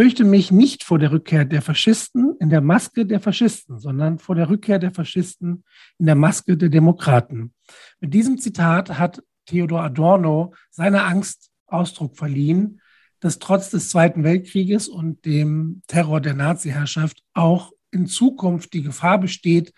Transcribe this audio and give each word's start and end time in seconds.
Ich 0.00 0.02
fürchte 0.02 0.24
mich 0.24 0.50
nicht 0.50 0.82
vor 0.82 0.98
der 0.98 1.12
Rückkehr 1.12 1.44
der 1.44 1.60
Faschisten 1.60 2.34
in 2.40 2.48
der 2.48 2.62
Maske 2.62 3.04
der 3.04 3.20
Faschisten, 3.20 3.78
sondern 3.78 4.18
vor 4.18 4.34
der 4.34 4.48
Rückkehr 4.48 4.78
der 4.78 4.92
Faschisten 4.92 5.62
in 5.98 6.06
der 6.06 6.14
Maske 6.14 6.56
der 6.56 6.70
Demokraten. 6.70 7.52
Mit 8.00 8.14
diesem 8.14 8.38
Zitat 8.38 8.98
hat 8.98 9.22
Theodor 9.44 9.82
Adorno 9.82 10.54
seiner 10.70 11.04
Angst 11.04 11.50
Ausdruck 11.66 12.16
verliehen, 12.16 12.80
dass 13.20 13.40
trotz 13.40 13.68
des 13.68 13.90
Zweiten 13.90 14.24
Weltkrieges 14.24 14.88
und 14.88 15.26
dem 15.26 15.82
Terror 15.86 16.22
der 16.22 16.32
Nazi-Herrschaft 16.32 17.22
auch 17.34 17.70
in 17.90 18.06
Zukunft 18.06 18.72
die 18.72 18.82
Gefahr 18.82 19.18
besteht, 19.18 19.74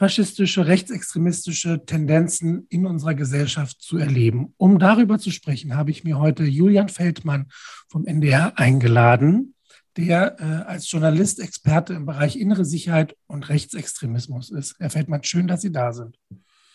faschistische, 0.00 0.66
rechtsextremistische 0.66 1.84
Tendenzen 1.84 2.66
in 2.70 2.86
unserer 2.86 3.14
Gesellschaft 3.14 3.82
zu 3.82 3.98
erleben. 3.98 4.54
Um 4.56 4.78
darüber 4.78 5.18
zu 5.18 5.30
sprechen, 5.30 5.76
habe 5.76 5.90
ich 5.90 6.04
mir 6.04 6.18
heute 6.18 6.44
Julian 6.44 6.88
Feldmann 6.88 7.50
vom 7.86 8.06
NDR 8.06 8.58
eingeladen, 8.58 9.54
der 9.98 10.40
äh, 10.40 10.44
als 10.66 10.90
Journalist 10.90 11.38
Experte 11.38 11.92
im 11.92 12.06
Bereich 12.06 12.36
innere 12.36 12.64
Sicherheit 12.64 13.14
und 13.26 13.50
Rechtsextremismus 13.50 14.50
ist. 14.50 14.76
Herr 14.78 14.88
Feldmann, 14.88 15.22
schön, 15.22 15.46
dass 15.46 15.60
Sie 15.60 15.70
da 15.70 15.92
sind. 15.92 16.18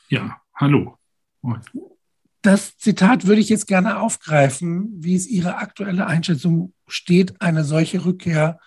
Ja, 0.08 0.40
hallo. 0.54 1.00
Das 2.44 2.78
Zitat 2.78 3.26
würde 3.26 3.42
ich 3.42 3.50
jetzt 3.50 3.66
gerne 3.66 4.02
aufgreifen, 4.02 5.04
wie 5.04 5.16
es 5.16 5.26
Ihre 5.26 5.56
aktuelle 5.56 6.06
Einschätzung 6.06 6.76
steht, 6.86 7.42
eine 7.42 7.64
solche 7.64 8.06
Rückkehr 8.06 8.60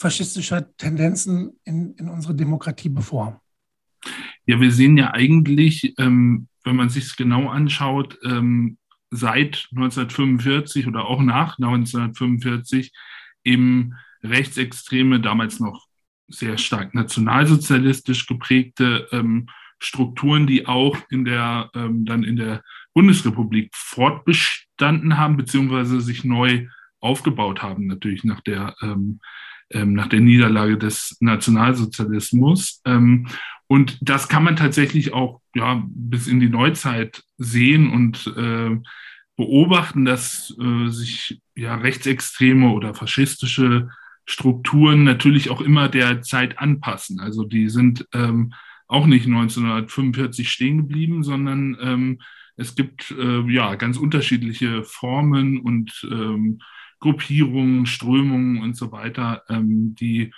faschistischer 0.00 0.74
Tendenzen 0.78 1.60
in, 1.64 1.94
in 1.96 2.08
unsere 2.08 2.34
Demokratie 2.34 2.88
bevor. 2.88 3.41
Ja, 4.46 4.60
wir 4.60 4.72
sehen 4.72 4.96
ja 4.96 5.12
eigentlich, 5.12 5.94
ähm, 5.98 6.48
wenn 6.64 6.76
man 6.76 6.88
sich 6.88 7.04
es 7.04 7.16
genau 7.16 7.48
anschaut, 7.48 8.18
ähm, 8.24 8.78
seit 9.10 9.68
1945 9.72 10.86
oder 10.86 11.04
auch 11.04 11.20
nach 11.20 11.58
1945 11.58 12.92
eben 13.44 13.94
rechtsextreme, 14.22 15.20
damals 15.20 15.60
noch 15.60 15.86
sehr 16.28 16.56
stark 16.56 16.94
nationalsozialistisch 16.94 18.26
geprägte 18.26 19.08
ähm, 19.12 19.48
Strukturen, 19.78 20.46
die 20.46 20.66
auch 20.66 20.96
in 21.10 21.24
der, 21.24 21.70
ähm, 21.74 22.04
dann 22.04 22.22
in 22.22 22.36
der 22.36 22.62
Bundesrepublik 22.94 23.70
fortbestanden 23.74 25.18
haben, 25.18 25.36
beziehungsweise 25.36 26.00
sich 26.00 26.24
neu 26.24 26.66
aufgebaut 27.00 27.62
haben, 27.62 27.86
natürlich 27.86 28.24
nach 28.24 28.40
der, 28.40 28.74
ähm, 28.80 29.20
ähm, 29.70 29.94
nach 29.94 30.08
der 30.08 30.20
Niederlage 30.20 30.78
des 30.78 31.16
Nationalsozialismus. 31.20 32.80
Und 33.72 33.96
das 34.02 34.28
kann 34.28 34.44
man 34.44 34.56
tatsächlich 34.56 35.14
auch 35.14 35.40
ja, 35.54 35.82
bis 35.88 36.26
in 36.26 36.40
die 36.40 36.50
Neuzeit 36.50 37.24
sehen 37.38 37.90
und 37.90 38.26
äh, 38.36 38.78
beobachten, 39.34 40.04
dass 40.04 40.54
äh, 40.60 40.88
sich 40.90 41.40
ja 41.54 41.76
rechtsextreme 41.76 42.68
oder 42.68 42.92
faschistische 42.92 43.88
Strukturen 44.26 45.04
natürlich 45.04 45.48
auch 45.48 45.62
immer 45.62 45.88
der 45.88 46.20
Zeit 46.20 46.58
anpassen. 46.58 47.18
Also 47.18 47.44
die 47.44 47.70
sind 47.70 48.06
ähm, 48.12 48.52
auch 48.88 49.06
nicht 49.06 49.24
1945 49.24 50.50
stehen 50.50 50.76
geblieben, 50.76 51.22
sondern 51.22 51.78
ähm, 51.80 52.20
es 52.56 52.74
gibt 52.74 53.10
äh, 53.12 53.40
ja 53.50 53.76
ganz 53.76 53.96
unterschiedliche 53.96 54.84
Formen 54.84 55.58
und 55.58 56.06
ähm, 56.10 56.58
Gruppierungen, 57.00 57.86
Strömungen 57.86 58.60
und 58.60 58.76
so 58.76 58.92
weiter, 58.92 59.44
ähm, 59.48 59.94
die 59.98 60.30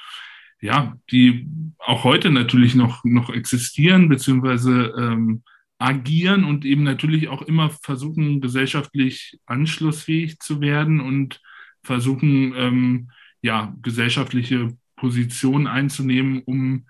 ja, 0.64 0.96
die 1.10 1.46
auch 1.76 2.04
heute 2.04 2.30
natürlich 2.30 2.74
noch, 2.74 3.04
noch 3.04 3.28
existieren, 3.28 4.08
beziehungsweise 4.08 4.94
ähm, 4.98 5.42
agieren 5.76 6.44
und 6.44 6.64
eben 6.64 6.84
natürlich 6.84 7.28
auch 7.28 7.42
immer 7.42 7.68
versuchen, 7.68 8.40
gesellschaftlich 8.40 9.38
anschlussfähig 9.44 10.38
zu 10.38 10.62
werden 10.62 11.02
und 11.02 11.42
versuchen, 11.82 12.54
ähm, 12.56 13.10
ja, 13.42 13.76
gesellschaftliche 13.82 14.74
Positionen 14.96 15.66
einzunehmen, 15.66 16.40
um 16.46 16.86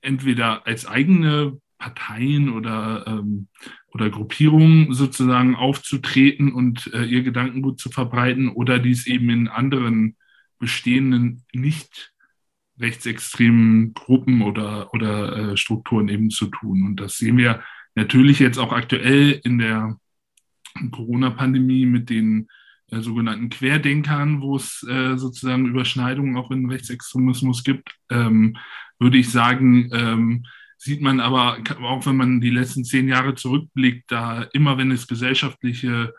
entweder 0.00 0.64
als 0.64 0.86
eigene 0.86 1.60
Parteien 1.76 2.50
oder, 2.50 3.04
ähm, 3.08 3.48
oder 3.88 4.10
Gruppierungen 4.10 4.94
sozusagen 4.94 5.56
aufzutreten 5.56 6.52
und 6.52 6.88
äh, 6.94 7.02
ihr 7.02 7.24
Gedankengut 7.24 7.80
zu 7.80 7.90
verbreiten 7.90 8.48
oder 8.48 8.78
dies 8.78 9.08
eben 9.08 9.28
in 9.28 9.48
anderen 9.48 10.16
bestehenden 10.60 11.44
nicht 11.52 12.12
rechtsextremen 12.80 13.94
Gruppen 13.94 14.42
oder, 14.42 14.92
oder 14.94 15.52
äh, 15.52 15.56
Strukturen 15.56 16.08
eben 16.08 16.30
zu 16.30 16.46
tun. 16.46 16.84
Und 16.84 17.00
das 17.00 17.18
sehen 17.18 17.36
wir 17.36 17.62
natürlich 17.94 18.38
jetzt 18.38 18.58
auch 18.58 18.72
aktuell 18.72 19.40
in 19.44 19.58
der 19.58 19.98
Corona-Pandemie 20.92 21.86
mit 21.86 22.10
den 22.10 22.48
äh, 22.90 23.00
sogenannten 23.00 23.50
Querdenkern, 23.50 24.40
wo 24.40 24.56
es 24.56 24.86
äh, 24.88 25.16
sozusagen 25.16 25.66
Überschneidungen 25.66 26.36
auch 26.36 26.50
in 26.50 26.70
Rechtsextremismus 26.70 27.64
gibt, 27.64 27.90
ähm, 28.10 28.56
würde 28.98 29.18
ich 29.18 29.30
sagen, 29.30 29.90
ähm, 29.92 30.46
sieht 30.78 31.02
man 31.02 31.20
aber, 31.20 31.58
auch 31.82 32.06
wenn 32.06 32.16
man 32.16 32.40
die 32.40 32.50
letzten 32.50 32.84
zehn 32.84 33.08
Jahre 33.08 33.34
zurückblickt, 33.34 34.10
da 34.10 34.42
immer 34.52 34.78
wenn 34.78 34.92
es 34.92 35.08
gesellschaftliche, 35.08 36.14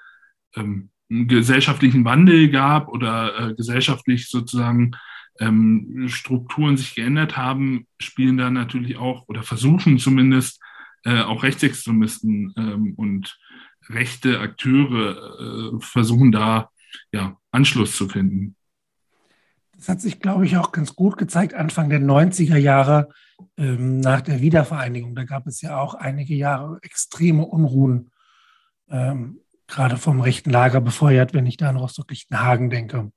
ähm, 0.56 0.90
gesellschaftlichen 1.10 2.06
Wandel 2.06 2.50
gab 2.50 2.90
oder 2.90 3.50
äh, 3.50 3.56
gesellschaftlich 3.56 4.28
sozusagen 4.28 4.92
ähm, 5.40 6.06
Strukturen 6.08 6.78
sich 6.78 6.96
geändert 6.96 7.38
haben, 7.38 7.88
spielen 8.00 8.38
da 8.38 8.50
natürlich 8.50 8.98
auch 8.98 9.28
oder 9.28 9.44
versuchen 9.44 9.98
zumindest 10.00 10.62
äh, 11.06 11.22
auch 11.22 11.44
Rechtsextremisten 11.44 12.54
ähm, 12.58 12.94
und 12.96 13.40
rechte 13.88 14.40
Akteure 14.40 15.74
äh, 15.74 15.80
versuchen 15.80 16.32
da 16.32 16.70
ja, 17.12 17.38
Anschluss 17.52 17.96
zu 17.96 18.08
finden. 18.10 18.56
Das 19.76 19.88
hat 19.88 20.02
sich, 20.02 20.20
glaube 20.20 20.46
ich, 20.46 20.58
auch 20.58 20.74
ganz 20.74 20.94
gut 20.94 21.18
gezeigt 21.18 21.54
Anfang 21.54 21.90
der 21.90 22.02
90er 22.02 22.58
Jahre 22.58 23.10
ähm, 23.58 24.02
nach 24.02 24.22
der 24.22 24.42
Wiedervereinigung. 24.42 25.16
Da 25.16 25.24
gab 25.24 25.48
es 25.48 25.62
ja 25.62 25.80
auch 25.80 25.94
einige 25.94 26.36
Jahre 26.36 26.80
extreme 26.82 27.46
Unruhen, 27.46 28.12
ähm, 28.90 29.40
gerade 29.68 29.96
vom 29.96 30.20
rechten 30.20 30.50
Lager 30.50 30.82
befeuert, 30.82 31.34
wenn 31.34 31.46
ich 31.46 31.56
da 31.56 31.70
an 31.70 31.78
Rostock-Lichtenhagen 31.78 32.70
denke. 32.70 33.12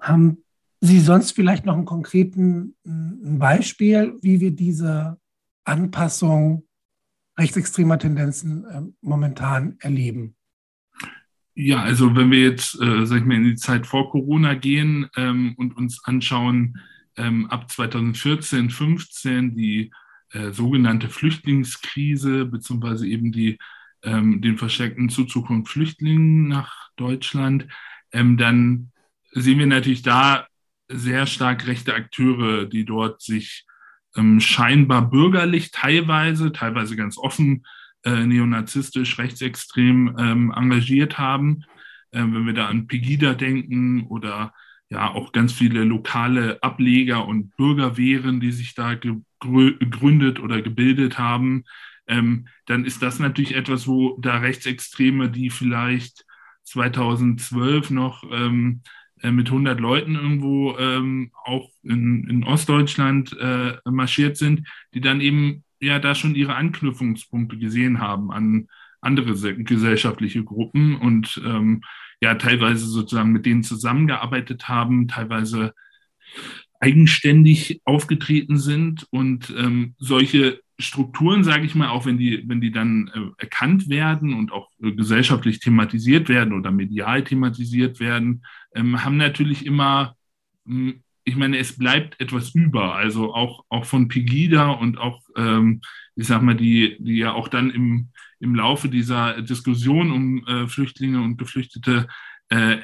Haben 0.00 0.38
Sie 0.84 0.98
sonst 0.98 1.30
vielleicht 1.30 1.64
noch 1.64 1.76
ein 1.76 1.84
konkreten 1.84 2.74
ein 2.84 3.38
Beispiel, 3.38 4.18
wie 4.20 4.40
wir 4.40 4.50
diese 4.50 5.16
Anpassung 5.62 6.64
rechtsextremer 7.38 8.00
Tendenzen 8.00 8.64
äh, 8.64 8.82
momentan 9.00 9.76
erleben? 9.78 10.34
Ja, 11.54 11.82
also 11.82 12.16
wenn 12.16 12.32
wir 12.32 12.40
jetzt, 12.40 12.80
äh, 12.82 13.06
sag 13.06 13.18
ich 13.18 13.24
mal, 13.24 13.36
in 13.36 13.44
die 13.44 13.54
Zeit 13.54 13.86
vor 13.86 14.10
Corona 14.10 14.54
gehen 14.54 15.08
ähm, 15.16 15.54
und 15.56 15.76
uns 15.76 16.02
anschauen, 16.04 16.80
ähm, 17.16 17.46
ab 17.46 17.70
2014, 17.70 18.68
15 18.70 19.54
die 19.54 19.92
äh, 20.30 20.50
sogenannte 20.50 21.08
Flüchtlingskrise 21.08 22.44
beziehungsweise 22.46 23.06
eben 23.06 23.30
die 23.30 23.56
ähm, 24.02 24.40
den 24.40 24.58
versteckten 24.58 25.10
Zuzug 25.10 25.46
von 25.46 25.64
Flüchtlingen 25.64 26.48
nach 26.48 26.90
Deutschland, 26.96 27.68
ähm, 28.10 28.36
dann 28.36 28.90
sehen 29.30 29.60
wir 29.60 29.66
natürlich 29.66 30.02
da 30.02 30.48
sehr 30.92 31.26
stark 31.26 31.66
rechte 31.66 31.94
Akteure, 31.94 32.66
die 32.66 32.84
dort 32.84 33.22
sich 33.22 33.66
ähm, 34.16 34.40
scheinbar 34.40 35.10
bürgerlich 35.10 35.70
teilweise, 35.70 36.52
teilweise 36.52 36.96
ganz 36.96 37.18
offen 37.18 37.64
äh, 38.04 38.26
neonazistisch, 38.26 39.18
rechtsextrem 39.18 40.16
ähm, 40.18 40.52
engagiert 40.54 41.18
haben. 41.18 41.64
Äh, 42.10 42.20
wenn 42.20 42.46
wir 42.46 42.54
da 42.54 42.66
an 42.66 42.86
Pegida 42.86 43.34
denken 43.34 44.06
oder 44.06 44.52
ja 44.90 45.10
auch 45.10 45.32
ganz 45.32 45.52
viele 45.52 45.84
lokale 45.84 46.62
Ableger 46.62 47.26
und 47.26 47.56
Bürgerwehren, 47.56 48.40
die 48.40 48.52
sich 48.52 48.74
da 48.74 48.94
gegründet 48.94 50.38
oder 50.40 50.60
gebildet 50.60 51.18
haben, 51.18 51.64
ähm, 52.06 52.48
dann 52.66 52.84
ist 52.84 53.02
das 53.02 53.18
natürlich 53.18 53.54
etwas, 53.54 53.86
wo 53.86 54.18
da 54.20 54.38
Rechtsextreme, 54.38 55.30
die 55.30 55.50
vielleicht 55.50 56.26
2012 56.64 57.90
noch 57.90 58.24
ähm, 58.30 58.82
äh, 58.84 59.01
mit 59.30 59.48
100 59.48 59.78
Leuten 59.78 60.14
irgendwo 60.16 60.76
ähm, 60.78 61.30
auch 61.44 61.70
in, 61.82 62.28
in 62.28 62.44
Ostdeutschland 62.44 63.36
äh, 63.38 63.74
marschiert 63.84 64.36
sind, 64.36 64.66
die 64.94 65.00
dann 65.00 65.20
eben 65.20 65.64
ja 65.80 65.98
da 65.98 66.14
schon 66.14 66.34
ihre 66.34 66.56
Anknüpfungspunkte 66.56 67.58
gesehen 67.58 68.00
haben 68.00 68.32
an 68.32 68.68
andere 69.00 69.54
gesellschaftliche 69.64 70.44
Gruppen 70.44 70.96
und 70.96 71.40
ähm, 71.44 71.82
ja 72.20 72.36
teilweise 72.36 72.86
sozusagen 72.86 73.32
mit 73.32 73.46
denen 73.46 73.64
zusammengearbeitet 73.64 74.68
haben, 74.68 75.08
teilweise 75.08 75.74
eigenständig 76.80 77.80
aufgetreten 77.84 78.58
sind 78.58 79.06
und 79.10 79.52
ähm, 79.56 79.94
solche 79.98 80.60
Strukturen, 80.82 81.44
sage 81.44 81.64
ich 81.64 81.74
mal, 81.74 81.88
auch 81.88 82.06
wenn 82.06 82.18
die, 82.18 82.44
wenn 82.46 82.60
die 82.60 82.70
dann 82.70 83.10
äh, 83.14 83.42
erkannt 83.42 83.88
werden 83.88 84.34
und 84.34 84.52
auch 84.52 84.70
äh, 84.82 84.92
gesellschaftlich 84.92 85.60
thematisiert 85.60 86.28
werden 86.28 86.52
oder 86.52 86.70
medial 86.70 87.24
thematisiert 87.24 88.00
werden, 88.00 88.44
ähm, 88.74 89.04
haben 89.04 89.16
natürlich 89.16 89.66
immer, 89.66 90.16
mh, 90.64 90.92
hm, 90.92 91.02
ich 91.24 91.36
meine, 91.36 91.58
es 91.58 91.78
bleibt 91.78 92.20
etwas 92.20 92.54
über. 92.54 92.96
Also 92.96 93.32
auch, 93.32 93.64
auch 93.68 93.84
von 93.84 94.08
Pegida 94.08 94.70
und 94.70 94.98
auch, 94.98 95.20
ähm, 95.36 95.80
ich 96.16 96.26
sag 96.26 96.42
mal, 96.42 96.56
die, 96.56 96.96
die 96.98 97.18
ja 97.18 97.32
auch 97.32 97.48
dann 97.48 97.70
im, 97.70 98.08
im 98.40 98.54
Laufe 98.56 98.88
dieser 98.88 99.40
Diskussion 99.40 100.10
um 100.10 100.46
äh, 100.46 100.66
Flüchtlinge 100.66 101.22
und 101.22 101.36
Geflüchtete 101.36 102.08
äh, 102.48 102.78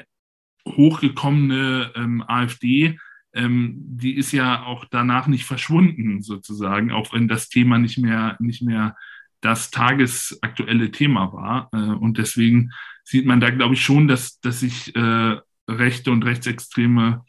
hochgekommene 0.65 1.91
ähm, 1.95 2.23
AfD, 2.25 2.97
ähm, 3.33 3.75
die 3.77 4.15
ist 4.15 4.31
ja 4.31 4.63
auch 4.63 4.85
danach 4.89 5.27
nicht 5.27 5.45
verschwunden 5.45 6.21
sozusagen, 6.21 6.91
auch 6.91 7.13
wenn 7.13 7.27
das 7.27 7.49
Thema 7.49 7.77
nicht 7.77 7.97
mehr, 7.97 8.37
nicht 8.39 8.61
mehr 8.61 8.95
das 9.41 9.71
tagesaktuelle 9.71 10.91
Thema 10.91 11.31
war. 11.33 11.69
Äh, 11.71 11.77
und 11.77 12.17
deswegen 12.17 12.71
sieht 13.03 13.25
man 13.25 13.39
da, 13.39 13.49
glaube 13.49 13.75
ich, 13.75 13.83
schon, 13.83 14.07
dass, 14.07 14.39
dass 14.41 14.61
sich 14.61 14.95
äh, 14.95 15.37
rechte 15.67 16.11
und 16.11 16.25
rechtsextreme 16.25 17.23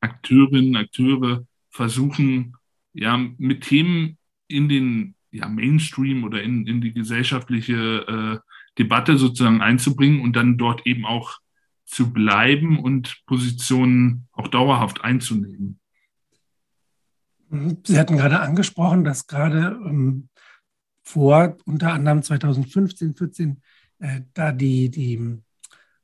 Akteurinnen, 0.00 0.76
Akteure 0.76 1.46
versuchen, 1.70 2.56
ja, 2.92 3.16
mit 3.38 3.62
Themen 3.62 4.18
in 4.48 4.68
den 4.68 5.14
ja, 5.30 5.48
Mainstream 5.48 6.24
oder 6.24 6.42
in, 6.42 6.66
in 6.66 6.80
die 6.80 6.92
gesellschaftliche 6.92 7.74
äh, 8.06 8.38
Debatte 8.78 9.18
sozusagen 9.18 9.60
einzubringen 9.60 10.20
und 10.20 10.34
dann 10.34 10.56
dort 10.56 10.86
eben 10.86 11.04
auch 11.04 11.38
zu 11.88 12.12
bleiben 12.12 12.78
und 12.78 13.22
Positionen 13.26 14.28
auch 14.32 14.48
dauerhaft 14.48 15.02
einzunehmen. 15.02 15.80
Sie 17.84 17.98
hatten 17.98 18.18
gerade 18.18 18.40
angesprochen, 18.40 19.04
dass 19.04 19.26
gerade 19.26 19.80
ähm, 19.84 20.28
vor 21.02 21.56
unter 21.64 21.94
anderem 21.94 22.22
2015, 22.22 23.14
14 23.14 23.62
äh, 24.00 24.20
da 24.34 24.52
die, 24.52 24.90
die 24.90 25.38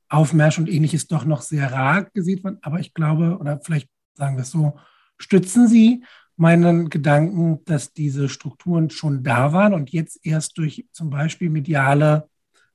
Aufmärsche 0.09 0.63
und 0.63 0.71
ähnliches 0.71 1.07
doch 1.07 1.27
noch 1.27 1.43
sehr 1.43 1.71
rar 1.71 2.05
gesehen 2.15 2.43
waren. 2.45 2.59
Aber 2.63 2.81
ich 2.81 2.95
glaube, 2.95 3.37
oder 3.39 3.61
vielleicht 3.61 3.91
sagen 4.15 4.37
wir 4.37 4.43
es 4.43 4.51
so, 4.51 4.79
stützen 5.19 5.69
Sie 5.69 6.03
meinen 6.37 6.89
Gedanken, 6.89 7.63
dass 7.67 7.93
diese 7.93 8.31
Strukturen 8.31 8.89
schon 8.89 9.23
da 9.23 9.53
waren 9.53 9.75
und 9.75 9.91
jetzt 9.91 10.25
erst 10.25 10.57
durch 10.57 10.87
zum 10.93 11.11
Beispiel 11.11 11.51
mediale 11.51 12.29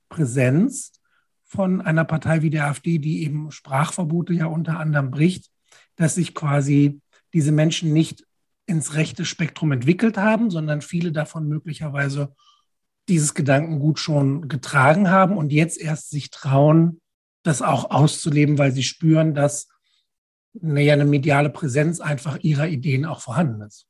Präsenz 0.10 0.99
von 1.50 1.82
einer 1.82 2.06
Partei 2.06 2.44
wie 2.44 2.52
der 2.52 2.68
AfD, 2.68 3.00
die 3.00 3.24
eben 3.24 3.52
Sprachverbote 3.52 4.34
ja 4.34 4.46
unter 4.46 4.80
anderem 4.80 5.10
bricht, 5.12 5.50
dass 5.96 6.16
sich 6.16 6.36
quasi 6.36 7.02
diese 7.34 7.52
Menschen 7.52 7.92
nicht 7.92 8.24
ins 8.68 8.94
rechte 8.94 9.26
Spektrum 9.26 9.72
entwickelt 9.72 10.18
haben, 10.18 10.52
sondern 10.52 10.82
viele 10.82 11.12
davon 11.12 11.48
möglicherweise 11.48 12.36
dieses 13.10 13.34
Gedankengut 13.34 13.98
schon 13.98 14.48
getragen 14.48 15.10
haben 15.10 15.36
und 15.36 15.52
jetzt 15.52 15.82
erst 15.82 16.12
sich 16.12 16.30
trauen, 16.30 17.02
das 17.44 17.64
auch 17.64 17.90
auszuleben, 17.90 18.60
weil 18.60 18.72
sie 18.72 18.84
spüren, 18.84 19.34
dass 19.34 19.70
naja, 20.54 20.94
eine 20.94 21.06
mediale 21.06 21.50
Präsenz 21.50 22.00
einfach 22.00 22.38
ihrer 22.42 22.68
Ideen 22.68 23.06
auch 23.06 23.22
vorhanden 23.22 23.62
ist. 23.62 23.88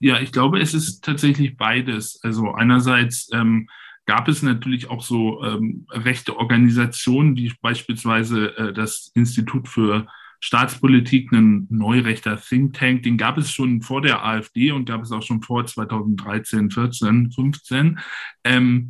Ja, 0.00 0.18
ich 0.20 0.32
glaube, 0.32 0.60
es 0.60 0.72
ist 0.72 1.04
tatsächlich 1.04 1.58
beides. 1.58 2.18
Also 2.22 2.52
einerseits 2.52 3.28
ähm, 3.34 3.68
gab 4.08 4.26
es 4.26 4.42
natürlich 4.42 4.88
auch 4.88 5.02
so 5.02 5.44
ähm, 5.44 5.86
rechte 5.90 6.38
Organisationen, 6.38 7.36
wie 7.36 7.52
beispielsweise 7.60 8.56
äh, 8.56 8.72
das 8.72 9.12
Institut 9.14 9.68
für 9.68 10.06
Staatspolitik, 10.40 11.30
ein 11.30 11.66
neurechter 11.68 12.40
Think 12.40 12.72
Tank, 12.72 13.02
den 13.02 13.18
gab 13.18 13.36
es 13.36 13.52
schon 13.52 13.82
vor 13.82 14.00
der 14.00 14.24
AfD 14.24 14.72
und 14.72 14.86
gab 14.86 15.02
es 15.02 15.12
auch 15.12 15.20
schon 15.20 15.42
vor 15.42 15.66
2013, 15.66 16.70
14, 16.70 17.32
15. 17.32 17.98
Ähm, 18.44 18.88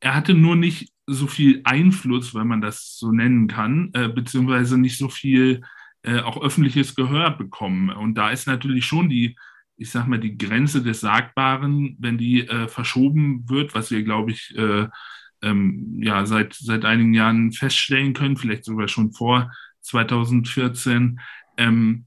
er 0.00 0.14
hatte 0.14 0.34
nur 0.34 0.54
nicht 0.54 0.92
so 1.06 1.26
viel 1.26 1.62
Einfluss, 1.64 2.34
wenn 2.34 2.46
man 2.46 2.60
das 2.60 2.98
so 2.98 3.12
nennen 3.12 3.48
kann, 3.48 3.88
äh, 3.94 4.08
beziehungsweise 4.08 4.76
nicht 4.76 4.98
so 4.98 5.08
viel 5.08 5.62
äh, 6.02 6.20
auch 6.20 6.42
öffentliches 6.42 6.94
Gehör 6.94 7.30
bekommen. 7.30 7.88
Und 7.88 8.16
da 8.16 8.28
ist 8.28 8.46
natürlich 8.46 8.84
schon 8.84 9.08
die 9.08 9.34
ich 9.80 9.90
sag 9.90 10.06
mal, 10.06 10.20
die 10.20 10.36
Grenze 10.36 10.82
des 10.82 11.00
Sagbaren, 11.00 11.96
wenn 11.98 12.18
die 12.18 12.46
äh, 12.46 12.68
verschoben 12.68 13.48
wird, 13.48 13.74
was 13.74 13.90
wir, 13.90 14.02
glaube 14.02 14.32
ich, 14.32 14.54
äh, 14.56 14.86
ähm, 15.42 15.98
ja, 16.02 16.26
seit, 16.26 16.52
seit 16.52 16.84
einigen 16.84 17.14
Jahren 17.14 17.50
feststellen 17.52 18.12
können, 18.12 18.36
vielleicht 18.36 18.64
sogar 18.64 18.88
schon 18.88 19.12
vor 19.12 19.50
2014. 19.80 21.18
Ähm, 21.56 22.04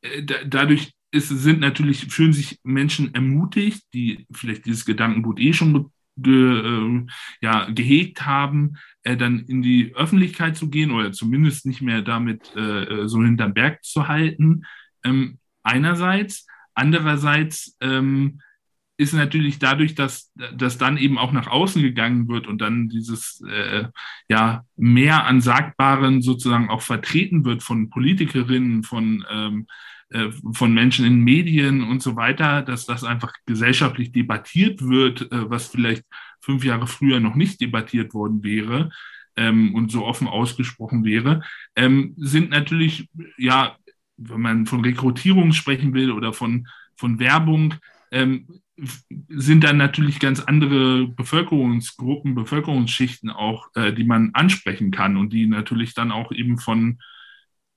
äh, 0.00 0.22
dadurch 0.46 0.92
ist, 1.10 1.28
sind 1.28 1.60
natürlich, 1.60 2.06
fühlen 2.06 2.32
sich 2.32 2.58
Menschen 2.62 3.14
ermutigt, 3.14 3.82
die 3.92 4.26
vielleicht 4.32 4.64
dieses 4.64 4.86
Gedankengut 4.86 5.38
eh 5.38 5.52
schon 5.52 5.92
ge, 6.16 6.60
äh, 6.60 7.06
ja, 7.42 7.68
gehegt 7.70 8.24
haben, 8.24 8.78
äh, 9.02 9.18
dann 9.18 9.40
in 9.40 9.60
die 9.60 9.94
Öffentlichkeit 9.94 10.56
zu 10.56 10.70
gehen 10.70 10.92
oder 10.92 11.12
zumindest 11.12 11.66
nicht 11.66 11.82
mehr 11.82 12.00
damit 12.00 12.56
äh, 12.56 12.84
äh 12.84 13.06
so 13.06 13.22
hinterm 13.22 13.52
Berg 13.52 13.84
zu 13.84 14.08
halten. 14.08 14.62
Ähm, 15.04 15.38
einerseits, 15.62 16.46
Andererseits 16.74 17.76
ähm, 17.80 18.40
ist 18.96 19.14
natürlich 19.14 19.58
dadurch, 19.58 19.94
dass, 19.94 20.32
dass 20.54 20.78
dann 20.78 20.96
eben 20.96 21.18
auch 21.18 21.32
nach 21.32 21.48
außen 21.48 21.82
gegangen 21.82 22.28
wird 22.28 22.46
und 22.46 22.60
dann 22.60 22.88
dieses 22.88 23.42
äh, 23.48 23.84
ja 24.28 24.64
mehr 24.76 25.26
an 25.26 25.40
Sagbaren 25.40 26.22
sozusagen 26.22 26.70
auch 26.70 26.82
vertreten 26.82 27.44
wird 27.44 27.62
von 27.62 27.90
Politikerinnen, 27.90 28.82
von 28.82 29.24
ähm, 29.30 29.66
äh, 30.12 30.30
von 30.52 30.74
Menschen 30.74 31.06
in 31.06 31.20
Medien 31.20 31.82
und 31.82 32.02
so 32.02 32.16
weiter, 32.16 32.60
dass 32.60 32.84
das 32.84 33.02
einfach 33.02 33.32
gesellschaftlich 33.46 34.12
debattiert 34.12 34.82
wird, 34.82 35.32
äh, 35.32 35.50
was 35.50 35.68
vielleicht 35.68 36.04
fünf 36.40 36.64
Jahre 36.64 36.86
früher 36.86 37.18
noch 37.18 37.34
nicht 37.34 37.60
debattiert 37.62 38.12
worden 38.12 38.44
wäre 38.44 38.90
ähm, 39.36 39.74
und 39.74 39.90
so 39.90 40.04
offen 40.04 40.28
ausgesprochen 40.28 41.04
wäre, 41.04 41.42
ähm, 41.76 42.12
sind 42.18 42.50
natürlich 42.50 43.08
ja 43.38 43.76
wenn 44.28 44.40
man 44.40 44.66
von 44.66 44.82
Rekrutierung 44.82 45.52
sprechen 45.52 45.94
will 45.94 46.10
oder 46.10 46.32
von, 46.32 46.68
von 46.96 47.18
Werbung, 47.18 47.74
ähm, 48.10 48.46
sind 49.28 49.64
dann 49.64 49.76
natürlich 49.76 50.18
ganz 50.18 50.40
andere 50.40 51.06
Bevölkerungsgruppen, 51.06 52.34
Bevölkerungsschichten 52.34 53.30
auch, 53.30 53.68
äh, 53.74 53.92
die 53.92 54.04
man 54.04 54.30
ansprechen 54.34 54.90
kann 54.90 55.16
und 55.16 55.32
die 55.32 55.46
natürlich 55.46 55.94
dann 55.94 56.10
auch 56.10 56.32
eben 56.32 56.58
von 56.58 56.98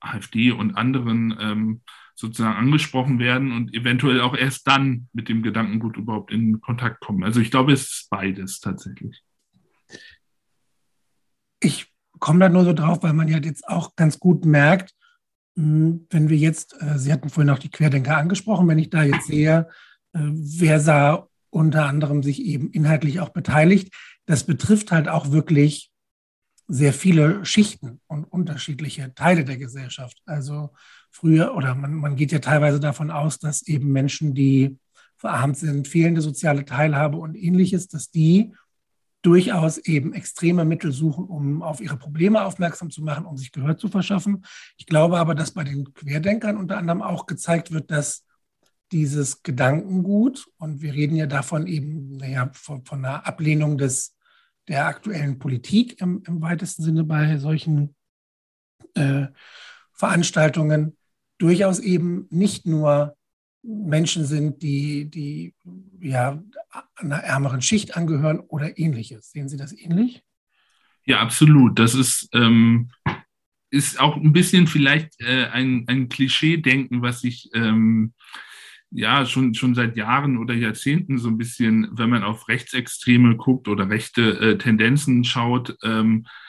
AfD 0.00 0.52
und 0.52 0.76
anderen 0.76 1.36
ähm, 1.38 1.80
sozusagen 2.14 2.56
angesprochen 2.56 3.18
werden 3.18 3.52
und 3.52 3.74
eventuell 3.74 4.20
auch 4.20 4.34
erst 4.34 4.66
dann 4.66 5.08
mit 5.12 5.28
dem 5.28 5.42
Gedankengut 5.42 5.96
überhaupt 5.98 6.32
in 6.32 6.60
Kontakt 6.60 7.00
kommen. 7.00 7.22
Also 7.22 7.40
ich 7.40 7.50
glaube, 7.50 7.72
es 7.72 7.82
ist 7.82 8.10
beides 8.10 8.60
tatsächlich. 8.60 9.22
Ich 11.60 11.92
komme 12.18 12.40
da 12.40 12.48
nur 12.48 12.64
so 12.64 12.72
drauf, 12.72 13.02
weil 13.02 13.12
man 13.12 13.28
ja 13.28 13.38
jetzt 13.38 13.68
auch 13.68 13.94
ganz 13.96 14.18
gut 14.18 14.46
merkt, 14.46 14.95
wenn 15.56 16.28
wir 16.28 16.36
jetzt, 16.36 16.76
äh, 16.80 16.98
Sie 16.98 17.12
hatten 17.12 17.30
vorhin 17.30 17.50
auch 17.50 17.58
die 17.58 17.70
Querdenker 17.70 18.16
angesprochen, 18.16 18.68
wenn 18.68 18.78
ich 18.78 18.90
da 18.90 19.02
jetzt 19.02 19.26
sehe, 19.26 19.68
äh, 20.12 20.18
wer 20.20 20.80
sah 20.80 21.28
unter 21.50 21.86
anderem 21.86 22.22
sich 22.22 22.42
eben 22.42 22.70
inhaltlich 22.70 23.20
auch 23.20 23.30
beteiligt, 23.30 23.94
das 24.26 24.44
betrifft 24.44 24.92
halt 24.92 25.08
auch 25.08 25.30
wirklich 25.32 25.90
sehr 26.68 26.92
viele 26.92 27.44
Schichten 27.44 28.00
und 28.06 28.24
unterschiedliche 28.24 29.14
Teile 29.14 29.44
der 29.44 29.56
Gesellschaft. 29.56 30.20
Also 30.26 30.70
früher, 31.10 31.54
oder 31.54 31.74
man, 31.74 31.94
man 31.94 32.16
geht 32.16 32.32
ja 32.32 32.40
teilweise 32.40 32.80
davon 32.80 33.10
aus, 33.10 33.38
dass 33.38 33.62
eben 33.66 33.92
Menschen, 33.92 34.34
die 34.34 34.76
verarmt 35.16 35.56
sind, 35.56 35.88
fehlende 35.88 36.20
soziale 36.20 36.64
Teilhabe 36.64 37.16
und 37.16 37.34
ähnliches, 37.34 37.88
dass 37.88 38.10
die 38.10 38.52
durchaus 39.26 39.78
eben 39.78 40.14
extreme 40.14 40.64
Mittel 40.64 40.92
suchen, 40.92 41.24
um 41.24 41.60
auf 41.60 41.80
ihre 41.80 41.96
Probleme 41.96 42.44
aufmerksam 42.44 42.90
zu 42.90 43.02
machen, 43.02 43.26
um 43.26 43.36
sich 43.36 43.50
Gehör 43.50 43.76
zu 43.76 43.88
verschaffen. 43.88 44.44
Ich 44.76 44.86
glaube 44.86 45.18
aber, 45.18 45.34
dass 45.34 45.50
bei 45.50 45.64
den 45.64 45.92
Querdenkern 45.94 46.56
unter 46.56 46.78
anderem 46.78 47.02
auch 47.02 47.26
gezeigt 47.26 47.72
wird, 47.72 47.90
dass 47.90 48.24
dieses 48.92 49.42
Gedankengut, 49.42 50.46
und 50.58 50.80
wir 50.80 50.94
reden 50.94 51.16
ja 51.16 51.26
davon 51.26 51.66
eben 51.66 52.12
naja, 52.12 52.50
von, 52.52 52.84
von 52.84 53.04
einer 53.04 53.26
Ablehnung 53.26 53.78
des, 53.78 54.16
der 54.68 54.86
aktuellen 54.86 55.40
Politik 55.40 56.00
im, 56.00 56.22
im 56.24 56.40
weitesten 56.40 56.84
Sinne 56.84 57.02
bei 57.02 57.36
solchen 57.38 57.96
äh, 58.94 59.26
Veranstaltungen, 59.92 60.96
durchaus 61.38 61.80
eben 61.80 62.28
nicht 62.30 62.64
nur 62.64 63.16
Menschen 63.66 64.24
sind, 64.24 64.62
die, 64.62 65.10
die 65.10 65.54
ja 66.00 66.42
einer 66.96 67.16
ärmeren 67.16 67.62
Schicht 67.62 67.96
angehören 67.96 68.40
oder 68.40 68.78
ähnliches. 68.78 69.30
Sehen 69.30 69.48
Sie 69.48 69.56
das 69.56 69.72
ähnlich? 69.72 70.22
Ja, 71.04 71.20
absolut. 71.20 71.78
Das 71.78 71.94
ist, 71.94 72.28
ähm, 72.32 72.90
ist 73.70 74.00
auch 74.00 74.16
ein 74.16 74.32
bisschen 74.32 74.66
vielleicht 74.66 75.20
äh, 75.20 75.46
ein, 75.46 75.84
ein 75.88 76.08
Klischee-Denken, 76.08 77.02
was 77.02 77.24
ich 77.24 77.50
ähm, 77.54 78.14
ja 78.90 79.26
schon, 79.26 79.54
schon 79.54 79.74
seit 79.74 79.96
Jahren 79.96 80.38
oder 80.38 80.54
Jahrzehnten 80.54 81.18
so 81.18 81.28
ein 81.28 81.38
bisschen, 81.38 81.88
wenn 81.92 82.10
man 82.10 82.22
auf 82.22 82.48
Rechtsextreme 82.48 83.36
guckt 83.36 83.68
oder 83.68 83.88
rechte 83.88 84.38
äh, 84.38 84.58
Tendenzen 84.58 85.24
schaut, 85.24 85.76
ähm, 85.82 86.24
äh, 86.24 86.45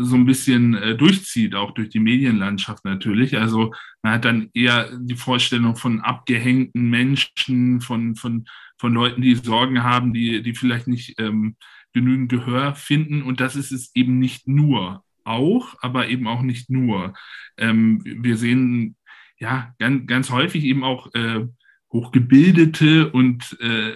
so 0.00 0.16
ein 0.16 0.26
bisschen 0.26 0.74
äh, 0.74 0.96
durchzieht, 0.96 1.54
auch 1.54 1.72
durch 1.72 1.88
die 1.88 2.00
Medienlandschaft 2.00 2.84
natürlich. 2.84 3.36
Also 3.38 3.72
man 4.02 4.14
hat 4.14 4.24
dann 4.24 4.50
eher 4.54 4.90
die 4.98 5.16
Vorstellung 5.16 5.76
von 5.76 6.00
abgehängten 6.00 6.88
Menschen, 6.88 7.80
von, 7.80 8.14
von, 8.14 8.46
von 8.78 8.92
Leuten, 8.92 9.22
die 9.22 9.34
Sorgen 9.34 9.82
haben, 9.82 10.12
die, 10.12 10.42
die 10.42 10.54
vielleicht 10.54 10.88
nicht 10.88 11.20
ähm, 11.20 11.56
genügend 11.92 12.30
Gehör 12.30 12.74
finden. 12.74 13.22
Und 13.22 13.40
das 13.40 13.56
ist 13.56 13.72
es 13.72 13.94
eben 13.94 14.18
nicht 14.18 14.48
nur. 14.48 15.04
Auch, 15.24 15.76
aber 15.80 16.08
eben 16.08 16.26
auch 16.26 16.42
nicht 16.42 16.68
nur. 16.68 17.14
Ähm, 17.56 18.02
wir 18.04 18.36
sehen 18.36 18.96
ja 19.38 19.72
ganz, 19.78 20.06
ganz 20.06 20.30
häufig 20.30 20.64
eben 20.64 20.82
auch 20.82 21.12
äh, 21.14 21.46
hochgebildete 21.92 23.10
und 23.10 23.56
äh, 23.60 23.92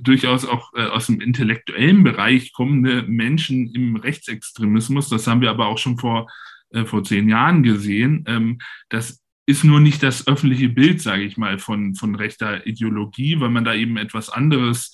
durchaus 0.00 0.44
auch 0.44 0.72
äh, 0.74 0.86
aus 0.86 1.06
dem 1.06 1.20
intellektuellen 1.20 2.04
Bereich 2.04 2.52
kommende 2.52 3.02
Menschen 3.02 3.74
im 3.74 3.96
Rechtsextremismus. 3.96 5.08
Das 5.08 5.26
haben 5.26 5.40
wir 5.40 5.50
aber 5.50 5.66
auch 5.66 5.78
schon 5.78 5.98
vor 5.98 6.28
äh, 6.72 6.86
vor 6.86 7.04
zehn 7.04 7.28
Jahren 7.28 7.62
gesehen. 7.62 8.24
Ähm, 8.26 8.58
das 8.88 9.22
ist 9.46 9.64
nur 9.64 9.80
nicht 9.80 10.02
das 10.02 10.26
öffentliche 10.26 10.68
Bild, 10.68 11.02
sage 11.02 11.22
ich 11.22 11.36
mal, 11.36 11.58
von, 11.58 11.94
von 11.94 12.14
rechter 12.14 12.66
Ideologie, 12.66 13.40
weil 13.40 13.50
man 13.50 13.64
da 13.64 13.74
eben 13.74 13.96
etwas 13.96 14.30
anderes 14.30 14.92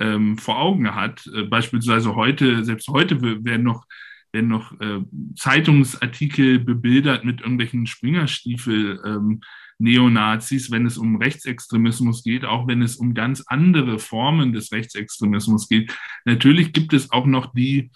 ähm, 0.00 0.38
vor 0.38 0.58
Augen 0.58 0.94
hat. 0.94 1.26
Äh, 1.32 1.44
beispielsweise 1.44 2.16
heute, 2.16 2.64
selbst 2.64 2.88
heute 2.88 3.20
werden 3.22 3.62
noch, 3.62 3.84
werden 4.32 4.48
noch 4.48 4.72
äh, 4.80 5.00
Zeitungsartikel 5.36 6.58
bebildert 6.58 7.24
mit 7.24 7.40
irgendwelchen 7.40 7.86
Springerstiefel. 7.86 9.00
Ähm, 9.04 9.40
Neonazis, 9.80 10.70
wenn 10.70 10.86
es 10.86 10.98
um 10.98 11.16
Rechtsextremismus 11.16 12.22
geht, 12.22 12.44
auch 12.44 12.68
wenn 12.68 12.82
es 12.82 12.96
um 12.96 13.14
ganz 13.14 13.42
andere 13.46 13.98
Formen 13.98 14.52
des 14.52 14.72
Rechtsextremismus 14.72 15.68
geht. 15.68 15.92
Natürlich 16.24 16.72
gibt 16.72 16.92
es 16.92 17.10
auch 17.10 17.26
noch 17.26 17.52
die 17.52 17.90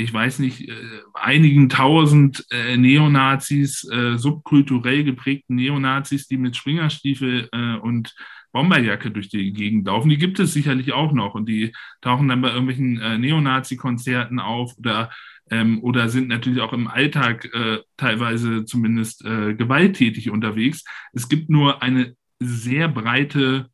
ich 0.00 0.14
weiß 0.14 0.38
nicht, 0.38 0.68
äh, 0.68 0.74
einigen 1.12 1.68
tausend 1.68 2.46
äh, 2.52 2.76
Neonazis, 2.76 3.82
äh, 3.90 4.16
subkulturell 4.16 5.02
geprägten 5.02 5.56
Neonazis, 5.56 6.28
die 6.28 6.36
mit 6.36 6.56
Springerstiefel 6.56 7.48
äh, 7.50 7.74
und 7.78 8.14
Bomberjacke 8.52 9.10
durch 9.10 9.28
die 9.28 9.52
Gegend 9.52 9.86
laufen. 9.86 10.08
Die 10.08 10.16
gibt 10.16 10.38
es 10.38 10.52
sicherlich 10.52 10.92
auch 10.92 11.12
noch 11.12 11.34
und 11.34 11.48
die 11.48 11.72
tauchen 12.00 12.28
dann 12.28 12.40
bei 12.40 12.48
irgendwelchen 12.48 13.00
äh, 13.00 13.18
Neonazi-Konzerten 13.18 14.38
auf 14.38 14.76
oder, 14.78 15.10
ähm, 15.50 15.82
oder 15.82 16.08
sind 16.08 16.28
natürlich 16.28 16.60
auch 16.60 16.72
im 16.72 16.88
Alltag 16.88 17.48
äh, 17.54 17.78
teilweise 17.96 18.64
zumindest 18.64 19.24
äh, 19.24 19.54
gewalttätig 19.54 20.30
unterwegs. 20.30 20.84
Es 21.12 21.28
gibt 21.28 21.50
nur 21.50 21.82
eine 21.82 22.16
sehr 22.40 22.88
breite 22.88 23.70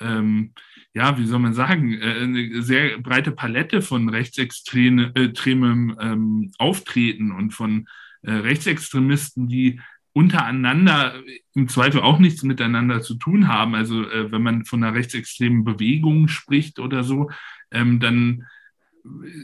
ähm, 0.00 0.52
ja, 0.96 1.18
wie 1.18 1.26
soll 1.26 1.40
man 1.40 1.52
sagen, 1.52 1.92
äh, 2.00 2.22
eine 2.22 2.62
sehr 2.62 2.96
breite 2.96 3.30
Palette 3.30 3.82
von 3.82 4.08
rechtsextremem 4.08 5.12
äh, 5.14 6.02
ähm, 6.02 6.52
Auftreten 6.56 7.32
und 7.32 7.50
von 7.50 7.86
äh, 8.22 8.32
Rechtsextremisten, 8.32 9.46
die 9.46 9.78
untereinander 10.14 11.12
im 11.54 11.68
Zweifel 11.68 12.00
auch 12.00 12.18
nichts 12.18 12.42
miteinander 12.42 13.02
zu 13.02 13.16
tun 13.16 13.46
haben. 13.46 13.74
Also 13.74 14.08
äh, 14.08 14.32
wenn 14.32 14.42
man 14.42 14.64
von 14.64 14.82
einer 14.82 14.96
rechtsextremen 14.96 15.64
Bewegung 15.64 16.28
spricht 16.28 16.78
oder 16.78 17.04
so, 17.04 17.30
ähm, 17.70 18.00
dann 18.00 18.46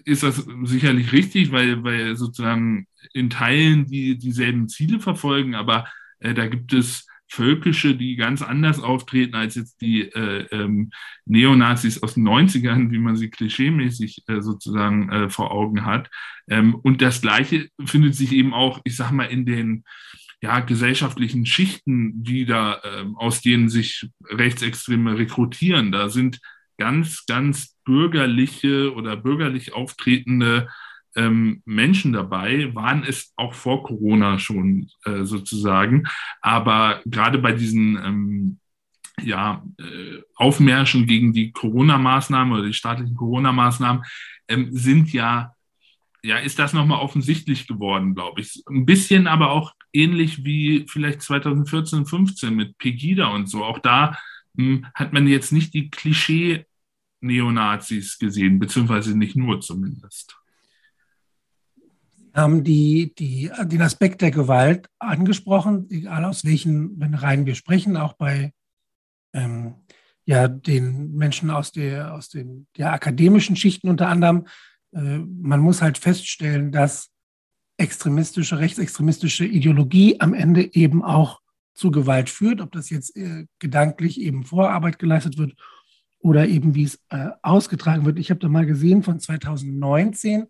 ist 0.04 0.23
das 0.23 0.47
sicherlich 0.64 1.12
richtig, 1.12 1.52
weil, 1.52 1.83
weil 1.85 2.16
sozusagen 2.16 2.87
in 3.12 3.31
Teilen 3.31 3.87
die 3.87 4.19
dieselben 4.19 4.69
Ziele 4.69 5.00
verfolgen, 5.00 5.54
aber 5.54 5.87
äh, 6.21 6.35
da 6.35 6.47
gibt 6.47 6.73
es 6.73 7.07
Völkische, 7.33 7.97
die 7.97 8.16
ganz 8.16 8.42
anders 8.42 8.78
auftreten 8.78 9.35
als 9.35 9.54
jetzt 9.54 9.81
die 9.81 10.02
äh, 10.02 10.47
ähm, 10.50 10.90
Neonazis 11.25 12.02
aus 12.02 12.14
den 12.14 12.28
90ern, 12.28 12.90
wie 12.90 12.99
man 12.99 13.16
sie 13.16 13.31
klischeemäßig 13.31 14.25
äh, 14.26 14.42
sozusagen 14.42 15.09
äh, 15.09 15.31
vor 15.31 15.50
Augen 15.50 15.87
hat. 15.87 16.11
Ähm, 16.47 16.75
und 16.75 17.00
das 17.00 17.23
Gleiche 17.23 17.71
findet 17.87 18.14
sich 18.14 18.33
eben 18.33 18.52
auch, 18.52 18.83
ich 18.85 18.97
sag 18.97 19.12
mal, 19.12 19.25
in 19.25 19.47
den 19.47 19.85
ja, 20.42 20.61
gesellschaftlichen 20.61 21.47
Schichten 21.47 22.26
wieder, 22.26 22.83
ähm, 22.85 23.16
aus 23.16 23.40
denen 23.40 23.71
sich 23.71 24.11
Rechtsextreme 24.28 25.16
rekrutieren. 25.16 25.90
Da 25.90 26.11
sind 26.11 26.38
ganz, 26.76 27.25
ganz 27.26 27.71
bürgerliche 27.84 28.94
oder 28.94 29.16
bürgerlich 29.16 29.74
auftretende 29.74 30.68
ähm, 31.14 31.62
Menschen 31.64 32.12
dabei, 32.12 32.74
waren 32.74 33.04
es 33.04 33.32
auch 33.36 33.54
vor 33.54 33.82
Corona 33.82 34.38
schon 34.38 34.88
äh, 35.04 35.24
sozusagen. 35.24 36.04
Aber 36.40 37.00
gerade 37.04 37.38
bei 37.38 37.52
diesen 37.52 37.96
ähm, 37.96 38.58
ja, 39.20 39.62
äh, 39.78 40.22
Aufmärschen 40.36 41.06
gegen 41.06 41.32
die 41.32 41.52
Corona-Maßnahmen 41.52 42.52
oder 42.54 42.66
die 42.66 42.72
staatlichen 42.72 43.16
Corona-Maßnahmen 43.16 44.02
ähm, 44.48 44.68
sind 44.70 45.12
ja, 45.12 45.54
ja, 46.22 46.38
ist 46.38 46.58
das 46.58 46.72
nochmal 46.72 47.00
offensichtlich 47.00 47.66
geworden, 47.66 48.14
glaube 48.14 48.40
ich. 48.40 48.62
Ein 48.68 48.86
bisschen 48.86 49.26
aber 49.26 49.50
auch 49.50 49.74
ähnlich 49.92 50.44
wie 50.44 50.86
vielleicht 50.88 51.22
2014, 51.22 52.06
15 52.06 52.54
mit 52.54 52.78
Pegida 52.78 53.28
und 53.28 53.48
so. 53.48 53.64
Auch 53.64 53.78
da 53.78 54.16
hm, 54.56 54.86
hat 54.94 55.12
man 55.12 55.26
jetzt 55.26 55.52
nicht 55.52 55.74
die 55.74 55.90
Klischee-Neonazis 57.22 58.18
gesehen, 58.18 58.58
beziehungsweise 58.58 59.16
nicht 59.16 59.36
nur 59.36 59.60
zumindest 59.60 60.36
haben 62.34 62.64
die, 62.64 63.14
die, 63.14 63.50
den 63.64 63.82
Aspekt 63.82 64.22
der 64.22 64.30
Gewalt 64.30 64.88
angesprochen, 64.98 65.86
egal 65.90 66.24
aus 66.24 66.46
welchen 66.46 67.14
Reihen 67.14 67.44
wir 67.44 67.54
sprechen, 67.54 67.98
auch 67.98 68.14
bei 68.14 68.54
ähm, 69.34 69.74
ja, 70.24 70.48
den 70.48 71.12
Menschen 71.12 71.50
aus, 71.50 71.72
der, 71.72 72.14
aus 72.14 72.30
den 72.30 72.68
der 72.78 72.94
akademischen 72.94 73.54
Schichten 73.54 73.90
unter 73.90 74.08
anderem. 74.08 74.46
Äh, 74.94 75.18
man 75.18 75.60
muss 75.60 75.82
halt 75.82 75.98
feststellen, 75.98 76.72
dass 76.72 77.10
extremistische, 77.76 78.58
rechtsextremistische 78.58 79.44
Ideologie 79.44 80.18
am 80.18 80.32
Ende 80.32 80.74
eben 80.74 81.04
auch 81.04 81.38
zu 81.74 81.90
Gewalt 81.90 82.30
führt, 82.30 82.62
ob 82.62 82.72
das 82.72 82.88
jetzt 82.88 83.14
äh, 83.14 83.44
gedanklich 83.58 84.18
eben 84.18 84.44
Vorarbeit 84.44 84.98
geleistet 84.98 85.36
wird 85.36 85.52
oder 86.22 86.46
eben 86.46 86.74
wie 86.74 86.84
es 86.84 87.00
äh, 87.10 87.30
ausgetragen 87.42 88.04
wird. 88.04 88.18
Ich 88.18 88.30
habe 88.30 88.40
da 88.40 88.48
mal 88.48 88.66
gesehen 88.66 89.02
von 89.02 89.20
2019, 89.20 90.46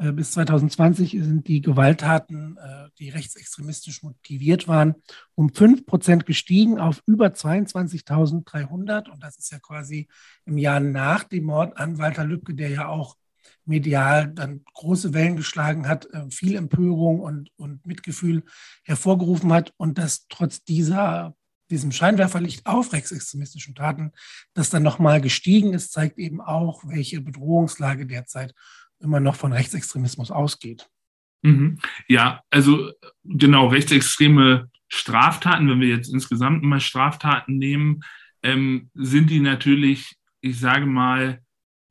äh, 0.00 0.12
bis 0.12 0.32
2020 0.32 1.10
sind 1.10 1.46
die 1.46 1.60
Gewalttaten, 1.60 2.56
äh, 2.56 2.88
die 2.98 3.10
rechtsextremistisch 3.10 4.02
motiviert 4.02 4.66
waren, 4.66 4.94
um 5.34 5.52
5 5.52 5.84
Prozent 5.84 6.24
gestiegen 6.24 6.78
auf 6.78 7.02
über 7.06 7.26
22.300. 7.26 9.10
Und 9.10 9.22
das 9.22 9.36
ist 9.36 9.52
ja 9.52 9.58
quasi 9.58 10.08
im 10.46 10.56
Jahr 10.56 10.80
nach 10.80 11.24
dem 11.24 11.44
Mord 11.44 11.76
an 11.76 11.98
Walter 11.98 12.24
Lübcke, 12.24 12.54
der 12.54 12.70
ja 12.70 12.88
auch 12.88 13.16
medial 13.66 14.28
dann 14.28 14.64
große 14.72 15.12
Wellen 15.12 15.36
geschlagen 15.36 15.86
hat, 15.86 16.06
äh, 16.12 16.30
viel 16.30 16.56
Empörung 16.56 17.20
und, 17.20 17.50
und 17.56 17.84
Mitgefühl 17.86 18.42
hervorgerufen 18.84 19.52
hat. 19.52 19.74
Und 19.76 19.98
dass 19.98 20.26
trotz 20.28 20.64
dieser 20.64 21.36
diesem 21.70 21.92
Scheinwerferlicht 21.92 22.66
auf 22.66 22.92
rechtsextremistischen 22.92 23.74
Taten, 23.74 24.12
das 24.54 24.70
dann 24.70 24.82
nochmal 24.82 25.20
gestiegen 25.20 25.72
ist, 25.72 25.92
zeigt 25.92 26.18
eben 26.18 26.40
auch, 26.40 26.82
welche 26.86 27.20
Bedrohungslage 27.20 28.06
derzeit 28.06 28.54
immer 29.00 29.20
noch 29.20 29.36
von 29.36 29.52
Rechtsextremismus 29.52 30.30
ausgeht. 30.30 30.88
Mhm. 31.42 31.78
Ja, 32.08 32.42
also 32.50 32.90
genau, 33.24 33.68
rechtsextreme 33.68 34.68
Straftaten, 34.88 35.68
wenn 35.68 35.80
wir 35.80 35.88
jetzt 35.88 36.12
insgesamt 36.12 36.62
mal 36.62 36.80
Straftaten 36.80 37.56
nehmen, 37.56 38.00
ähm, 38.42 38.90
sind 38.94 39.30
die 39.30 39.40
natürlich, 39.40 40.16
ich 40.40 40.58
sage 40.58 40.86
mal, 40.86 41.40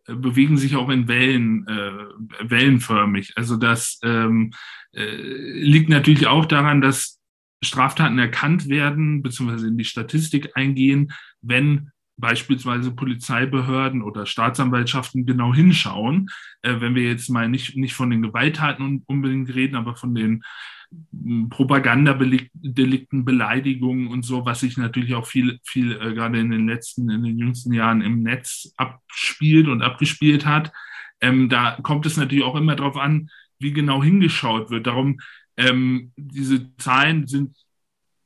äh, 0.05 0.15
bewegen 0.15 0.57
sich 0.57 0.75
auch 0.75 0.89
in 0.89 1.07
Wellen, 1.07 1.67
äh, 1.67 2.49
wellenförmig. 2.49 3.33
Also 3.35 3.55
das 3.55 3.99
ähm, 4.03 4.51
äh, 4.93 5.15
liegt 5.61 5.89
natürlich 5.89 6.27
auch 6.27 6.45
daran, 6.45 6.81
dass 6.81 7.18
Straftaten 7.61 8.19
erkannt 8.19 8.69
werden, 8.69 9.21
beziehungsweise 9.21 9.67
in 9.67 9.77
die 9.77 9.85
Statistik 9.85 10.51
eingehen, 10.55 11.11
wenn 11.41 11.91
beispielsweise 12.19 12.91
Polizeibehörden 12.91 14.01
oder 14.01 14.25
Staatsanwaltschaften 14.25 15.25
genau 15.25 15.53
hinschauen, 15.53 16.29
äh, 16.61 16.79
wenn 16.79 16.95
wir 16.95 17.03
jetzt 17.03 17.29
mal 17.29 17.49
nicht, 17.49 17.75
nicht 17.75 17.93
von 17.93 18.09
den 18.09 18.21
Gewalttaten 18.21 19.03
unbedingt 19.07 19.53
reden, 19.53 19.75
aber 19.75 19.95
von 19.95 20.13
den 20.13 20.43
hm, 21.11 21.49
Propagandadelikten, 21.49 23.25
Beleidigungen 23.25 24.07
und 24.07 24.23
so, 24.23 24.45
was 24.45 24.59
sich 24.59 24.77
natürlich 24.77 25.15
auch 25.15 25.27
viel, 25.27 25.59
viel 25.63 25.93
äh, 25.93 26.13
gerade 26.13 26.39
in 26.39 26.51
den 26.51 26.67
letzten, 26.67 27.09
in 27.09 27.23
den 27.23 27.37
jüngsten 27.37 27.73
Jahren 27.73 28.01
im 28.01 28.21
Netz 28.21 28.73
abspielt 28.77 29.67
und 29.67 29.81
abgespielt 29.81 30.45
hat. 30.45 30.71
Ähm, 31.21 31.49
da 31.49 31.77
kommt 31.81 32.05
es 32.05 32.17
natürlich 32.17 32.43
auch 32.43 32.55
immer 32.55 32.75
darauf 32.75 32.97
an, 32.97 33.29
wie 33.59 33.73
genau 33.73 34.03
hingeschaut 34.03 34.69
wird. 34.69 34.87
Darum, 34.87 35.19
ähm, 35.59 36.11
diese 36.15 36.75
Zahlen 36.77 37.27
sind 37.27 37.55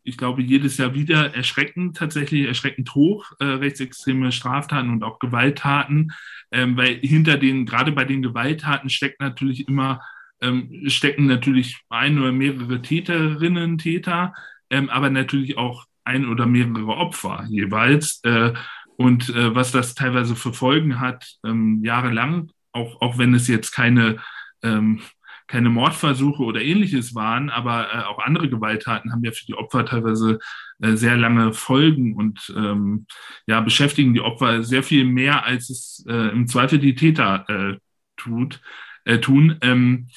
ich 0.03 0.17
glaube, 0.17 0.41
jedes 0.41 0.77
Jahr 0.77 0.93
wieder 0.93 1.33
erschreckend, 1.33 1.97
tatsächlich 1.97 2.45
erschreckend 2.45 2.93
hoch, 2.93 3.31
äh, 3.39 3.45
rechtsextreme 3.45 4.31
Straftaten 4.31 4.89
und 4.89 5.03
auch 5.03 5.19
Gewalttaten, 5.19 6.11
ähm, 6.51 6.75
weil 6.75 6.95
hinter 6.99 7.37
den, 7.37 7.65
gerade 7.65 7.93
bei 7.93 8.03
den 8.03 8.21
Gewalttaten 8.21 8.89
steckt 8.89 9.21
natürlich 9.21 9.67
immer, 9.67 10.01
ähm, 10.41 10.83
stecken 10.87 11.25
natürlich 11.25 11.81
ein 11.89 12.19
oder 12.19 12.33
mehrere 12.33 12.81
Täterinnen, 12.81 13.77
Täter, 13.77 14.33
ähm, 14.69 14.89
aber 14.89 15.09
natürlich 15.09 15.57
auch 15.57 15.85
ein 16.03 16.27
oder 16.27 16.45
mehrere 16.45 16.87
Opfer 16.87 17.45
jeweils. 17.49 18.19
Äh, 18.23 18.53
und 18.97 19.29
äh, 19.29 19.55
was 19.55 19.71
das 19.71 19.95
teilweise 19.95 20.35
für 20.35 20.53
Folgen 20.53 20.99
hat, 20.99 21.37
ähm, 21.45 21.81
jahrelang, 21.83 22.51
auch, 22.73 22.99
auch 23.01 23.17
wenn 23.17 23.33
es 23.33 23.47
jetzt 23.47 23.71
keine 23.71 24.17
ähm, 24.63 25.01
keine 25.47 25.69
Mordversuche 25.69 26.43
oder 26.43 26.61
ähnliches 26.61 27.15
waren, 27.15 27.49
aber 27.49 27.93
äh, 27.93 28.03
auch 28.03 28.19
andere 28.19 28.49
Gewalttaten 28.49 29.11
haben 29.11 29.23
ja 29.23 29.31
für 29.31 29.45
die 29.45 29.55
Opfer 29.55 29.85
teilweise 29.85 30.39
äh, 30.79 30.95
sehr 30.95 31.17
lange 31.17 31.53
Folgen 31.53 32.15
und 32.15 32.53
ähm, 32.55 33.05
ja, 33.45 33.61
beschäftigen 33.61 34.13
die 34.13 34.21
Opfer 34.21 34.63
sehr 34.63 34.83
viel 34.83 35.05
mehr, 35.05 35.45
als 35.45 35.69
es 35.69 36.05
äh, 36.07 36.31
im 36.31 36.47
Zweifel 36.47 36.79
die 36.79 36.95
Täter 36.95 37.45
äh, 37.49 37.77
tut, 38.17 38.61
äh, 39.05 39.19
tun. 39.19 39.57
Ähm, 39.61 40.07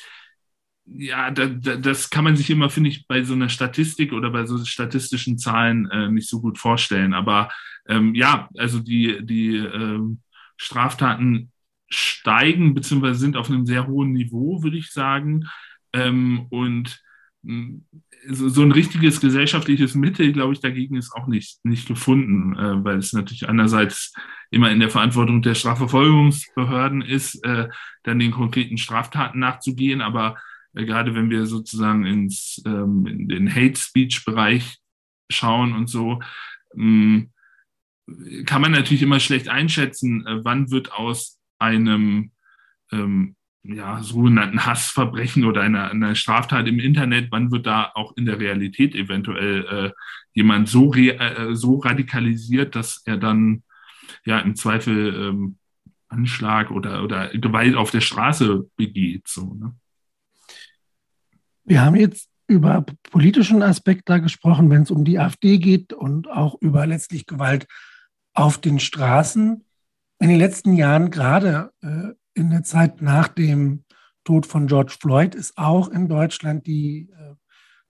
ja, 0.86 1.30
da, 1.30 1.46
da, 1.46 1.76
das 1.76 2.10
kann 2.10 2.24
man 2.24 2.36
sich 2.36 2.48
immer, 2.50 2.70
finde 2.70 2.90
ich, 2.90 3.06
bei 3.08 3.24
so 3.24 3.34
einer 3.34 3.48
Statistik 3.48 4.12
oder 4.12 4.30
bei 4.30 4.46
so 4.46 4.64
statistischen 4.64 5.36
Zahlen 5.38 5.90
äh, 5.90 6.08
nicht 6.08 6.28
so 6.28 6.40
gut 6.40 6.58
vorstellen. 6.58 7.12
Aber 7.12 7.50
ähm, 7.88 8.14
ja, 8.14 8.48
also 8.56 8.78
die, 8.78 9.24
die 9.24 9.56
ähm, 9.56 10.20
Straftaten 10.56 11.50
steigen 11.88 12.74
beziehungsweise 12.74 13.18
sind 13.18 13.36
auf 13.36 13.48
einem 13.48 13.66
sehr 13.66 13.86
hohen 13.86 14.12
Niveau, 14.12 14.62
würde 14.62 14.76
ich 14.76 14.90
sagen. 14.90 15.46
Ähm, 15.92 16.46
und 16.50 17.00
so, 18.28 18.48
so 18.48 18.62
ein 18.62 18.72
richtiges 18.72 19.20
gesellschaftliches 19.20 19.94
Mittel, 19.94 20.32
glaube 20.32 20.52
ich, 20.52 20.60
dagegen 20.60 20.96
ist 20.96 21.12
auch 21.12 21.26
nicht, 21.26 21.64
nicht 21.64 21.86
gefunden, 21.86 22.56
äh, 22.56 22.84
weil 22.84 22.98
es 22.98 23.12
natürlich 23.12 23.48
einerseits 23.48 24.12
immer 24.50 24.70
in 24.70 24.80
der 24.80 24.90
Verantwortung 24.90 25.42
der 25.42 25.54
Strafverfolgungsbehörden 25.54 27.02
ist, 27.02 27.36
äh, 27.44 27.68
dann 28.02 28.18
den 28.18 28.32
konkreten 28.32 28.78
Straftaten 28.78 29.38
nachzugehen. 29.38 30.00
Aber 30.00 30.36
äh, 30.74 30.84
gerade 30.84 31.14
wenn 31.14 31.30
wir 31.30 31.46
sozusagen 31.46 32.04
ins, 32.04 32.60
ähm, 32.66 33.06
in 33.06 33.28
den 33.28 33.54
Hate-Speech-Bereich 33.54 34.78
schauen 35.30 35.74
und 35.74 35.88
so, 35.88 36.20
ähm, 36.76 37.30
kann 38.44 38.62
man 38.62 38.72
natürlich 38.72 39.02
immer 39.02 39.20
schlecht 39.20 39.48
einschätzen, 39.48 40.26
äh, 40.26 40.44
wann 40.44 40.70
wird 40.70 40.92
aus 40.92 41.35
einem 41.58 42.32
ähm, 42.92 43.36
ja, 43.62 44.02
sogenannten 44.02 44.64
Hassverbrechen 44.64 45.44
oder 45.44 45.62
einer, 45.62 45.90
einer 45.90 46.14
Straftat 46.14 46.68
im 46.68 46.78
Internet, 46.78 47.28
wann 47.30 47.50
wird 47.50 47.66
da 47.66 47.90
auch 47.94 48.16
in 48.16 48.26
der 48.26 48.38
Realität 48.38 48.94
eventuell 48.94 49.64
äh, 49.66 49.90
jemand 50.32 50.68
so, 50.68 50.88
re, 50.88 51.18
äh, 51.18 51.54
so 51.54 51.78
radikalisiert, 51.78 52.76
dass 52.76 53.02
er 53.04 53.16
dann 53.16 53.62
ja 54.24 54.38
im 54.40 54.54
Zweifel 54.54 55.14
ähm, 55.14 55.58
Anschlag 56.08 56.70
oder, 56.70 57.02
oder 57.02 57.28
Gewalt 57.30 57.74
auf 57.74 57.90
der 57.90 58.00
Straße 58.00 58.68
begeht. 58.76 59.26
So, 59.26 59.54
ne? 59.54 59.74
Wir 61.64 61.84
haben 61.84 61.96
jetzt 61.96 62.28
über 62.46 62.84
politischen 63.10 63.62
Aspekt 63.62 64.08
da 64.08 64.18
gesprochen, 64.18 64.70
wenn 64.70 64.82
es 64.82 64.90
um 64.92 65.04
die 65.04 65.18
AfD 65.18 65.58
geht 65.58 65.92
und 65.92 66.30
auch 66.30 66.56
über 66.60 66.86
letztlich 66.86 67.26
Gewalt 67.26 67.66
auf 68.34 68.58
den 68.58 68.78
Straßen. 68.78 69.65
In 70.18 70.28
den 70.28 70.38
letzten 70.38 70.74
Jahren, 70.74 71.10
gerade 71.10 71.72
äh, 71.82 72.12
in 72.34 72.50
der 72.50 72.62
Zeit 72.62 73.02
nach 73.02 73.28
dem 73.28 73.84
Tod 74.24 74.46
von 74.46 74.66
George 74.66 74.96
Floyd, 74.98 75.34
ist 75.34 75.56
auch 75.56 75.88
in 75.88 76.08
Deutschland 76.08 76.66
die 76.66 77.10
äh, 77.10 77.34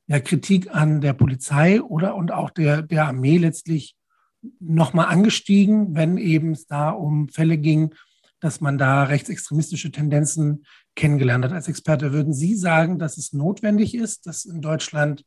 ja, 0.08 0.20
Kritik 0.20 0.74
an 0.74 1.00
der 1.00 1.12
Polizei 1.12 1.80
oder 1.80 2.14
und 2.16 2.32
auch 2.32 2.50
der, 2.50 2.82
der 2.82 3.06
Armee 3.06 3.38
letztlich 3.38 3.96
nochmal 4.60 5.06
angestiegen, 5.06 5.94
wenn 5.94 6.18
eben 6.18 6.52
es 6.52 6.66
da 6.66 6.90
um 6.90 7.28
Fälle 7.28 7.58
ging, 7.58 7.94
dass 8.40 8.60
man 8.60 8.78
da 8.78 9.04
rechtsextremistische 9.04 9.90
Tendenzen 9.90 10.64
kennengelernt 10.94 11.44
hat. 11.44 11.52
Als 11.52 11.68
Experte 11.68 12.12
würden 12.12 12.32
Sie 12.32 12.54
sagen, 12.54 12.98
dass 12.98 13.18
es 13.18 13.32
notwendig 13.32 13.94
ist, 13.94 14.26
dass 14.26 14.44
in 14.44 14.60
Deutschland 14.60 15.24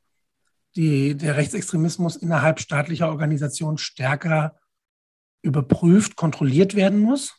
die, 0.76 1.16
der 1.16 1.36
Rechtsextremismus 1.36 2.16
innerhalb 2.16 2.60
staatlicher 2.60 3.10
Organisationen 3.10 3.78
stärker 3.78 4.56
überprüft, 5.42 6.16
kontrolliert 6.16 6.76
werden 6.76 7.00
muss? 7.00 7.36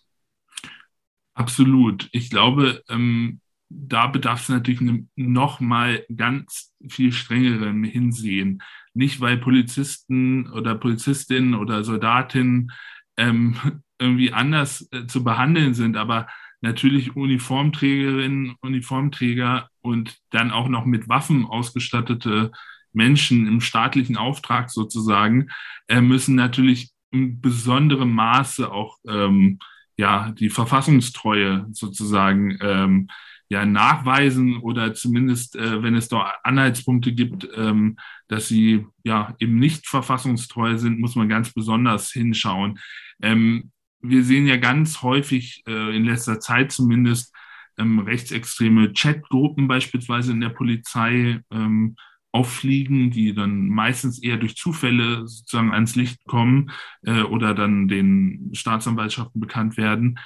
Absolut. 1.35 2.09
Ich 2.12 2.30
glaube, 2.30 2.83
ähm, 2.88 3.40
da 3.71 4.09
bedarf 4.09 4.42
es 4.42 4.49
natürlich 4.49 4.80
noch 5.14 5.61
mal 5.61 6.04
ganz 6.14 6.75
viel 6.88 7.12
strengeren 7.12 7.85
Hinsehen. 7.85 8.62
Nicht, 8.95 9.21
weil 9.21 9.38
Polizisten 9.38 10.50
oder 10.50 10.75
Polizistinnen 10.75 11.54
oder 11.54 11.85
Soldatinnen 11.85 12.73
ähm, 13.16 13.57
irgendwie 13.99 14.33
anders 14.33 14.88
äh, 14.92 15.07
zu 15.07 15.23
behandeln 15.23 15.75
sind, 15.75 15.97
aber 15.97 16.26
natürlich 16.62 17.16
Uniformträgerinnen, 17.16 18.57
Uniformträger 18.61 19.71
und 19.80 20.19
dann 20.30 20.50
auch 20.50 20.69
noch 20.69 20.85
mit 20.85 21.09
Waffen 21.09 21.47
ausgestattete 21.47 22.50
Menschen 22.93 23.47
im 23.47 23.60
staatlichen 23.60 24.17
Auftrag 24.17 24.71
sozusagen, 24.71 25.49
äh, 25.89 26.00
müssen 26.00 26.34
natürlich 26.34 26.91
in 27.10 27.40
besonderem 27.40 28.12
Maße 28.12 28.70
auch 28.70 28.99
ähm, 29.06 29.58
ja 29.96 30.30
die 30.32 30.50
Verfassungstreue 30.50 31.66
sozusagen 31.73 32.58
ähm, 32.60 33.08
ja 33.50 33.66
nachweisen 33.66 34.58
oder 34.58 34.94
zumindest, 34.94 35.56
äh, 35.56 35.82
wenn 35.82 35.96
es 35.96 36.08
da 36.08 36.34
Anhaltspunkte 36.44 37.12
gibt, 37.12 37.49
ähm, 37.56 37.96
dass 38.28 38.49
sie 38.49 38.86
ja 39.02 39.34
eben 39.40 39.58
nicht 39.58 39.88
verfassungstreu 39.88 40.78
sind, 40.78 41.00
muss 41.00 41.16
man 41.16 41.28
ganz 41.28 41.52
besonders 41.52 42.10
hinschauen. 42.12 42.78
Ähm, 43.20 43.73
wir 44.00 44.25
sehen 44.25 44.46
ja 44.46 44.56
ganz 44.56 45.02
häufig 45.02 45.62
äh, 45.66 45.96
in 45.96 46.04
letzter 46.04 46.38
Zeit 46.40 46.70
zumindest 46.73 47.34
ähm, 47.76 47.99
rechtsextreme 47.99 48.92
Chatgruppen 48.92 49.66
beispielsweise 49.66 50.32
in 50.32 50.40
der 50.40 50.50
Polizei 50.50 51.40
ähm, 51.50 51.96
auffliegen, 52.32 53.10
die 53.10 53.34
dann 53.34 53.69
meistens 53.69 54.23
eher 54.23 54.36
durch 54.36 54.56
Zufälle 54.56 55.26
sozusagen 55.26 55.73
ans 55.73 55.97
Licht 55.97 56.25
kommen 56.26 56.71
äh, 57.02 57.23
oder 57.23 57.54
dann 57.54 57.88
den 57.88 58.50
Staatsanwaltschaften 58.52 59.40
bekannt 59.40 59.76
werden. 59.76 60.19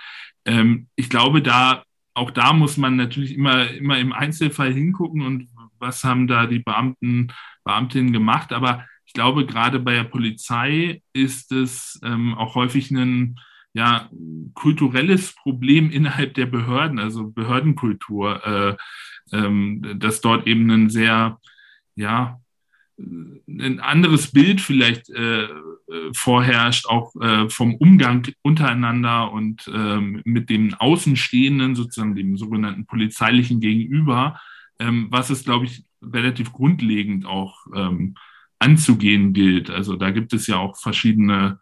Ähm, 0.44 0.88
ich 0.96 1.08
glaube, 1.08 1.40
da 1.42 1.82
auch 2.14 2.30
da 2.30 2.52
muss 2.52 2.76
man 2.76 2.96
natürlich 2.96 3.34
immer, 3.34 3.68
immer 3.70 3.98
im 3.98 4.12
Einzelfall 4.12 4.72
hingucken 4.72 5.22
und 5.22 5.48
was 5.78 6.04
haben 6.04 6.26
da 6.26 6.46
die 6.46 6.60
Beamten, 6.60 7.32
Beamtinnen 7.64 8.12
gemacht. 8.12 8.52
Aber 8.52 8.86
ich 9.04 9.12
glaube, 9.12 9.44
gerade 9.46 9.80
bei 9.80 9.94
der 9.94 10.04
Polizei 10.04 11.02
ist 11.12 11.50
es 11.52 12.00
ähm, 12.04 12.34
auch 12.34 12.54
häufig 12.54 12.90
ein 12.90 13.38
ja, 13.72 14.08
kulturelles 14.54 15.34
Problem 15.34 15.90
innerhalb 15.90 16.34
der 16.34 16.46
Behörden, 16.46 17.00
also 17.00 17.30
Behördenkultur, 17.30 18.46
äh, 18.46 18.76
ähm, 19.36 19.98
dass 19.98 20.20
dort 20.20 20.46
eben 20.46 20.70
ein 20.70 20.90
sehr 20.90 21.40
ja, 21.96 22.40
ein 22.98 23.80
anderes 23.80 24.30
Bild 24.30 24.61
vielleicht 24.61 25.11
äh, 25.11 25.48
vorherrscht, 26.12 26.87
auch 26.87 27.14
äh, 27.20 27.48
vom 27.48 27.74
Umgang 27.74 28.26
untereinander 28.42 29.33
und 29.33 29.68
ähm, 29.72 30.22
mit 30.24 30.48
dem 30.48 30.74
Außenstehenden, 30.74 31.74
sozusagen 31.74 32.14
dem 32.14 32.37
sogenannten 32.37 32.87
polizeilichen 32.87 33.61
Gegenüber, 33.61 34.40
ähm, 34.78 35.09
was 35.11 35.30
es, 35.30 35.44
glaube 35.44 35.66
ich, 35.66 35.85
relativ 36.02 36.52
grundlegend 36.52 37.26
auch 37.26 37.66
ähm, 37.74 38.14
anzugehen 38.59 39.33
gilt. 39.33 39.70
Also 39.70 39.96
da 39.96 40.11
gibt 40.11 40.33
es 40.33 40.46
ja 40.46 40.57
auch 40.59 40.76
verschiedene 40.76 41.59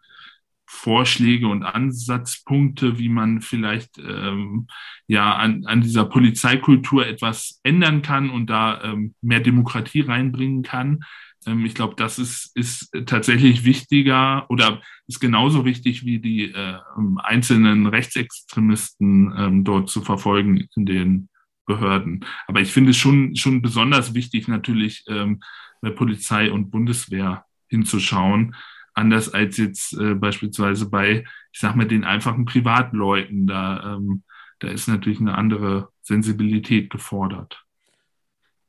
Vorschläge 0.65 1.47
und 1.47 1.63
Ansatzpunkte, 1.63 2.97
wie 2.97 3.09
man 3.09 3.41
vielleicht 3.41 3.97
ähm, 3.97 4.67
ja 5.07 5.35
an, 5.35 5.65
an 5.65 5.81
dieser 5.81 6.05
Polizeikultur 6.05 7.05
etwas 7.05 7.59
ändern 7.63 8.01
kann 8.01 8.29
und 8.29 8.49
da 8.49 8.81
ähm, 8.83 9.13
mehr 9.21 9.39
Demokratie 9.39 10.01
reinbringen 10.01 10.63
kann. 10.63 11.01
Ähm, 11.45 11.65
ich 11.65 11.75
glaube, 11.75 11.95
das 11.97 12.19
ist, 12.19 12.51
ist 12.55 12.91
tatsächlich 13.05 13.65
wichtiger 13.65 14.49
oder 14.49 14.81
ist 15.07 15.19
genauso 15.19 15.65
wichtig 15.65 16.05
wie 16.05 16.19
die 16.19 16.51
äh, 16.51 16.79
einzelnen 17.17 17.87
Rechtsextremisten 17.87 19.33
ähm, 19.37 19.63
dort 19.63 19.89
zu 19.89 20.01
verfolgen 20.01 20.67
in 20.75 20.85
den 20.85 21.29
Behörden. 21.65 22.25
Aber 22.47 22.61
ich 22.61 22.71
finde 22.71 22.91
es 22.91 22.97
schon, 22.97 23.35
schon 23.35 23.61
besonders 23.61 24.13
wichtig, 24.13 24.47
natürlich 24.47 25.03
ähm, 25.07 25.41
bei 25.81 25.89
Polizei 25.89 26.51
und 26.51 26.71
Bundeswehr 26.71 27.45
hinzuschauen 27.67 28.55
anders 28.93 29.33
als 29.33 29.57
jetzt 29.57 29.93
äh, 29.93 30.15
beispielsweise 30.15 30.89
bei, 30.89 31.25
ich 31.51 31.59
sag 31.59 31.75
mal, 31.75 31.87
den 31.87 32.03
einfachen 32.03 32.45
Privatleuten. 32.45 33.47
Da, 33.47 33.95
ähm, 33.95 34.23
da 34.59 34.69
ist 34.69 34.87
natürlich 34.87 35.19
eine 35.19 35.37
andere 35.37 35.89
Sensibilität 36.01 36.89
gefordert. 36.89 37.63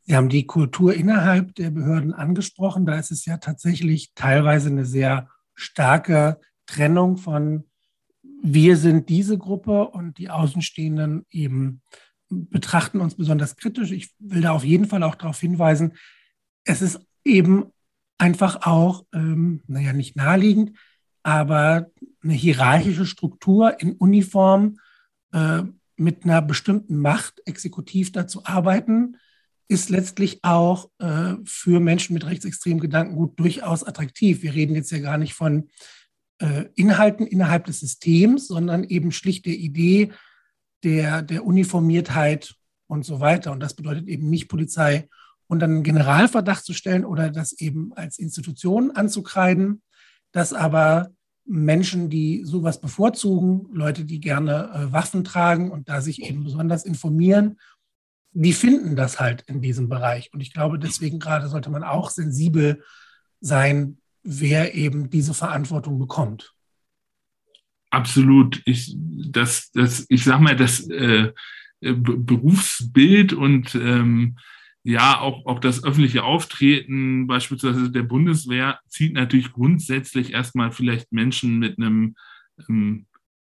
Sie 0.02 0.14
haben 0.16 0.28
die 0.28 0.46
Kultur 0.46 0.94
innerhalb 0.94 1.54
der 1.54 1.70
Behörden 1.70 2.12
angesprochen. 2.12 2.84
Da 2.84 2.98
ist 2.98 3.10
es 3.10 3.24
ja 3.24 3.38
tatsächlich 3.38 4.12
teilweise 4.14 4.68
eine 4.68 4.84
sehr 4.84 5.30
starke 5.54 6.40
Trennung 6.66 7.16
von 7.16 7.64
wir 8.46 8.76
sind 8.76 9.08
diese 9.08 9.38
Gruppe 9.38 9.88
und 9.88 10.18
die 10.18 10.28
Außenstehenden 10.28 11.24
eben 11.30 11.80
betrachten 12.28 13.00
uns 13.00 13.14
besonders 13.14 13.56
kritisch. 13.56 13.90
Ich 13.90 14.14
will 14.18 14.42
da 14.42 14.52
auf 14.52 14.64
jeden 14.64 14.84
Fall 14.86 15.02
auch 15.02 15.14
darauf 15.14 15.40
hinweisen, 15.40 15.94
es 16.64 16.82
ist 16.82 17.00
eben 17.24 17.72
einfach 18.18 18.66
auch, 18.66 19.04
ähm, 19.12 19.62
naja, 19.66 19.92
nicht 19.92 20.16
naheliegend, 20.16 20.76
aber 21.22 21.90
eine 22.22 22.34
hierarchische 22.34 23.06
Struktur 23.06 23.80
in 23.80 23.92
Uniform 23.92 24.78
äh, 25.32 25.62
mit 25.96 26.24
einer 26.24 26.42
bestimmten 26.42 26.98
Macht 26.98 27.40
exekutiv 27.46 28.12
dazu 28.12 28.44
arbeiten, 28.44 29.16
ist 29.68 29.90
letztlich 29.90 30.40
auch 30.42 30.90
äh, 30.98 31.34
für 31.44 31.80
Menschen 31.80 32.14
mit 32.14 32.26
rechtsextremen 32.26 32.80
Gedankengut 32.80 33.38
durchaus 33.38 33.82
attraktiv. 33.84 34.42
Wir 34.42 34.54
reden 34.54 34.74
jetzt 34.74 34.92
ja 34.92 34.98
gar 34.98 35.16
nicht 35.16 35.34
von 35.34 35.68
äh, 36.38 36.66
Inhalten 36.74 37.26
innerhalb 37.26 37.64
des 37.64 37.80
Systems, 37.80 38.48
sondern 38.48 38.84
eben 38.84 39.12
schlicht 39.12 39.46
der 39.46 39.54
Idee 39.54 40.12
der, 40.82 41.22
der 41.22 41.46
Uniformiertheit 41.46 42.54
und 42.86 43.04
so 43.04 43.20
weiter. 43.20 43.52
Und 43.52 43.60
das 43.60 43.74
bedeutet 43.74 44.06
eben 44.08 44.28
nicht 44.28 44.48
Polizei 44.48 45.08
und 45.54 45.60
dann 45.60 45.70
einen 45.70 45.82
Generalverdacht 45.84 46.64
zu 46.64 46.72
stellen 46.72 47.04
oder 47.04 47.30
das 47.30 47.52
eben 47.52 47.92
als 47.94 48.18
Institution 48.18 48.90
anzukreiden, 48.90 49.82
dass 50.32 50.52
aber 50.52 51.12
Menschen, 51.46 52.10
die 52.10 52.42
sowas 52.44 52.80
bevorzugen, 52.80 53.68
Leute, 53.72 54.04
die 54.04 54.18
gerne 54.18 54.70
äh, 54.74 54.92
Waffen 54.92 55.22
tragen 55.22 55.70
und 55.70 55.88
da 55.88 56.00
sich 56.00 56.22
eben 56.22 56.42
besonders 56.42 56.84
informieren, 56.84 57.60
die 58.32 58.52
finden 58.52 58.96
das 58.96 59.20
halt 59.20 59.42
in 59.42 59.62
diesem 59.62 59.88
Bereich. 59.88 60.32
Und 60.32 60.40
ich 60.40 60.52
glaube, 60.52 60.80
deswegen 60.80 61.20
gerade 61.20 61.48
sollte 61.48 61.70
man 61.70 61.84
auch 61.84 62.10
sensibel 62.10 62.82
sein, 63.40 63.98
wer 64.24 64.74
eben 64.74 65.08
diese 65.08 65.34
Verantwortung 65.34 66.00
bekommt. 66.00 66.52
Absolut. 67.90 68.60
Ich, 68.64 68.96
das, 68.98 69.70
das, 69.70 70.04
ich 70.08 70.24
sag 70.24 70.40
mal, 70.40 70.56
das 70.56 70.88
äh, 70.88 71.32
Berufsbild 71.80 73.34
und 73.34 73.76
ähm, 73.76 74.36
ja, 74.86 75.18
auch, 75.20 75.46
auch 75.46 75.60
das 75.60 75.82
öffentliche 75.82 76.24
Auftreten 76.24 77.26
beispielsweise 77.26 77.90
der 77.90 78.02
Bundeswehr 78.02 78.80
zieht 78.86 79.14
natürlich 79.14 79.50
grundsätzlich 79.50 80.34
erstmal 80.34 80.72
vielleicht 80.72 81.10
Menschen 81.10 81.58
mit 81.58 81.78
einem 81.78 82.16
ähm, 82.68 83.06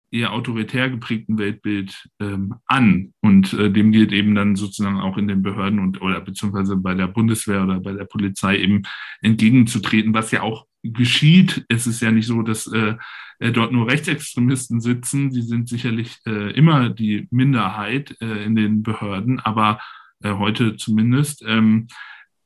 eher 0.09 0.33
autoritär 0.33 0.89
geprägten 0.89 1.37
Weltbild 1.37 2.09
ähm, 2.19 2.55
an. 2.65 3.13
Und 3.21 3.53
äh, 3.53 3.71
dem 3.71 3.91
gilt 3.91 4.13
eben 4.13 4.33
dann 4.33 4.55
sozusagen 4.55 4.99
auch 4.99 5.17
in 5.17 5.27
den 5.27 5.43
Behörden 5.43 5.77
und 5.77 6.01
oder 6.01 6.21
beziehungsweise 6.21 6.75
bei 6.75 6.95
der 6.95 7.07
Bundeswehr 7.07 7.63
oder 7.63 7.79
bei 7.81 7.93
der 7.93 8.05
Polizei 8.05 8.57
eben 8.57 8.81
entgegenzutreten, 9.21 10.15
was 10.15 10.31
ja 10.31 10.41
auch 10.41 10.65
geschieht. 10.81 11.65
Es 11.69 11.85
ist 11.85 12.01
ja 12.01 12.11
nicht 12.11 12.27
so, 12.27 12.41
dass 12.41 12.65
äh, 12.65 12.95
äh 13.37 13.51
dort 13.51 13.71
nur 13.71 13.87
Rechtsextremisten 13.87 14.81
sitzen. 14.81 15.31
Sie 15.31 15.43
sind 15.43 15.69
sicherlich 15.69 16.17
äh, 16.25 16.51
immer 16.53 16.89
die 16.89 17.27
Minderheit 17.29 18.15
äh, 18.21 18.43
in 18.43 18.55
den 18.55 18.81
Behörden, 18.81 19.39
aber 19.39 19.79
äh, 20.23 20.33
heute 20.33 20.75
zumindest. 20.75 21.43
Ähm, 21.45 21.87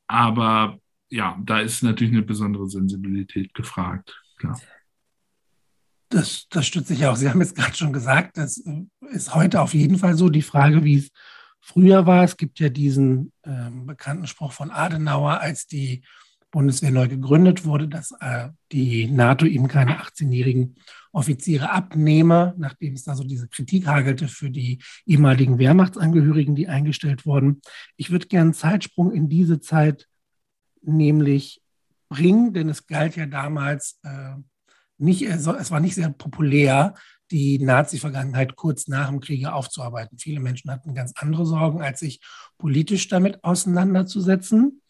aber 0.07 0.77
ja, 1.09 1.37
da 1.43 1.59
ist 1.59 1.83
natürlich 1.83 2.13
eine 2.13 2.23
besondere 2.23 2.67
Sensibilität 2.67 3.53
gefragt. 3.53 4.21
Klar. 4.37 4.59
Das, 6.09 6.47
das 6.49 6.67
stütze 6.67 6.93
ich 6.93 7.05
auch. 7.05 7.15
Sie 7.15 7.29
haben 7.29 7.39
jetzt 7.39 7.55
gerade 7.55 7.75
schon 7.75 7.93
gesagt, 7.93 8.37
das 8.37 8.57
äh, 8.57 8.85
ist 9.11 9.33
heute 9.33 9.61
auf 9.61 9.73
jeden 9.73 9.97
Fall 9.97 10.15
so. 10.15 10.29
Die 10.29 10.41
Frage, 10.41 10.83
wie 10.83 10.97
es 10.97 11.11
früher 11.61 12.05
war, 12.05 12.23
es 12.23 12.37
gibt 12.37 12.59
ja 12.59 12.69
diesen 12.69 13.31
äh, 13.43 13.69
bekannten 13.85 14.27
Spruch 14.27 14.51
von 14.51 14.71
Adenauer, 14.71 15.39
als 15.39 15.67
die 15.67 16.03
Bundeswehr 16.51 16.91
neu 16.91 17.07
gegründet 17.07 17.63
wurde, 17.63 17.87
dass 17.87 18.11
äh, 18.19 18.49
die 18.71 19.07
NATO 19.07 19.45
ihm 19.45 19.67
keine 19.67 20.01
18-jährigen 20.01 20.75
Offiziere 21.11 21.71
abnehme, 21.71 22.53
nachdem 22.57 22.93
es 22.93 23.03
da 23.03 23.15
so 23.15 23.23
diese 23.23 23.47
Kritik 23.47 23.87
hagelte 23.87 24.27
für 24.27 24.49
die 24.49 24.81
ehemaligen 25.05 25.57
Wehrmachtsangehörigen, 25.57 26.55
die 26.55 26.67
eingestellt 26.67 27.25
wurden. 27.25 27.61
Ich 27.97 28.11
würde 28.11 28.27
gerne 28.27 28.43
einen 28.49 28.53
Zeitsprung 28.53 29.11
in 29.11 29.27
diese 29.27 29.59
Zeit 29.59 30.07
nämlich 30.81 31.61
bringen, 32.09 32.53
denn 32.53 32.69
es 32.69 32.87
galt 32.87 33.15
ja 33.15 33.25
damals 33.25 33.99
äh, 34.03 34.35
nicht, 34.97 35.23
es 35.23 35.45
war 35.45 35.79
nicht 35.79 35.95
sehr 35.95 36.09
populär, 36.09 36.93
die 37.31 37.59
Nazi-Vergangenheit 37.59 38.55
kurz 38.55 38.87
nach 38.87 39.09
dem 39.09 39.19
Kriege 39.19 39.53
aufzuarbeiten. 39.53 40.17
Viele 40.17 40.39
Menschen 40.39 40.69
hatten 40.69 40.93
ganz 40.93 41.13
andere 41.15 41.45
Sorgen, 41.45 41.81
als 41.81 42.01
sich 42.01 42.21
politisch 42.57 43.07
damit 43.07 43.43
auseinanderzusetzen. 43.43 44.81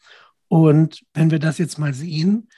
Und 0.48 1.04
wenn 1.14 1.32
wir 1.32 1.40
das 1.40 1.60
jetzt 1.60 1.80
mal 1.80 1.94
sehen, 1.94 2.50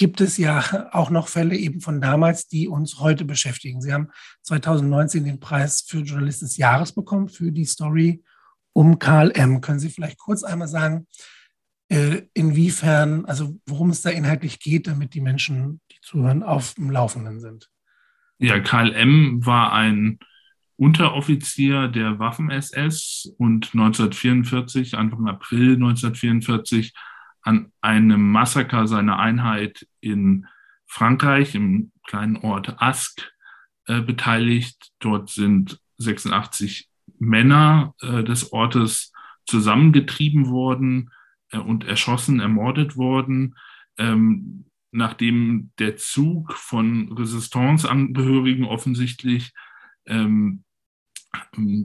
gibt 0.00 0.22
es 0.22 0.38
ja 0.38 0.88
auch 0.92 1.10
noch 1.10 1.28
Fälle 1.28 1.54
eben 1.54 1.82
von 1.82 2.00
damals, 2.00 2.48
die 2.48 2.68
uns 2.68 3.00
heute 3.00 3.26
beschäftigen. 3.26 3.82
Sie 3.82 3.92
haben 3.92 4.08
2019 4.44 5.26
den 5.26 5.40
Preis 5.40 5.82
für 5.86 5.98
Journalist 5.98 6.40
des 6.40 6.56
Jahres 6.56 6.92
bekommen 6.92 7.28
für 7.28 7.52
die 7.52 7.66
Story 7.66 8.24
um 8.72 8.98
Karl 8.98 9.30
M. 9.32 9.60
Können 9.60 9.78
Sie 9.78 9.90
vielleicht 9.90 10.16
kurz 10.16 10.42
einmal 10.42 10.68
sagen, 10.68 11.06
äh, 11.90 12.22
inwiefern, 12.32 13.26
also 13.26 13.60
worum 13.66 13.90
es 13.90 14.00
da 14.00 14.08
inhaltlich 14.08 14.58
geht, 14.58 14.86
damit 14.86 15.12
die 15.12 15.20
Menschen, 15.20 15.82
die 15.92 15.98
zuhören, 16.00 16.42
auf 16.42 16.72
dem 16.76 16.90
Laufenden 16.90 17.38
sind. 17.38 17.68
Ja, 18.38 18.58
Karl 18.58 18.94
M. 18.94 19.44
war 19.44 19.74
ein 19.74 20.18
Unteroffizier 20.76 21.88
der 21.88 22.18
Waffen-SS 22.18 23.34
und 23.36 23.74
1944, 23.74 24.96
Anfang 24.96 25.28
April 25.28 25.74
1944, 25.74 26.94
an 27.42 27.72
einem 27.80 28.30
Massaker 28.32 28.86
seiner 28.86 29.18
Einheit 29.18 29.86
in 30.00 30.46
Frankreich, 30.86 31.54
im 31.54 31.92
kleinen 32.06 32.36
Ort 32.36 32.80
Ask, 32.80 33.32
äh, 33.86 34.00
beteiligt. 34.00 34.92
Dort 34.98 35.30
sind 35.30 35.80
86 35.98 36.88
Männer 37.18 37.94
äh, 38.00 38.24
des 38.24 38.52
Ortes 38.52 39.12
zusammengetrieben 39.46 40.48
worden 40.48 41.10
äh, 41.50 41.58
und 41.58 41.84
erschossen, 41.84 42.40
ermordet 42.40 42.96
worden, 42.96 43.56
ähm, 43.98 44.66
nachdem 44.92 45.70
der 45.78 45.96
Zug 45.96 46.54
von 46.54 47.12
Resistance-Angehörigen 47.12 48.64
offensichtlich 48.64 49.52
ähm, 50.06 50.64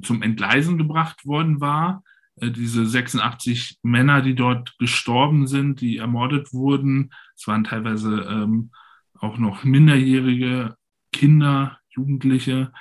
zum 0.02 0.22
Entgleisen 0.22 0.78
gebracht 0.78 1.26
worden 1.26 1.62
war. 1.62 2.04
Äh, 2.38 2.52
diese 2.52 2.86
86 2.86 3.80
Männer, 3.84 4.22
die 4.22 4.36
dort 4.36 4.78
gestorben 4.78 5.48
sind, 5.48 5.82
die 5.82 5.98
ermordet 5.98 6.54
wurden, 6.54 7.12
es 7.36 7.48
waren 7.48 7.64
teilweise 7.64 8.22
ähm, 8.30 8.72
auch 9.20 9.38
noch 9.38 9.64
minderjährige 9.64 10.76
Kinder, 11.12 11.80
Jugendliche, 11.90 12.72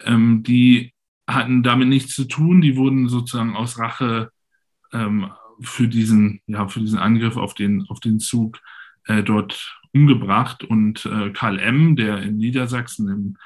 ähm, 0.00 0.42
die 0.42 0.92
hatten 1.26 1.62
damit 1.62 1.88
nichts 1.88 2.14
zu 2.14 2.24
tun, 2.24 2.60
die 2.60 2.76
wurden 2.76 3.08
sozusagen 3.08 3.56
aus 3.56 3.78
Rache 3.78 4.30
ähm, 4.92 5.30
für 5.60 5.88
diesen, 5.88 6.40
ja, 6.46 6.68
für 6.68 6.80
diesen 6.80 6.98
Angriff 6.98 7.36
auf 7.36 7.54
den, 7.54 7.86
auf 7.88 8.00
den 8.00 8.18
Zug 8.18 8.60
äh, 9.04 9.22
dort 9.22 9.78
umgebracht. 9.92 10.64
Und 10.64 11.06
äh, 11.06 11.30
Karl 11.30 11.58
M., 11.58 11.96
der 11.96 12.22
in 12.22 12.36
Niedersachsen 12.36 13.08
im 13.08 13.36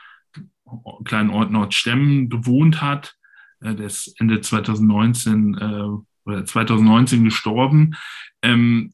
kleinen 1.04 1.30
Ort 1.30 1.50
Nordstemmen 1.50 2.28
gewohnt 2.30 2.80
hat, 2.80 3.16
äh, 3.64 3.74
der 3.74 3.86
ist 3.86 4.14
Ende 4.20 4.40
2019 4.40 5.54
äh, 5.58 6.28
oder 6.28 6.44
2019 6.44 7.24
gestorben, 7.24 7.96
ähm, 8.42 8.92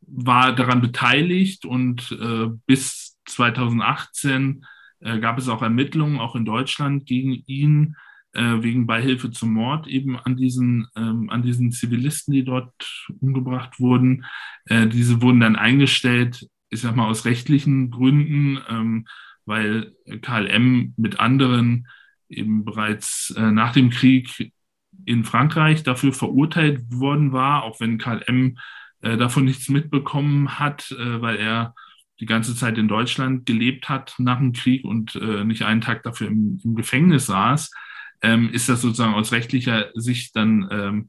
war 0.00 0.54
daran 0.54 0.80
beteiligt 0.80 1.64
und 1.64 2.12
äh, 2.12 2.48
bis 2.66 3.18
2018 3.26 4.64
äh, 5.00 5.18
gab 5.18 5.38
es 5.38 5.48
auch 5.48 5.62
Ermittlungen, 5.62 6.18
auch 6.18 6.36
in 6.36 6.44
Deutschland, 6.44 7.06
gegen 7.06 7.42
ihn 7.46 7.96
äh, 8.32 8.62
wegen 8.62 8.86
Beihilfe 8.86 9.30
zum 9.30 9.52
Mord 9.52 9.86
eben 9.86 10.18
an 10.18 10.36
diesen, 10.36 10.86
ähm, 10.96 11.30
an 11.30 11.42
diesen 11.42 11.70
Zivilisten, 11.70 12.32
die 12.32 12.44
dort 12.44 12.72
umgebracht 13.20 13.78
wurden. 13.78 14.24
Äh, 14.66 14.86
diese 14.88 15.22
wurden 15.22 15.40
dann 15.40 15.56
eingestellt, 15.56 16.48
ich 16.70 16.80
sag 16.80 16.96
mal 16.96 17.08
aus 17.08 17.24
rechtlichen 17.24 17.90
Gründen, 17.90 18.58
ähm, 18.68 19.06
weil 19.44 19.92
Karl 20.22 20.46
M. 20.46 20.94
mit 20.96 21.20
anderen 21.20 21.86
eben 22.32 22.64
bereits 22.64 23.34
äh, 23.36 23.50
nach 23.50 23.72
dem 23.72 23.90
Krieg 23.90 24.52
in 25.04 25.24
Frankreich 25.24 25.82
dafür 25.82 26.12
verurteilt 26.12 26.82
worden 26.90 27.32
war, 27.32 27.64
auch 27.64 27.80
wenn 27.80 27.98
Karl 27.98 28.22
M. 28.26 28.58
Äh, 29.00 29.16
davon 29.16 29.44
nichts 29.44 29.68
mitbekommen 29.68 30.58
hat, 30.58 30.90
äh, 30.92 31.20
weil 31.20 31.36
er 31.36 31.74
die 32.20 32.26
ganze 32.26 32.54
Zeit 32.54 32.78
in 32.78 32.88
Deutschland 32.88 33.46
gelebt 33.46 33.88
hat 33.88 34.14
nach 34.18 34.38
dem 34.38 34.52
Krieg 34.52 34.84
und 34.84 35.16
äh, 35.16 35.44
nicht 35.44 35.62
einen 35.62 35.80
Tag 35.80 36.02
dafür 36.02 36.28
im, 36.28 36.60
im 36.62 36.74
Gefängnis 36.76 37.26
saß 37.26 37.70
ähm, 38.22 38.50
ist 38.52 38.68
das 38.68 38.80
sozusagen 38.80 39.14
aus 39.14 39.32
rechtlicher 39.32 39.90
Sicht 39.94 40.34
dann 40.36 40.68
ähm, 40.70 41.08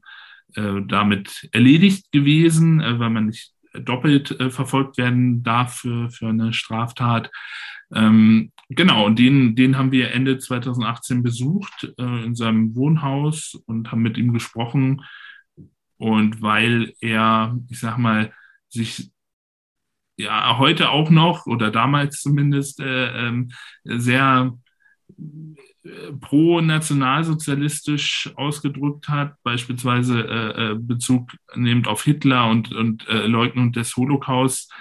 äh, 0.54 0.82
damit 0.86 1.48
erledigt 1.52 2.10
gewesen, 2.12 2.80
äh, 2.80 2.98
weil 2.98 3.10
man 3.10 3.26
nicht 3.26 3.52
doppelt 3.72 4.36
verfolgt 4.50 4.98
werden 4.98 5.42
darf 5.42 5.78
für, 5.78 6.08
für 6.08 6.28
eine 6.28 6.52
Straftat. 6.52 7.32
Ähm, 7.92 8.52
genau, 8.68 9.06
und 9.06 9.18
den, 9.18 9.56
den 9.56 9.76
haben 9.76 9.92
wir 9.92 10.12
Ende 10.12 10.38
2018 10.38 11.22
besucht 11.22 11.92
äh, 11.98 12.24
in 12.24 12.34
seinem 12.34 12.74
Wohnhaus 12.74 13.54
und 13.66 13.90
haben 13.90 14.02
mit 14.02 14.16
ihm 14.16 14.32
gesprochen. 14.32 15.04
Und 15.96 16.42
weil 16.42 16.92
er, 17.00 17.58
ich 17.68 17.80
sag 17.80 17.98
mal, 17.98 18.32
sich 18.68 19.10
ja 20.16 20.58
heute 20.58 20.90
auch 20.90 21.10
noch 21.10 21.46
oder 21.46 21.70
damals 21.70 22.20
zumindest 22.20 22.80
äh, 22.80 23.28
ähm, 23.28 23.50
sehr 23.84 24.56
pro-nationalsozialistisch 26.20 28.32
ausgedrückt 28.36 29.08
hat, 29.08 29.34
beispielsweise 29.42 30.20
äh, 30.20 30.72
äh, 30.72 30.74
Bezug 30.76 31.32
nehmend 31.54 31.88
auf 31.88 32.04
Hitler 32.04 32.48
und, 32.48 32.72
und 32.72 33.08
äh, 33.08 33.26
Leugnung 33.26 33.72
des 33.72 33.96
Holocaust, 33.96 34.72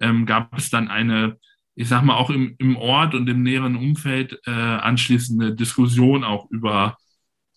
ähm, 0.00 0.26
gab 0.26 0.56
es 0.56 0.70
dann 0.70 0.88
eine, 0.88 1.38
ich 1.74 1.88
sag 1.88 2.02
mal, 2.02 2.16
auch 2.16 2.30
im, 2.30 2.54
im 2.58 2.76
Ort 2.76 3.14
und 3.14 3.28
im 3.28 3.42
näheren 3.42 3.76
Umfeld 3.76 4.40
äh, 4.46 4.50
anschließende 4.50 5.54
Diskussion 5.54 6.24
auch 6.24 6.50
über, 6.50 6.96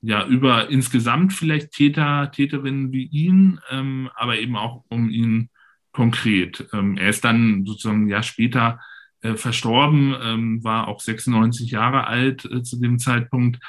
ja, 0.02 0.26
über 0.26 0.70
insgesamt 0.70 1.34
vielleicht 1.34 1.72
Täter, 1.72 2.32
Täterinnen 2.32 2.92
wie 2.92 3.06
ihn, 3.06 3.60
ähm, 3.70 4.10
aber 4.16 4.40
eben 4.40 4.56
auch 4.56 4.84
um 4.90 5.10
ihn 5.10 5.50
konkret. 5.92 6.68
Ähm, 6.74 6.98
er 6.98 7.10
ist 7.10 7.26
dann 7.26 7.66
sozusagen 7.66 8.06
ein 8.06 8.10
Jahr 8.10 8.24
später 8.24 8.80
äh, 9.22 9.36
verstorben, 9.36 10.16
ähm, 10.22 10.64
war 10.64 10.88
auch 10.88 11.00
96 11.02 11.72
Jahre 11.72 12.08
alt 12.08 12.46
äh, 12.46 12.64
zu 12.64 12.80
dem 12.80 13.00
Zeitpunkt. 13.00 13.60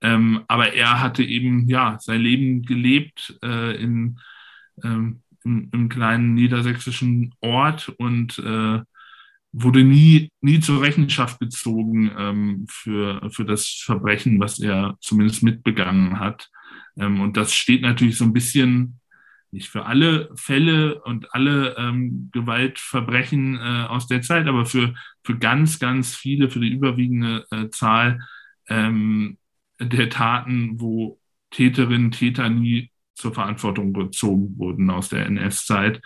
Ähm, 0.00 0.44
aber 0.48 0.74
er 0.74 1.00
hatte 1.00 1.22
eben 1.22 1.68
ja 1.68 1.98
sein 2.00 2.20
Leben 2.20 2.62
gelebt 2.62 3.38
äh, 3.42 3.76
in, 3.80 4.18
ähm, 4.82 5.22
im, 5.44 5.70
im, 5.72 5.88
kleinen 5.88 6.34
niedersächsischen 6.34 7.34
Ort 7.40 7.88
und 7.90 8.38
äh, 8.38 8.80
wurde 9.56 9.84
nie, 9.84 10.30
nie 10.40 10.58
zur 10.58 10.82
Rechenschaft 10.82 11.38
gezogen 11.38 12.10
ähm, 12.18 12.66
für, 12.68 13.30
für 13.30 13.44
das 13.44 13.68
Verbrechen, 13.68 14.40
was 14.40 14.58
er 14.58 14.96
zumindest 15.00 15.44
mitbegangen 15.44 16.18
hat. 16.18 16.50
Ähm, 16.96 17.20
und 17.20 17.36
das 17.36 17.54
steht 17.54 17.82
natürlich 17.82 18.18
so 18.18 18.24
ein 18.24 18.32
bisschen 18.32 19.00
nicht 19.52 19.68
für 19.68 19.86
alle 19.86 20.28
Fälle 20.34 21.00
und 21.02 21.32
alle 21.32 21.76
ähm, 21.78 22.30
Gewaltverbrechen 22.32 23.56
äh, 23.56 23.86
aus 23.88 24.08
der 24.08 24.20
Zeit, 24.22 24.48
aber 24.48 24.66
für, 24.66 24.94
für 25.22 25.38
ganz, 25.38 25.78
ganz 25.78 26.16
viele, 26.16 26.50
für 26.50 26.58
die 26.58 26.72
überwiegende 26.72 27.46
äh, 27.52 27.68
Zahl 27.70 28.18
ähm, 28.68 29.38
der 29.78 30.10
Taten, 30.10 30.80
wo 30.80 31.20
Täterinnen, 31.50 32.10
Täter 32.10 32.48
nie 32.48 32.90
zur 33.14 33.32
Verantwortung 33.32 33.92
gezogen 33.92 34.58
wurden 34.58 34.90
aus 34.90 35.08
der 35.08 35.26
NS-Zeit. 35.26 36.02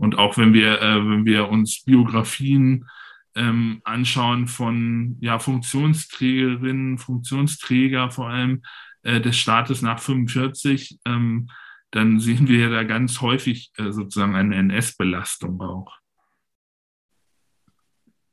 Und 0.00 0.16
auch 0.16 0.38
wenn 0.38 0.54
wir, 0.54 0.80
äh, 0.80 0.96
wenn 0.96 1.26
wir 1.26 1.50
uns 1.50 1.84
Biografien 1.84 2.88
ähm, 3.34 3.82
anschauen 3.84 4.48
von 4.48 5.18
ja, 5.20 5.38
Funktionsträgerinnen, 5.38 6.96
Funktionsträger 6.96 8.10
vor 8.10 8.30
allem 8.30 8.62
äh, 9.02 9.20
des 9.20 9.36
Staates 9.36 9.82
nach 9.82 10.00
45, 10.00 11.00
ähm, 11.04 11.50
dann 11.90 12.18
sehen 12.18 12.48
wir 12.48 12.60
ja 12.60 12.70
da 12.70 12.82
ganz 12.84 13.20
häufig 13.20 13.72
äh, 13.76 13.92
sozusagen 13.92 14.34
eine 14.34 14.56
NS-Belastung 14.56 15.60
auch. 15.60 15.94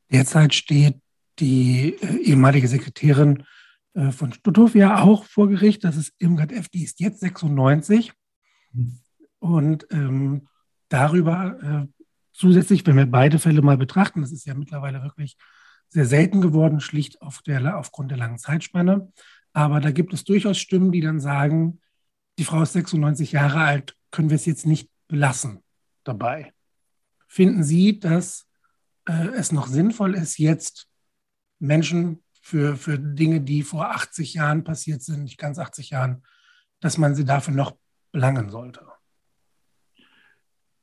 Derzeit 0.10 0.54
steht 0.56 0.96
die 1.40 1.98
äh, 2.02 2.18
ehemalige 2.22 2.70
Sekretärin 2.70 3.44
äh, 3.94 4.12
von 4.12 4.32
Stutthof 4.32 4.74
ja 4.74 5.02
auch 5.02 5.26
vor 5.26 5.50
Gericht. 5.50 5.84
Das 5.84 5.98
ist 5.98 6.14
Irmgard 6.18 6.54
F., 6.54 6.70
die 6.70 6.86
ist 6.86 7.02
jetzt 7.02 7.20
96. 7.20 8.14
Mhm. 8.72 9.00
Und 9.40 9.86
ähm, 9.92 10.48
darüber 10.90 11.88
äh, 11.88 12.04
zusätzlich, 12.34 12.86
wenn 12.86 12.98
wir 12.98 13.06
beide 13.06 13.40
Fälle 13.40 13.62
mal 13.62 13.78
betrachten, 13.78 14.22
das 14.22 14.32
ist 14.32 14.46
ja 14.46 14.54
mittlerweile 14.54 15.04
wirklich 15.04 15.38
sehr 15.90 16.06
selten 16.06 16.42
geworden, 16.42 16.80
schlicht 16.80 17.22
auf 17.22 17.42
der, 17.42 17.78
aufgrund 17.78 18.12
der 18.12 18.18
langen 18.18 18.38
Zeitspanne. 18.38 19.12
Aber 19.54 19.80
da 19.80 19.92
gibt 19.92 20.14
es 20.14 20.24
durchaus 20.24 20.58
Stimmen, 20.58 20.92
die 20.92 21.02
dann 21.02 21.20
sagen, 21.20 21.80
die 22.38 22.44
Frau 22.44 22.62
ist 22.62 22.74
96 22.74 23.32
Jahre 23.32 23.62
alt, 23.62 23.96
können 24.12 24.30
wir 24.30 24.36
es 24.36 24.46
jetzt 24.46 24.66
nicht 24.66 24.90
belassen 25.08 25.64
dabei. 26.04 26.54
Finden 27.28 27.64
Sie, 27.64 28.00
dass 28.00 28.48
äh, 29.08 29.30
es 29.30 29.52
noch 29.52 29.68
sinnvoll 29.68 30.16
ist, 30.16 30.38
jetzt 30.38 30.88
Menschen 31.60 32.24
für, 32.42 32.78
für 32.78 33.00
Dinge, 33.00 33.42
die 33.42 33.64
vor 33.64 33.92
80 33.92 34.36
Jahren 34.36 34.64
passiert 34.64 35.02
sind, 35.02 35.24
nicht 35.24 35.38
ganz 35.38 35.58
80 35.58 35.90
Jahren, 35.90 36.24
dass 36.80 36.98
man 36.98 37.16
sie 37.16 37.26
dafür 37.26 37.54
noch 37.54 37.76
belangen 38.12 38.50
sollte? 38.50 38.86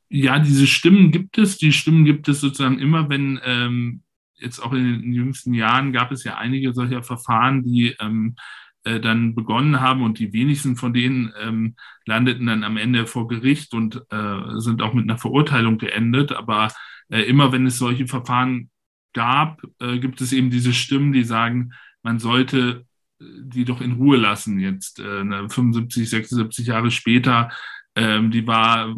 Ja, 0.09 0.39
diese 0.39 0.67
Stimmen 0.67 1.11
gibt 1.11 1.39
es. 1.39 1.59
Die 1.59 1.73
Stimmen 1.73 2.05
gibt 2.05 2.29
es 2.29 2.41
sozusagen 2.41 2.79
immer, 2.79 3.09
wenn 3.09 3.41
ähm, 3.45 4.03
jetzt 4.37 4.61
auch 4.61 4.73
in 4.73 5.01
den 5.01 5.13
jüngsten 5.13 5.55
Jahren 5.55 5.93
gab 5.93 6.13
es 6.13 6.25
ja 6.25 6.37
einige 6.37 6.73
solcher 6.75 7.03
Verfahren, 7.03 7.63
die 7.63 7.97
ähm, 8.01 8.37
äh, 8.85 9.01
dann 9.01 9.35
begonnen 9.35 9.81
haben 9.81 10.03
und 10.03 10.19
die 10.19 10.33
wenigsten 10.33 10.77
von 10.77 10.93
denen 10.93 11.33
ähm, 11.41 11.75
landeten 12.05 12.47
dann 12.47 12.65
am 12.65 12.77
Ende 12.77 13.07
vor 13.07 13.29
Gericht 13.29 13.73
und 13.73 14.03
äh, 14.11 14.61
sind 14.61 14.83
auch 14.83 14.93
mit 14.93 15.05
einer 15.05 15.19
Verurteilung 15.19 15.79
geendet. 15.79 16.33
Aber 16.33 16.69
äh, 17.09 17.23
immer 17.23 17.51
wenn 17.53 17.67
es 17.67 17.79
solche 17.79 18.07
Verfahren 18.07 18.71
gab, 19.15 19.63
äh, 19.81 19.99
gibt 19.99 20.21
es 20.21 20.33
eben 20.33 20.51
diese 20.51 20.75
Stimmen, 20.75 21.13
die 21.13 21.25
sagen, 21.25 21.73
man 22.03 22.19
sollte 22.19 22.85
äh, 23.21 23.25
die 23.41 23.65
doch 23.65 23.81
in 23.81 23.93
Ruhe 23.93 24.19
lassen 24.19 24.59
jetzt, 24.59 25.01
äh, 25.01 25.49
75, 25.49 26.09
76 26.11 26.67
Jahre 26.67 26.91
später. 26.91 27.51
Ähm, 27.97 28.31
die 28.31 28.47
war, 28.47 28.95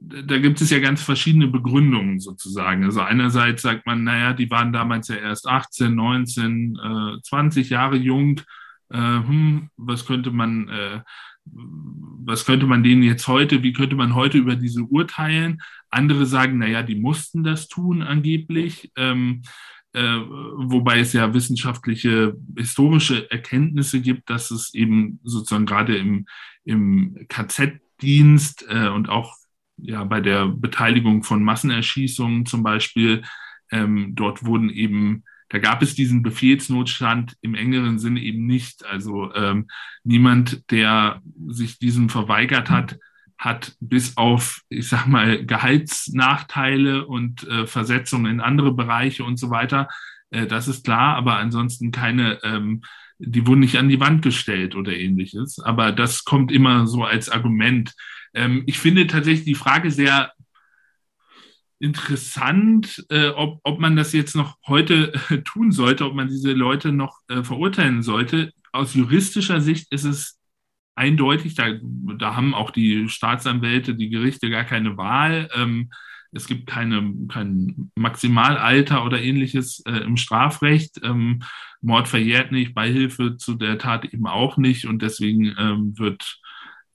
da 0.00 0.38
gibt 0.38 0.60
es 0.60 0.70
ja 0.70 0.78
ganz 0.78 1.02
verschiedene 1.02 1.48
Begründungen 1.48 2.20
sozusagen. 2.20 2.84
Also 2.84 3.00
einerseits 3.02 3.62
sagt 3.62 3.86
man, 3.86 4.02
naja, 4.04 4.32
die 4.32 4.50
waren 4.50 4.72
damals 4.72 5.08
ja 5.08 5.16
erst 5.16 5.46
18, 5.46 5.94
19, 5.94 6.78
äh, 6.82 7.22
20 7.22 7.70
Jahre 7.70 7.96
jung 7.96 8.40
äh, 8.90 8.96
hm, 8.98 9.70
was 9.76 10.04
könnte 10.04 10.30
man, 10.30 10.68
äh, 10.68 11.00
was 11.44 12.44
könnte 12.44 12.66
man 12.66 12.82
denen 12.82 13.02
jetzt 13.02 13.26
heute, 13.28 13.62
wie 13.62 13.72
könnte 13.72 13.96
man 13.96 14.14
heute 14.14 14.38
über 14.38 14.56
diese 14.56 14.82
urteilen? 14.82 15.62
Andere 15.90 16.26
sagen, 16.26 16.58
naja, 16.58 16.82
die 16.82 16.96
mussten 16.96 17.42
das 17.44 17.68
tun 17.68 18.02
angeblich. 18.02 18.92
Ähm, 18.96 19.42
äh, 19.92 20.00
wobei 20.02 21.00
es 21.00 21.12
ja 21.12 21.34
wissenschaftliche, 21.34 22.36
historische 22.56 23.30
Erkenntnisse 23.30 24.00
gibt, 24.00 24.30
dass 24.30 24.50
es 24.50 24.72
eben 24.74 25.18
sozusagen 25.24 25.66
gerade 25.66 25.96
im, 25.96 26.26
im 26.64 27.26
KZ-Dienst 27.28 28.66
äh, 28.68 28.88
und 28.88 29.08
auch 29.08 29.36
ja 29.82 30.04
bei 30.04 30.20
der 30.20 30.46
Beteiligung 30.46 31.22
von 31.22 31.42
Massenerschießungen 31.42 32.46
zum 32.46 32.62
Beispiel, 32.62 33.22
ähm, 33.70 34.14
dort 34.14 34.44
wurden 34.44 34.70
eben 34.70 35.24
da 35.50 35.58
gab 35.58 35.82
es 35.82 35.94
diesen 35.96 36.22
Befehlsnotstand 36.22 37.36
im 37.40 37.54
engeren 37.54 37.98
Sinne 37.98 38.20
eben 38.20 38.46
nicht. 38.46 38.86
Also 38.86 39.34
ähm, 39.34 39.66
niemand, 40.04 40.70
der 40.70 41.20
sich 41.48 41.78
diesem 41.78 42.08
verweigert 42.08 42.70
hat, 42.70 42.98
hat 43.36 43.74
bis 43.80 44.16
auf, 44.16 44.62
ich 44.68 44.88
sag 44.88 45.06
mal, 45.06 45.44
Gehaltsnachteile 45.44 47.04
und 47.04 47.46
äh, 47.48 47.66
Versetzungen 47.66 48.26
in 48.26 48.40
andere 48.40 48.72
Bereiche 48.72 49.24
und 49.24 49.38
so 49.38 49.50
weiter. 49.50 49.88
Äh, 50.30 50.46
das 50.46 50.68
ist 50.68 50.84
klar, 50.84 51.16
aber 51.16 51.38
ansonsten 51.38 51.90
keine, 51.90 52.38
ähm, 52.44 52.82
die 53.18 53.44
wurden 53.44 53.60
nicht 53.60 53.76
an 53.76 53.88
die 53.88 53.98
Wand 54.00 54.22
gestellt 54.22 54.76
oder 54.76 54.92
ähnliches. 54.92 55.58
Aber 55.58 55.90
das 55.90 56.24
kommt 56.24 56.52
immer 56.52 56.86
so 56.86 57.02
als 57.02 57.28
Argument. 57.28 57.92
Ähm, 58.34 58.64
ich 58.66 58.78
finde 58.78 59.06
tatsächlich 59.06 59.44
die 59.44 59.54
Frage 59.54 59.90
sehr 59.90 60.32
interessant, 61.80 63.04
äh, 63.08 63.28
ob, 63.28 63.60
ob 63.64 63.80
man 63.80 63.96
das 63.96 64.12
jetzt 64.12 64.36
noch 64.36 64.58
heute 64.66 65.12
äh, 65.30 65.38
tun 65.38 65.72
sollte, 65.72 66.04
ob 66.04 66.14
man 66.14 66.28
diese 66.28 66.52
Leute 66.52 66.92
noch 66.92 67.18
äh, 67.28 67.42
verurteilen 67.42 68.02
sollte. 68.02 68.52
Aus 68.72 68.94
juristischer 68.94 69.60
Sicht 69.60 69.90
ist 69.92 70.04
es 70.04 70.38
eindeutig, 70.94 71.54
da, 71.54 71.70
da 72.18 72.36
haben 72.36 72.54
auch 72.54 72.70
die 72.70 73.08
Staatsanwälte, 73.08 73.94
die 73.94 74.10
Gerichte 74.10 74.50
gar 74.50 74.64
keine 74.64 74.98
Wahl. 74.98 75.48
Ähm, 75.54 75.90
es 76.32 76.46
gibt 76.46 76.66
keine, 76.68 77.12
kein 77.28 77.90
Maximalalter 77.96 79.04
oder 79.04 79.20
ähnliches 79.20 79.82
äh, 79.86 80.04
im 80.04 80.16
Strafrecht. 80.16 81.00
Ähm, 81.02 81.42
Mord 81.80 82.08
verjährt 82.08 82.52
nicht, 82.52 82.74
Beihilfe 82.74 83.36
zu 83.36 83.54
der 83.54 83.78
Tat 83.78 84.04
eben 84.04 84.26
auch 84.26 84.58
nicht 84.58 84.84
und 84.84 85.02
deswegen 85.02 85.54
ähm, 85.58 85.98
wird 85.98 86.39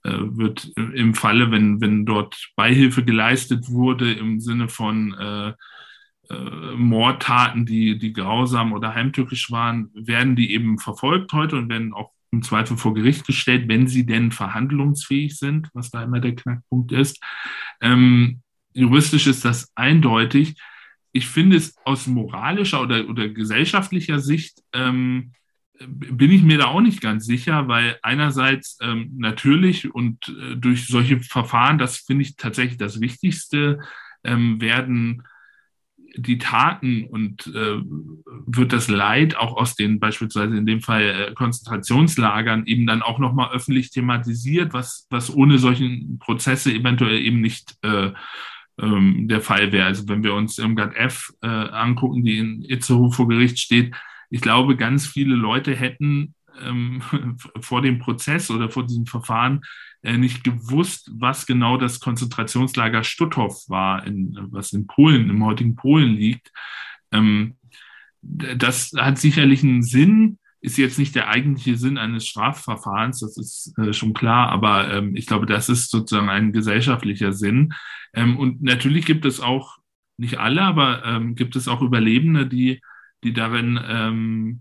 wird 0.06 0.72
im 0.76 1.14
Falle, 1.14 1.50
wenn, 1.50 1.80
wenn 1.80 2.06
dort 2.06 2.50
Beihilfe 2.56 3.04
geleistet 3.04 3.70
wurde 3.70 4.12
im 4.12 4.40
Sinne 4.40 4.68
von 4.68 5.14
äh, 5.14 5.52
äh, 6.28 6.74
Mordtaten, 6.76 7.66
die, 7.66 7.98
die 7.98 8.12
grausam 8.12 8.72
oder 8.72 8.94
heimtückisch 8.94 9.50
waren, 9.50 9.90
werden 9.94 10.36
die 10.36 10.52
eben 10.52 10.78
verfolgt 10.78 11.32
heute 11.32 11.56
und 11.56 11.68
werden 11.68 11.92
auch 11.92 12.12
im 12.32 12.42
Zweifel 12.42 12.76
vor 12.76 12.94
Gericht 12.94 13.26
gestellt, 13.26 13.68
wenn 13.68 13.86
sie 13.86 14.04
denn 14.04 14.32
verhandlungsfähig 14.32 15.36
sind, 15.36 15.68
was 15.72 15.90
da 15.90 16.02
immer 16.02 16.20
der 16.20 16.34
Knackpunkt 16.34 16.92
ist. 16.92 17.22
Ähm, 17.80 18.40
juristisch 18.72 19.26
ist 19.26 19.44
das 19.44 19.72
eindeutig. 19.74 20.60
Ich 21.12 21.28
finde 21.28 21.56
es 21.56 21.76
aus 21.84 22.06
moralischer 22.06 22.82
oder, 22.82 23.08
oder 23.08 23.28
gesellschaftlicher 23.28 24.18
Sicht 24.18 24.62
ähm, 24.72 25.32
bin 25.86 26.30
ich 26.30 26.42
mir 26.42 26.58
da 26.58 26.66
auch 26.66 26.80
nicht 26.80 27.00
ganz 27.00 27.26
sicher, 27.26 27.68
weil 27.68 27.98
einerseits 28.02 28.78
ähm, 28.80 29.12
natürlich 29.16 29.92
und 29.94 30.28
äh, 30.28 30.56
durch 30.56 30.86
solche 30.86 31.20
Verfahren, 31.20 31.78
das 31.78 31.98
finde 31.98 32.22
ich 32.22 32.36
tatsächlich 32.36 32.78
das 32.78 33.00
Wichtigste, 33.00 33.80
ähm, 34.24 34.60
werden 34.60 35.22
die 36.16 36.38
Taten 36.38 37.04
und 37.04 37.46
äh, 37.48 37.82
wird 38.46 38.72
das 38.72 38.88
Leid 38.88 39.36
auch 39.36 39.56
aus 39.56 39.74
den 39.74 40.00
beispielsweise 40.00 40.56
in 40.56 40.66
dem 40.66 40.80
Fall 40.80 41.02
äh, 41.02 41.34
Konzentrationslagern 41.34 42.64
eben 42.66 42.86
dann 42.86 43.02
auch 43.02 43.18
nochmal 43.18 43.52
öffentlich 43.52 43.90
thematisiert, 43.90 44.72
was, 44.72 45.06
was 45.10 45.34
ohne 45.34 45.58
solchen 45.58 46.18
Prozesse 46.18 46.72
eventuell 46.72 47.18
eben 47.18 47.40
nicht 47.40 47.76
äh, 47.82 48.12
ähm, 48.78 49.28
der 49.28 49.40
Fall 49.40 49.72
wäre. 49.72 49.86
Also 49.86 50.08
wenn 50.08 50.22
wir 50.22 50.34
uns 50.34 50.58
Irmgard 50.58 50.96
F. 50.96 51.32
Äh, 51.42 51.48
angucken, 51.48 52.24
die 52.24 52.38
in 52.38 52.62
Itzehoe 52.62 53.12
vor 53.12 53.28
Gericht 53.28 53.58
steht, 53.58 53.94
ich 54.30 54.40
glaube, 54.40 54.76
ganz 54.76 55.06
viele 55.06 55.34
Leute 55.34 55.74
hätten 55.74 56.34
ähm, 56.62 57.02
vor 57.60 57.82
dem 57.82 57.98
Prozess 57.98 58.50
oder 58.50 58.70
vor 58.70 58.86
diesem 58.86 59.06
Verfahren 59.06 59.62
äh, 60.02 60.16
nicht 60.16 60.44
gewusst, 60.44 61.10
was 61.14 61.46
genau 61.46 61.76
das 61.76 62.00
Konzentrationslager 62.00 63.04
Stutthof 63.04 63.68
war, 63.68 64.06
in, 64.06 64.36
was 64.50 64.72
in 64.72 64.86
Polen, 64.86 65.30
im 65.30 65.44
heutigen 65.44 65.76
Polen 65.76 66.14
liegt. 66.14 66.52
Ähm, 67.12 67.56
das 68.22 68.92
hat 68.96 69.18
sicherlich 69.18 69.62
einen 69.62 69.82
Sinn, 69.82 70.38
ist 70.60 70.78
jetzt 70.78 70.98
nicht 70.98 71.14
der 71.14 71.28
eigentliche 71.28 71.76
Sinn 71.76 71.98
eines 71.98 72.26
Strafverfahrens, 72.26 73.20
das 73.20 73.36
ist 73.36 73.78
äh, 73.78 73.92
schon 73.92 74.14
klar, 74.14 74.48
aber 74.48 74.92
ähm, 74.92 75.14
ich 75.14 75.26
glaube, 75.26 75.46
das 75.46 75.68
ist 75.68 75.90
sozusagen 75.90 76.28
ein 76.28 76.52
gesellschaftlicher 76.52 77.32
Sinn. 77.32 77.72
Ähm, 78.14 78.36
und 78.36 78.62
natürlich 78.62 79.06
gibt 79.06 79.24
es 79.24 79.40
auch, 79.40 79.78
nicht 80.18 80.38
alle, 80.38 80.62
aber 80.62 81.04
ähm, 81.04 81.34
gibt 81.34 81.56
es 81.56 81.68
auch 81.68 81.82
Überlebende, 81.82 82.46
die 82.46 82.80
die 83.26 83.32
darin, 83.32 83.80
ähm, 83.86 84.60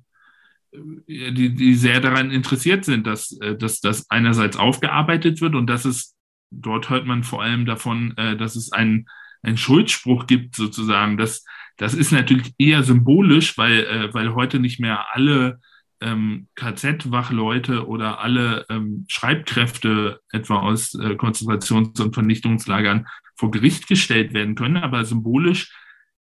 die, 0.73 1.54
die 1.54 1.75
sehr 1.75 2.01
daran 2.01 2.32
interessiert 2.32 2.84
sind, 2.84 3.06
dass, 3.06 3.39
äh, 3.39 3.56
dass 3.56 3.80
das 3.80 4.10
einerseits 4.10 4.58
aufgearbeitet 4.58 5.39
wird 5.39 5.56
und 5.56 5.67
dass 5.67 5.86
es, 5.86 6.15
dort 6.49 6.89
hört 6.89 7.06
man 7.06 7.23
vor 7.23 7.43
allem 7.43 7.65
davon, 7.65 8.17
äh, 8.17 8.36
dass 8.36 8.56
es 8.56 8.71
einen, 8.71 9.06
einen 9.43 9.58
Schuldspruch 9.58 10.25
gibt 10.25 10.56
sozusagen. 10.56 11.17
Das, 11.17 11.45
das 11.78 11.93
ist 11.93 12.12
natürlich 12.12 12.54
eher 12.58 12.84
symbolisch, 12.84 13.58
weil, 13.58 13.86
äh, 13.86 14.13
weil 14.13 14.34
heute 14.34 14.60
nicht 14.60 14.80
mehr 14.80 15.13
alle 15.13 15.60
ähm, 16.01 16.47
KZ-Wachleute 16.56 17.88
oder 17.88 18.19
alle 18.19 18.65
ähm, 18.69 19.06
Schreibkräfte 19.08 20.19
etwa 20.32 20.60
aus 20.60 20.95
äh, 20.95 21.15
Konzentrations- 21.15 22.01
und 22.01 22.13
Vernichtungslagern 22.13 23.08
vor 23.36 23.51
Gericht 23.51 23.88
gestellt 23.88 24.34
werden 24.34 24.56
können, 24.56 24.78
aber 24.78 25.06
symbolisch 25.06 25.71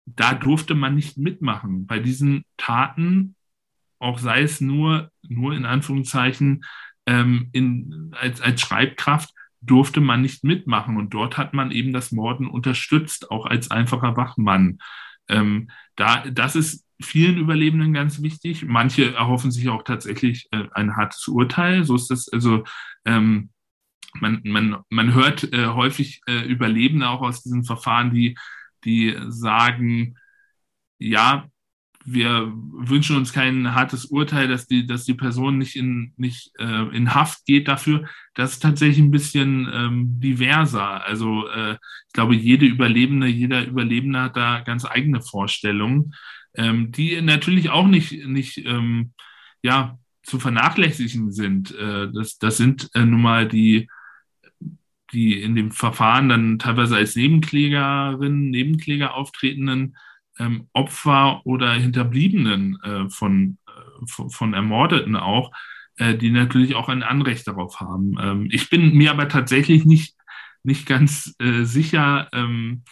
da 0.07 0.35
durfte 0.35 0.75
man 0.75 0.95
nicht 0.95 1.17
mitmachen. 1.17 1.87
Bei 1.87 1.99
diesen 1.99 2.45
Taten, 2.57 3.37
auch 3.99 4.19
sei 4.19 4.43
es 4.43 4.61
nur, 4.61 5.11
nur 5.23 5.55
in 5.55 5.65
Anführungszeichen, 5.65 6.65
ähm, 7.07 7.49
in, 7.53 8.13
als, 8.19 8.41
als 8.41 8.61
Schreibkraft, 8.61 9.31
durfte 9.61 10.01
man 10.01 10.21
nicht 10.21 10.45
mitmachen. 10.45 10.97
Und 10.97 11.15
dort 11.15 11.39
hat 11.39 11.55
man 11.55 11.71
eben 11.71 11.93
das 11.93 12.13
Morden 12.13 12.47
unterstützt, 12.47 13.31
auch 13.31 13.47
als 13.47 13.71
einfacher 13.71 14.17
Wachmann. 14.17 14.79
Ähm, 15.29 15.71
da, 15.97 16.25
das 16.31 16.55
ist 16.55 16.85
vielen 17.01 17.39
Überlebenden 17.39 17.95
ganz 17.95 18.23
wichtig. 18.23 18.65
Manche 18.67 19.15
erhoffen 19.15 19.51
sich 19.51 19.69
auch 19.69 19.83
tatsächlich 19.83 20.49
äh, 20.51 20.65
ein 20.73 20.97
hartes 20.97 21.27
Urteil. 21.29 21.85
So 21.85 21.95
ist 21.95 22.11
das, 22.11 22.29
also 22.29 22.65
ähm, 23.07 23.51
man, 24.21 24.43
man, 24.45 24.77
man 24.91 25.15
hört 25.15 25.53
äh, 25.53 25.67
häufig 25.67 26.21
äh, 26.27 26.43
Überlebende 26.43 27.09
auch 27.09 27.23
aus 27.23 27.43
diesen 27.43 27.65
Verfahren, 27.65 28.13
die, 28.13 28.37
die 28.85 29.17
sagen, 29.29 30.17
ja, 30.99 31.49
wir 32.05 32.53
wünschen 32.55 33.17
uns 33.17 33.33
kein 33.33 33.75
hartes 33.75 34.05
Urteil, 34.05 34.47
dass 34.47 34.67
die, 34.67 34.87
dass 34.87 35.05
die 35.05 35.15
Person 35.15 35.59
nicht 35.59 35.75
in, 35.75 36.13
nicht, 36.17 36.53
äh, 36.59 36.89
in 36.95 37.15
Haft 37.15 37.47
geht 37.47 37.67
dafür. 37.67 38.07
Das 38.35 38.53
ist 38.53 38.61
tatsächlich 38.61 38.99
ein 38.99 39.11
bisschen 39.11 39.69
ähm, 39.73 40.21
diverser. 40.21 41.05
Also 41.05 41.49
äh, 41.49 41.73
ich 41.73 42.13
glaube, 42.13 42.35
jede 42.35 42.67
Überlebende, 42.67 43.27
jeder 43.27 43.67
Überlebende 43.67 44.21
hat 44.21 44.37
da 44.37 44.61
ganz 44.61 44.85
eigene 44.85 45.23
Vorstellungen, 45.23 46.15
ähm, 46.55 46.93
die 46.93 47.21
natürlich 47.23 47.71
auch 47.71 47.87
nicht, 47.87 48.27
nicht 48.27 48.59
ähm, 48.59 49.15
ja, 49.63 49.99
zu 50.23 50.39
vernachlässigen 50.39 51.33
sind. 51.33 51.75
Äh, 51.75 52.11
das, 52.13 52.37
das 52.39 52.59
sind 52.59 52.91
äh, 52.95 53.05
nun 53.05 53.23
mal 53.23 53.49
die, 53.49 53.89
die 55.15 55.41
in 55.41 55.55
dem 55.55 55.71
Verfahren 55.71 56.29
dann 56.29 56.59
teilweise 56.59 56.97
als 56.97 57.17
Nebenklägerinnen, 57.17 58.51
Nebenkläger 58.51 59.15
auftretenden 59.15 59.97
ähm, 60.39 60.69
Opfer 60.73 61.47
oder 61.47 61.73
Hinterbliebenen 61.73 62.79
äh, 62.83 63.09
von, 63.09 63.59
äh, 63.67 64.07
von, 64.07 64.53
Ermordeten 64.53 65.17
auch, 65.17 65.53
äh, 65.97 66.15
die 66.15 66.31
natürlich 66.31 66.75
auch 66.75 66.89
ein 66.89 67.03
Anrecht 67.03 67.47
darauf 67.47 67.81
haben. 67.81 68.17
Ähm, 68.21 68.49
ich 68.51 68.69
bin 68.69 68.95
mir 68.95 69.13
aber 69.13 69.29
tatsächlich 69.29 69.85
nicht, 69.85 70.17
nicht 70.65 70.87
ganz 70.87 71.35
äh, 71.39 71.63
sicher, 71.63 72.29
ähm, 72.33 72.83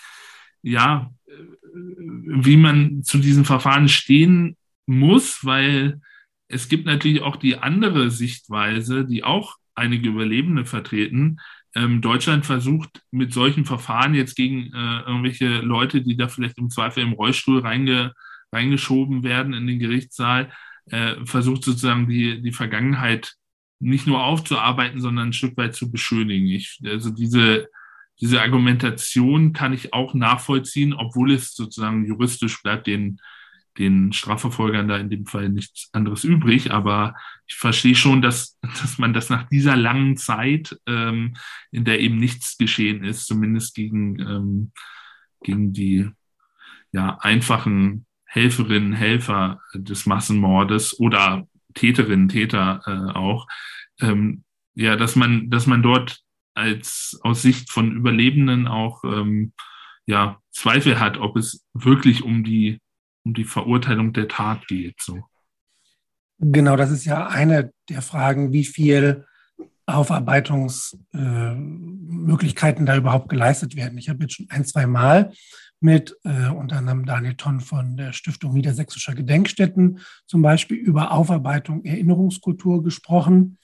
ja, 0.62 1.11
äh, 1.26 1.32
wie 1.74 2.56
man 2.56 3.02
zu 3.02 3.18
diesen 3.18 3.44
Verfahren 3.44 3.88
stehen 3.88 4.56
muss, 4.87 5.44
weil 5.44 6.00
es 6.48 6.68
gibt 6.68 6.87
natürlich 6.87 7.22
auch 7.22 7.37
die 7.37 7.56
andere 7.56 8.11
Sichtweise, 8.11 9.04
die 9.04 9.24
auch 9.24 9.56
einige 9.74 10.11
Überlebende 10.11 10.64
vertreten, 10.64 11.38
ähm, 11.74 12.00
Deutschland 12.00 12.44
versucht 12.46 13.02
mit 13.11 13.32
solchen 13.32 13.64
Verfahren 13.64 14.14
jetzt 14.14 14.37
gegen 14.37 14.72
äh, 14.74 15.00
irgendwelche 15.06 15.58
Leute, 15.61 16.02
die 16.02 16.16
da 16.16 16.28
vielleicht 16.28 16.58
im 16.58 16.70
Zweifel 16.70 17.02
im 17.02 17.12
Rollstuhl 17.12 17.61
reinge, 17.61 18.12
reingeschoben 18.52 19.22
werden 19.22 19.54
in 19.54 19.66
den 19.66 19.78
Gerichtssaal, 19.78 20.52
äh, 20.87 21.14
versucht 21.24 21.64
sozusagen 21.64 22.08
die, 22.08 22.42
die 22.42 22.52
Vergangenheit 22.52 23.35
nicht 23.80 24.06
nur 24.06 24.22
aufzuarbeiten, 24.22 25.00
sondern 25.00 25.28
ein 25.28 25.32
Stück 25.32 25.56
weit 25.56 25.74
zu 25.74 25.90
beschönigen. 25.90 26.46
Ich, 26.46 26.78
also 26.85 27.11
diese, 27.11 27.68
diese 28.20 28.40
Argumentation 28.40 29.52
kann 29.52 29.72
ich 29.72 29.92
auch 29.92 30.14
nachvollziehen, 30.14 30.92
obwohl 30.92 31.32
es 31.32 31.54
sozusagen 31.54 32.04
juristisch 32.06 32.62
bleibt, 32.62 32.87
den 32.87 33.18
den 33.78 34.12
Strafverfolgern 34.12 34.88
da 34.88 34.96
in 34.96 35.11
dem 35.11 35.26
Fall 35.26 35.48
nichts 35.48 35.88
anderes 35.92 36.24
übrig. 36.24 36.72
Aber 36.72 37.14
ich 37.46 37.54
verstehe 37.54 37.94
schon, 37.94 38.22
dass, 38.22 38.58
dass 38.62 38.98
man 38.98 39.12
das 39.12 39.30
nach 39.30 39.48
dieser 39.48 39.76
langen 39.76 40.16
Zeit, 40.16 40.78
ähm, 40.87 41.35
in 41.70 41.85
der 41.85 42.00
eben 42.00 42.16
nichts 42.16 42.58
geschehen 42.58 43.04
ist, 43.04 43.26
zumindest 43.26 43.74
gegen, 43.74 44.18
ähm, 44.20 44.72
gegen 45.42 45.72
die 45.72 46.11
ja, 46.92 47.18
einfachen 47.20 48.06
Helferinnen, 48.24 48.92
Helfer 48.92 49.61
des 49.74 50.06
Massenmordes 50.06 50.98
oder 50.98 51.46
Täterinnen, 51.74 52.28
Täter 52.28 52.82
äh, 52.87 53.12
auch, 53.16 53.46
ähm, 54.00 54.44
ja, 54.74 54.96
dass 54.96 55.16
man, 55.16 55.50
dass 55.50 55.66
man 55.66 55.82
dort 55.82 56.20
als 56.54 57.18
aus 57.22 57.42
Sicht 57.42 57.70
von 57.70 57.92
Überlebenden 57.92 58.66
auch 58.66 59.04
ähm, 59.04 59.52
ja, 60.06 60.40
Zweifel 60.50 61.00
hat, 61.00 61.18
ob 61.18 61.37
es 61.37 61.66
wirklich 61.72 62.22
um 62.22 62.44
die 62.44 62.80
um 63.24 63.35
die 63.35 63.44
Verurteilung 63.44 64.12
der 64.12 64.26
Tat 64.28 64.66
geht. 64.66 65.00
So. 65.00 65.20
Genau, 66.38 66.76
das 66.76 66.90
ist 66.90 67.04
ja 67.04 67.28
eine 67.28 67.72
der 67.88 68.02
Fragen, 68.02 68.52
wie 68.52 68.64
viel 68.64 69.24
Aufarbeitungsmöglichkeiten 69.87 72.85
äh, 72.85 72.87
da 72.87 72.96
überhaupt 72.96 73.28
geleistet 73.28 73.76
werden. 73.76 73.98
Ich 73.98 74.08
habe 74.08 74.22
jetzt 74.22 74.35
schon 74.35 74.46
ein, 74.50 74.64
zwei 74.64 74.87
Mal 74.87 75.32
mit 75.80 76.16
äh, 76.24 76.48
unter 76.48 76.78
anderem 76.78 77.04
Daniel 77.04 77.35
Tonn 77.35 77.61
von 77.61 77.96
der 77.96 78.12
Stiftung 78.12 78.52
Niedersächsischer 78.52 79.14
Gedenkstätten 79.14 80.00
zum 80.26 80.42
Beispiel 80.42 80.78
über 80.78 81.12
Aufarbeitung 81.12 81.85
Erinnerungskultur 81.85 82.82
gesprochen. 82.82 83.58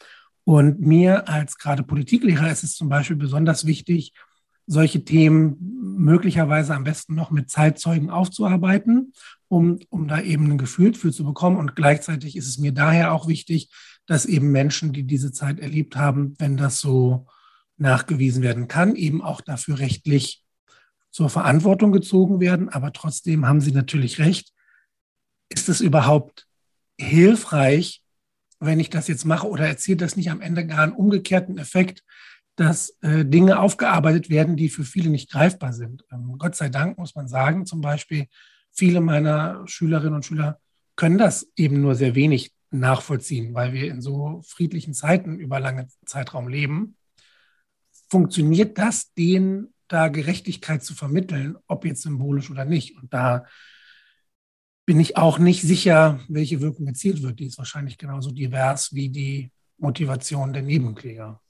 Und 0.45 0.81
mir 0.81 1.29
als 1.29 1.59
gerade 1.59 1.83
Politiklehrer 1.83 2.51
ist 2.51 2.63
es 2.65 2.75
zum 2.75 2.89
Beispiel 2.89 3.17
besonders 3.17 3.67
wichtig, 3.67 4.15
solche 4.69 5.03
Themen 5.03 5.57
möglicherweise 5.97 6.75
am 6.75 6.85
besten 6.85 7.15
noch 7.15 7.31
mit 7.31 7.51
Zeitzeugen 7.51 8.11
aufzuarbeiten, 8.11 9.15
um, 9.49 9.81
um 9.89 10.07
da 10.07 10.21
eben 10.21 10.51
ein 10.51 10.59
Gefühl 10.59 10.95
für 10.95 11.11
zu 11.11 11.25
bekommen. 11.25 11.57
Und 11.57 11.75
gleichzeitig 11.75 12.37
ist 12.37 12.47
es 12.47 12.59
mir 12.59 12.73
daher 12.73 13.13
auch 13.13 13.27
wichtig, 13.27 13.71
dass 14.07 14.27
eben 14.27 14.53
Menschen, 14.53 14.93
die 14.93 15.05
diese 15.05 15.33
Zeit 15.33 15.59
erlebt 15.59 15.97
haben, 15.97 16.35
wenn 16.39 16.59
das 16.59 16.81
so 16.81 17.27
nachgewiesen 17.79 18.43
werden 18.43 18.69
kann, 18.69 18.95
eben 18.95 19.23
auch 19.23 19.41
dafür 19.41 19.79
rechtlich 19.79 20.45
zur 21.11 21.31
Verantwortung 21.31 21.91
gezogen 21.91 22.39
werden. 22.39 22.69
Aber 22.69 22.93
trotzdem 22.93 23.47
haben 23.47 23.63
Sie 23.63 23.73
natürlich 23.73 24.19
recht. 24.19 24.53
Ist 25.49 25.71
es 25.71 25.81
überhaupt 25.81 26.47
hilfreich, 26.99 28.03
wenn 28.61 28.81
ich 28.81 28.91
das 28.91 29.09
jetzt 29.09 29.25
mache 29.25 29.49
oder 29.49 29.67
erzielt 29.67 30.03
das 30.03 30.17
nicht 30.17 30.31
am 30.31 30.43
Ende 30.43 30.67
gar 30.67 30.83
einen 30.83 30.93
umgekehrten 30.93 31.57
Effekt, 31.57 32.03
dass 32.59 32.91
äh, 33.03 33.25
Dinge 33.25 33.61
aufgearbeitet 33.61 34.31
werden, 34.31 34.57
die 34.57 34.69
für 34.69 34.83
viele 34.83 35.11
nicht 35.11 35.31
greifbar 35.31 35.73
sind. 35.73 36.05
Ähm, 36.11 36.35
Gott 36.39 36.57
sei 36.57 36.69
Dank 36.69 36.99
muss 36.99 37.15
man 37.15 37.29
sagen, 37.29 37.67
zum 37.67 37.81
Beispiel, 37.81 38.27
viele 38.73 39.01
meiner 39.01 39.63
Schülerinnen 39.67 40.15
und 40.15 40.25
Schüler 40.25 40.59
können 40.97 41.19
das 41.19 41.49
eben 41.55 41.81
nur 41.81 41.95
sehr 41.95 42.17
wenig 42.17 42.53
nachvollziehen, 42.71 43.55
weil 43.55 43.73
wir 43.73 43.89
in 43.89 44.03
so 44.03 44.43
friedlichen 44.45 44.93
Zeiten 44.93 45.39
über 45.39 45.61
lange 45.61 45.87
Zeitraum 46.05 46.49
leben. 46.49 46.97
Funktioniert 48.11 48.77
das, 48.77 49.15
denen 49.15 49.73
da 49.87 50.09
Gerechtigkeit 50.09 50.83
zu 50.83 50.95
vermitteln, 50.95 51.57
ob 51.69 51.85
jetzt 51.85 52.03
symbolisch 52.03 52.51
oder 52.51 52.65
nicht? 52.65 52.97
Und 53.01 53.15
da 53.15 53.47
bin 54.85 54.99
ich 54.99 55.17
auch 55.17 55.39
nicht 55.39 55.63
sicher, 55.63 56.19
welche 56.29 56.61
Wirkung 56.61 56.89
erzielt 56.89 57.23
wird. 57.23 57.39
Die 57.39 57.47
ist 57.47 57.59
wahrscheinlich 57.59 57.99
genauso 57.99 58.33
divers 58.33 58.93
wie 58.93 59.11
die 59.11 59.53
Motivation 59.77 60.53
der 60.53 60.63
Nebenkläger. 60.63 61.41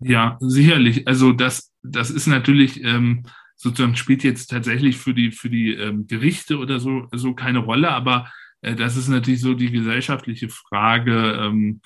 Ja, 0.00 0.36
sicherlich. 0.40 1.06
Also 1.08 1.32
das, 1.32 1.72
das 1.82 2.10
ist 2.10 2.26
natürlich 2.26 2.82
ähm, 2.84 3.24
sozusagen 3.58 3.96
spielt 3.96 4.22
jetzt 4.22 4.46
tatsächlich 4.48 4.96
für 4.96 5.12
die, 5.12 5.32
für 5.32 5.50
die 5.50 5.74
ähm, 5.74 6.06
Gerichte 6.06 6.58
oder 6.58 6.78
so, 6.78 7.08
so 7.12 7.34
keine 7.34 7.58
Rolle, 7.58 7.90
aber 7.90 8.30
äh, 8.62 8.74
das 8.74 8.96
ist 8.96 9.08
natürlich 9.08 9.40
so 9.40 9.54
die 9.54 9.70
gesellschaftliche 9.70 10.48
Frage, 10.48 11.38
ähm, 11.42 11.80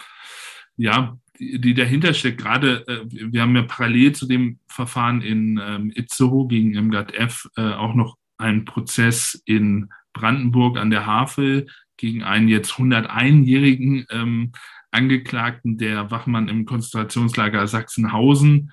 ja, 0.77 1.17
die, 1.39 1.61
die 1.61 1.75
dahinter 1.75 2.13
steckt. 2.13 2.43
Gerade, 2.43 2.87
äh, 2.87 3.01
wir 3.09 3.41
haben 3.41 3.57
ja 3.57 3.63
parallel 3.63 4.13
zu 4.13 4.27
dem 4.27 4.59
Verfahren 4.69 5.23
in 5.23 5.59
ähm, 5.63 5.93
Itzehoe 5.95 6.47
gegen 6.47 6.73
MGAT 6.89 7.15
F 7.15 7.49
äh, 7.57 7.73
auch 7.73 7.95
noch 7.95 8.19
einen 8.37 8.67
Prozess 8.67 9.43
in 9.47 9.89
Brandenburg 10.13 10.77
an 10.77 10.91
der 10.91 11.07
Havel 11.07 11.67
gegen 11.97 12.23
einen 12.23 12.49
jetzt 12.49 12.73
101-jährigen 12.73 14.07
ähm, 14.11 14.53
Angeklagten, 14.93 15.79
der 15.79 16.11
Wachmann 16.11 16.49
im 16.49 16.65
Konzentrationslager 16.67 17.67
Sachsenhausen 17.67 18.73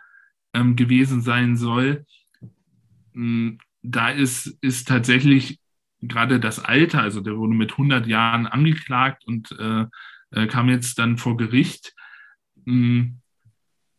ähm, 0.53 0.75
gewesen 0.75 1.21
sein 1.21 1.57
soll. 1.57 2.05
Hm, 3.13 3.57
da 3.81 4.09
ist, 4.09 4.57
ist 4.61 4.87
tatsächlich 4.87 5.59
gerade 6.01 6.39
das 6.39 6.63
Alter, 6.63 7.01
also 7.01 7.21
der 7.21 7.37
wurde 7.37 7.53
mit 7.53 7.71
100 7.71 8.07
Jahren 8.07 8.47
angeklagt 8.47 9.25
und 9.25 9.51
äh, 9.59 9.85
äh, 10.31 10.47
kam 10.47 10.69
jetzt 10.69 10.99
dann 10.99 11.17
vor 11.17 11.37
Gericht. 11.37 11.93
Hm, 12.65 13.19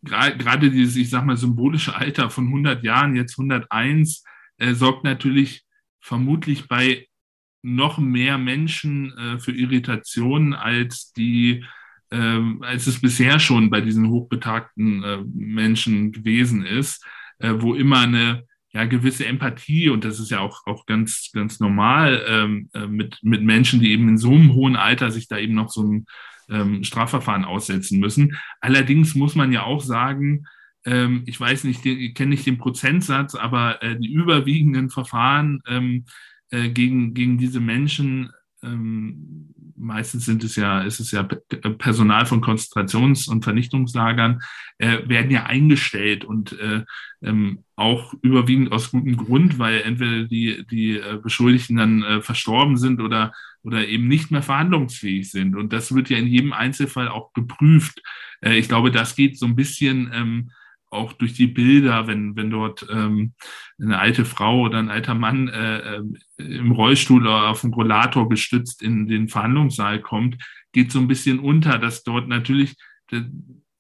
gerade 0.03 0.71
dieses, 0.71 0.97
ich 0.97 1.11
sag 1.11 1.25
mal, 1.25 1.37
symbolische 1.37 1.95
Alter 1.95 2.31
von 2.31 2.47
100 2.47 2.83
Jahren, 2.85 3.16
jetzt 3.16 3.39
101, 3.39 4.25
äh, 4.59 4.75
sorgt 4.75 5.05
natürlich 5.05 5.64
vermutlich 6.01 6.68
bei 6.68 7.07
noch 7.62 7.99
mehr 7.99 8.39
Menschen 8.39 9.16
äh, 9.18 9.39
für 9.39 9.53
Irritationen 9.53 10.55
als 10.55 11.12
die 11.12 11.64
ähm, 12.11 12.63
als 12.63 12.87
es 12.87 13.01
bisher 13.01 13.39
schon 13.39 13.71
bei 13.71 13.81
diesen 13.81 14.09
hochbetagten 14.09 15.05
äh, 15.05 15.19
Menschen 15.33 16.13
gewesen 16.13 16.65
ist, 16.65 17.05
äh, 17.39 17.55
wo 17.59 17.75
immer 17.75 18.01
eine 18.01 18.45
ja, 18.73 18.85
gewisse 18.85 19.27
Empathie, 19.27 19.89
und 19.89 20.05
das 20.05 20.21
ist 20.21 20.31
ja 20.31 20.41
auch, 20.41 20.67
auch 20.67 20.87
ganz, 20.87 21.31
ganz 21.33 21.59
normal 21.59 22.25
ähm, 22.27 22.71
äh, 22.73 22.87
mit, 22.87 23.19
mit 23.23 23.43
Menschen, 23.43 23.81
die 23.81 23.93
eben 23.93 24.09
in 24.09 24.19
so 24.19 24.33
einem 24.33 24.53
hohen 24.55 24.77
Alter 24.77 25.11
sich 25.11 25.27
da 25.27 25.39
eben 25.39 25.55
noch 25.55 25.71
so 25.71 25.83
ein 25.83 26.07
ähm, 26.49 26.85
Strafverfahren 26.85 27.45
aussetzen 27.45 27.99
müssen. 27.99 28.37
Allerdings 28.61 29.15
muss 29.15 29.35
man 29.35 29.53
ja 29.53 29.65
auch 29.65 29.81
sagen, 29.81 30.47
ähm, 30.85 31.23
ich 31.27 31.39
weiß 31.39 31.65
nicht, 31.65 31.85
ich 31.85 32.15
kenne 32.15 32.31
nicht 32.31 32.47
den 32.47 32.59
Prozentsatz, 32.59 33.35
aber 33.35 33.83
äh, 33.83 33.99
die 33.99 34.13
überwiegenden 34.13 34.91
Verfahren 34.91 35.61
ähm, 35.67 36.05
äh, 36.51 36.69
gegen, 36.71 37.15
gegen 37.15 37.39
diese 37.39 37.61
Menschen 37.61 38.31
ähm, 38.63 39.39
meistens 39.81 40.24
sind 40.24 40.45
es 40.45 40.57
ja, 40.57 40.83
ist 40.83 41.01
es 41.01 41.11
ja 41.11 41.22
Personal 41.22 42.26
von 42.26 42.41
Konzentrations- 42.41 43.28
und 43.28 43.43
Vernichtungslagern, 43.43 44.43
äh, 44.78 44.99
werden 45.09 45.31
ja 45.31 45.47
eingestellt 45.47 46.24
und 46.24 46.59
äh, 46.59 46.85
ähm, 47.22 47.64
auch 47.76 48.14
überwiegend 48.22 48.72
aus 48.72 48.91
gutem 48.91 49.16
Grund, 49.16 49.59
weil 49.59 49.81
entweder 49.83 50.24
die, 50.24 50.66
die 50.70 50.99
äh, 50.99 51.18
Beschuldigten 51.22 51.76
dann 51.76 52.03
äh, 52.03 52.20
verstorben 52.20 52.76
sind 52.76 53.01
oder, 53.01 53.33
oder 53.62 53.87
eben 53.87 54.09
nicht 54.09 54.31
mehr 54.31 54.43
verhandlungsfähig 54.43 55.31
sind. 55.31 55.57
Und 55.57 55.72
das 55.72 55.95
wird 55.95 56.11
ja 56.11 56.18
in 56.18 56.26
jedem 56.26 56.53
Einzelfall 56.53 57.09
auch 57.09 57.33
geprüft. 57.33 58.03
Äh, 58.41 58.59
ich 58.59 58.68
glaube, 58.68 58.91
das 58.91 59.16
geht 59.16 59.39
so 59.39 59.47
ein 59.47 59.57
bisschen 59.57 60.11
ähm, 60.14 60.51
auch 60.91 61.12
durch 61.12 61.34
die 61.34 61.47
Bilder, 61.47 62.07
wenn, 62.07 62.36
wenn 62.36 62.51
dort 62.51 62.86
ähm, 62.91 63.32
eine 63.80 63.99
alte 63.99 64.24
Frau 64.24 64.62
oder 64.62 64.78
ein 64.78 64.91
alter 64.91 65.14
Mann 65.14 65.49
äh, 65.49 65.97
äh, 65.97 66.03
im 66.38 66.72
Rollstuhl 66.72 67.22
oder 67.22 67.49
auf 67.49 67.62
dem 67.62 67.72
Rollator 67.72 68.28
gestützt 68.28 68.82
in 68.82 69.07
den 69.07 69.28
Verhandlungssaal 69.28 70.01
kommt, 70.01 70.36
geht 70.72 70.93
so 70.93 70.99
ein 70.99 71.09
bisschen 71.09 71.38
unter, 71.38 71.78
dass 71.78 72.03
dort 72.03 72.28
natürlich, 72.28 72.76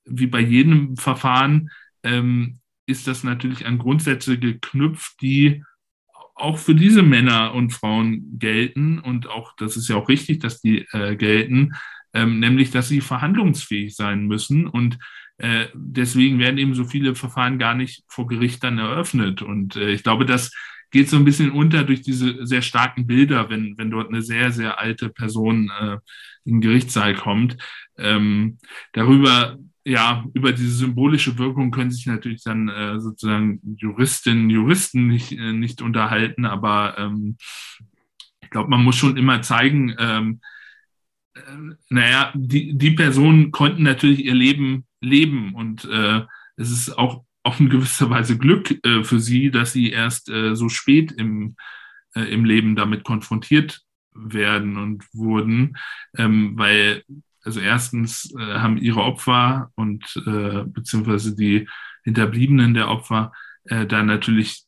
wie 0.04 0.26
bei 0.26 0.40
jedem 0.40 0.96
Verfahren, 0.96 1.70
ähm, 2.02 2.60
ist 2.86 3.06
das 3.06 3.24
natürlich 3.24 3.66
an 3.66 3.78
Grundsätze 3.78 4.38
geknüpft, 4.38 5.20
die 5.20 5.62
auch 6.34 6.58
für 6.58 6.74
diese 6.74 7.02
Männer 7.02 7.54
und 7.54 7.72
Frauen 7.72 8.38
gelten. 8.38 8.98
Und 8.98 9.28
auch, 9.28 9.54
das 9.56 9.76
ist 9.76 9.88
ja 9.88 9.96
auch 9.96 10.08
richtig, 10.08 10.40
dass 10.40 10.60
die 10.60 10.86
äh, 10.92 11.16
gelten, 11.16 11.74
ähm, 12.12 12.40
nämlich, 12.40 12.70
dass 12.70 12.88
sie 12.88 13.00
verhandlungsfähig 13.00 13.94
sein 13.94 14.26
müssen. 14.26 14.66
Und 14.66 14.98
äh, 15.40 15.68
deswegen 15.72 16.38
werden 16.38 16.58
eben 16.58 16.74
so 16.74 16.84
viele 16.84 17.14
Verfahren 17.14 17.58
gar 17.58 17.74
nicht 17.74 18.04
vor 18.08 18.26
Gericht 18.26 18.62
dann 18.62 18.76
eröffnet. 18.76 19.40
Und 19.40 19.74
äh, 19.74 19.90
ich 19.90 20.02
glaube, 20.02 20.26
das 20.26 20.52
geht 20.90 21.08
so 21.08 21.16
ein 21.16 21.24
bisschen 21.24 21.50
unter 21.50 21.82
durch 21.84 22.02
diese 22.02 22.44
sehr 22.46 22.60
starken 22.60 23.06
Bilder, 23.06 23.48
wenn, 23.48 23.78
wenn 23.78 23.90
dort 23.90 24.08
eine 24.08 24.20
sehr, 24.20 24.52
sehr 24.52 24.78
alte 24.78 25.08
Person 25.08 25.72
äh, 25.80 25.96
in 26.44 26.56
den 26.56 26.60
Gerichtssaal 26.60 27.14
kommt. 27.14 27.56
Ähm, 27.96 28.58
darüber, 28.92 29.56
ja, 29.82 30.26
über 30.34 30.52
diese 30.52 30.72
symbolische 30.72 31.38
Wirkung 31.38 31.70
können 31.70 31.90
sich 31.90 32.04
natürlich 32.04 32.42
dann 32.42 32.68
äh, 32.68 33.00
sozusagen 33.00 33.60
Juristinnen, 33.78 34.50
Juristen 34.50 35.06
nicht, 35.06 35.32
äh, 35.32 35.52
nicht 35.52 35.80
unterhalten, 35.80 36.44
aber 36.44 36.98
ähm, 36.98 37.38
ich 38.42 38.50
glaube, 38.50 38.68
man 38.68 38.82
muss 38.82 38.96
schon 38.96 39.16
immer 39.16 39.40
zeigen, 39.40 39.94
ähm, 39.98 40.40
äh, 41.34 41.40
naja, 41.88 42.30
die, 42.34 42.76
die 42.76 42.90
Personen 42.90 43.52
konnten 43.52 43.84
natürlich 43.84 44.22
ihr 44.24 44.34
Leben 44.34 44.84
leben. 45.00 45.54
Und 45.54 45.84
äh, 45.84 46.22
es 46.56 46.70
ist 46.70 46.96
auch 46.96 47.24
auf 47.42 47.60
eine 47.60 47.68
gewisse 47.68 48.10
Weise 48.10 48.38
Glück 48.38 48.84
äh, 48.84 49.04
für 49.04 49.20
sie, 49.20 49.50
dass 49.50 49.72
sie 49.72 49.90
erst 49.90 50.28
äh, 50.28 50.54
so 50.54 50.68
spät 50.68 51.12
im, 51.12 51.56
äh, 52.14 52.22
im 52.22 52.44
Leben 52.44 52.76
damit 52.76 53.04
konfrontiert 53.04 53.80
werden 54.12 54.76
und 54.76 55.04
wurden, 55.14 55.76
ähm, 56.16 56.52
weil 56.56 57.04
also 57.42 57.60
erstens 57.60 58.34
äh, 58.38 58.58
haben 58.58 58.76
ihre 58.76 59.02
Opfer 59.02 59.70
und 59.74 60.04
äh, 60.26 60.64
beziehungsweise 60.64 61.34
die 61.34 61.68
Hinterbliebenen 62.04 62.74
der 62.74 62.88
Opfer 62.88 63.32
äh, 63.64 63.86
da 63.86 64.02
natürlich 64.02 64.66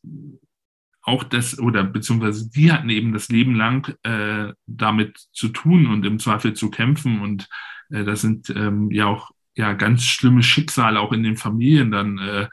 auch 1.03 1.23
das 1.23 1.59
oder 1.59 1.83
beziehungsweise 1.83 2.49
die 2.49 2.71
hatten 2.71 2.89
eben 2.89 3.13
das 3.13 3.29
Leben 3.29 3.55
lang 3.55 3.95
äh, 4.03 4.53
damit 4.65 5.17
zu 5.33 5.49
tun 5.49 5.87
und 5.87 6.05
im 6.05 6.17
Zweifel 6.17 6.53
zu 6.53 6.71
kämpfen 6.71 7.21
und 7.21 7.47
äh, 7.89 8.03
das 8.03 8.21
sind 8.21 8.49
ähm, 8.49 8.89
ja 8.89 9.05
auch 9.05 9.31
ja 9.55 9.73
ganz 9.73 10.03
schlimme 10.03 10.43
Schicksale 10.43 10.99
auch 10.99 11.11
in 11.11 11.23
den 11.23 11.37
Familien 11.37 11.91
dann 11.91 12.17
äh, 12.17 12.47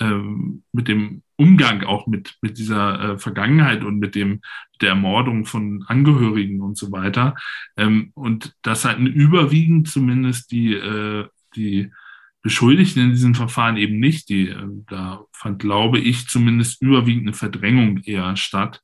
ähm, 0.00 0.62
mit 0.72 0.88
dem 0.88 1.22
Umgang 1.36 1.84
auch 1.84 2.06
mit, 2.06 2.36
mit 2.40 2.58
dieser 2.58 3.00
äh, 3.00 3.18
Vergangenheit 3.18 3.84
und 3.84 3.98
mit 3.98 4.14
dem 4.14 4.40
der 4.80 4.90
Ermordung 4.90 5.44
von 5.44 5.84
Angehörigen 5.86 6.60
und 6.60 6.76
so 6.76 6.92
weiter. 6.92 7.34
Ähm, 7.76 8.10
und 8.14 8.54
das 8.62 8.84
hatten 8.84 9.06
überwiegend 9.06 9.88
zumindest 9.88 10.50
die, 10.50 10.74
äh, 10.74 11.26
die 11.56 11.90
Beschuldigten 12.42 13.02
in 13.02 13.10
diesem 13.10 13.34
Verfahren 13.34 13.76
eben 13.76 13.98
nicht. 13.98 14.28
Die, 14.28 14.48
äh, 14.48 14.66
da 14.88 15.24
fand, 15.32 15.60
glaube 15.60 15.98
ich, 15.98 16.28
zumindest 16.28 16.80
überwiegend 16.80 17.26
eine 17.26 17.34
Verdrängung 17.34 17.98
eher 17.98 18.36
statt. 18.36 18.80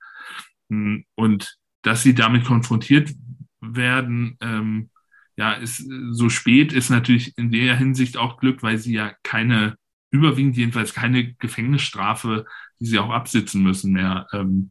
Und 0.68 1.56
dass 1.82 2.02
sie 2.02 2.14
damit 2.14 2.44
konfrontiert 2.44 3.12
werden, 3.60 4.36
ähm, 4.40 4.90
ja, 5.36 5.52
ist, 5.52 5.84
so 6.12 6.28
spät 6.28 6.72
ist 6.72 6.90
natürlich 6.90 7.36
in 7.36 7.50
der 7.50 7.76
Hinsicht 7.76 8.16
auch 8.16 8.38
Glück, 8.38 8.62
weil 8.62 8.78
sie 8.78 8.94
ja 8.94 9.12
keine, 9.22 9.76
überwiegend 10.10 10.56
jedenfalls 10.56 10.94
keine 10.94 11.34
Gefängnisstrafe, 11.34 12.44
die 12.80 12.86
sie 12.86 12.98
auch 12.98 13.10
absitzen 13.10 13.62
müssen, 13.62 13.92
mehr 13.92 14.26
ähm, 14.32 14.70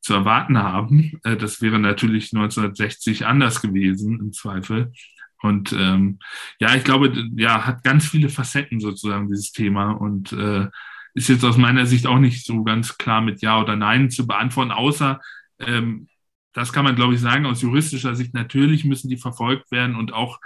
zu 0.00 0.14
erwarten 0.14 0.58
haben. 0.58 1.20
Äh, 1.24 1.36
das 1.36 1.60
wäre 1.62 1.78
natürlich 1.78 2.32
1960 2.32 3.26
anders 3.26 3.62
gewesen, 3.62 4.18
im 4.20 4.32
Zweifel. 4.32 4.92
Und 5.40 5.72
ähm, 5.72 6.18
ja, 6.60 6.74
ich 6.74 6.84
glaube, 6.84 7.12
ja, 7.36 7.66
hat 7.66 7.84
ganz 7.84 8.06
viele 8.08 8.28
Facetten 8.28 8.80
sozusagen, 8.80 9.28
dieses 9.28 9.52
Thema. 9.52 9.90
Und 9.92 10.32
äh, 10.32 10.68
ist 11.14 11.28
jetzt 11.28 11.44
aus 11.44 11.56
meiner 11.56 11.86
Sicht 11.86 12.06
auch 12.06 12.18
nicht 12.18 12.46
so 12.46 12.62
ganz 12.64 12.96
klar 12.96 13.20
mit 13.20 13.42
Ja 13.42 13.60
oder 13.60 13.76
Nein 13.76 14.10
zu 14.10 14.26
beantworten, 14.26 14.70
außer 14.70 15.20
ähm, 15.58 16.08
das 16.52 16.72
kann 16.72 16.84
man, 16.84 16.96
glaube 16.96 17.14
ich, 17.14 17.20
sagen, 17.20 17.46
aus 17.46 17.62
juristischer 17.62 18.14
Sicht, 18.14 18.34
natürlich 18.34 18.84
müssen 18.84 19.08
die 19.08 19.16
verfolgt 19.16 19.70
werden 19.70 19.96
und 19.96 20.12
auch 20.12 20.40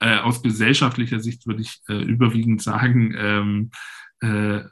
äh, 0.00 0.18
aus 0.18 0.42
gesellschaftlicher 0.42 1.20
Sicht 1.20 1.46
würde 1.46 1.62
ich 1.62 1.80
äh, 1.88 2.02
überwiegend 2.02 2.62
sagen, 2.62 3.14
ähm, 3.16 3.70
äh, 4.20 4.64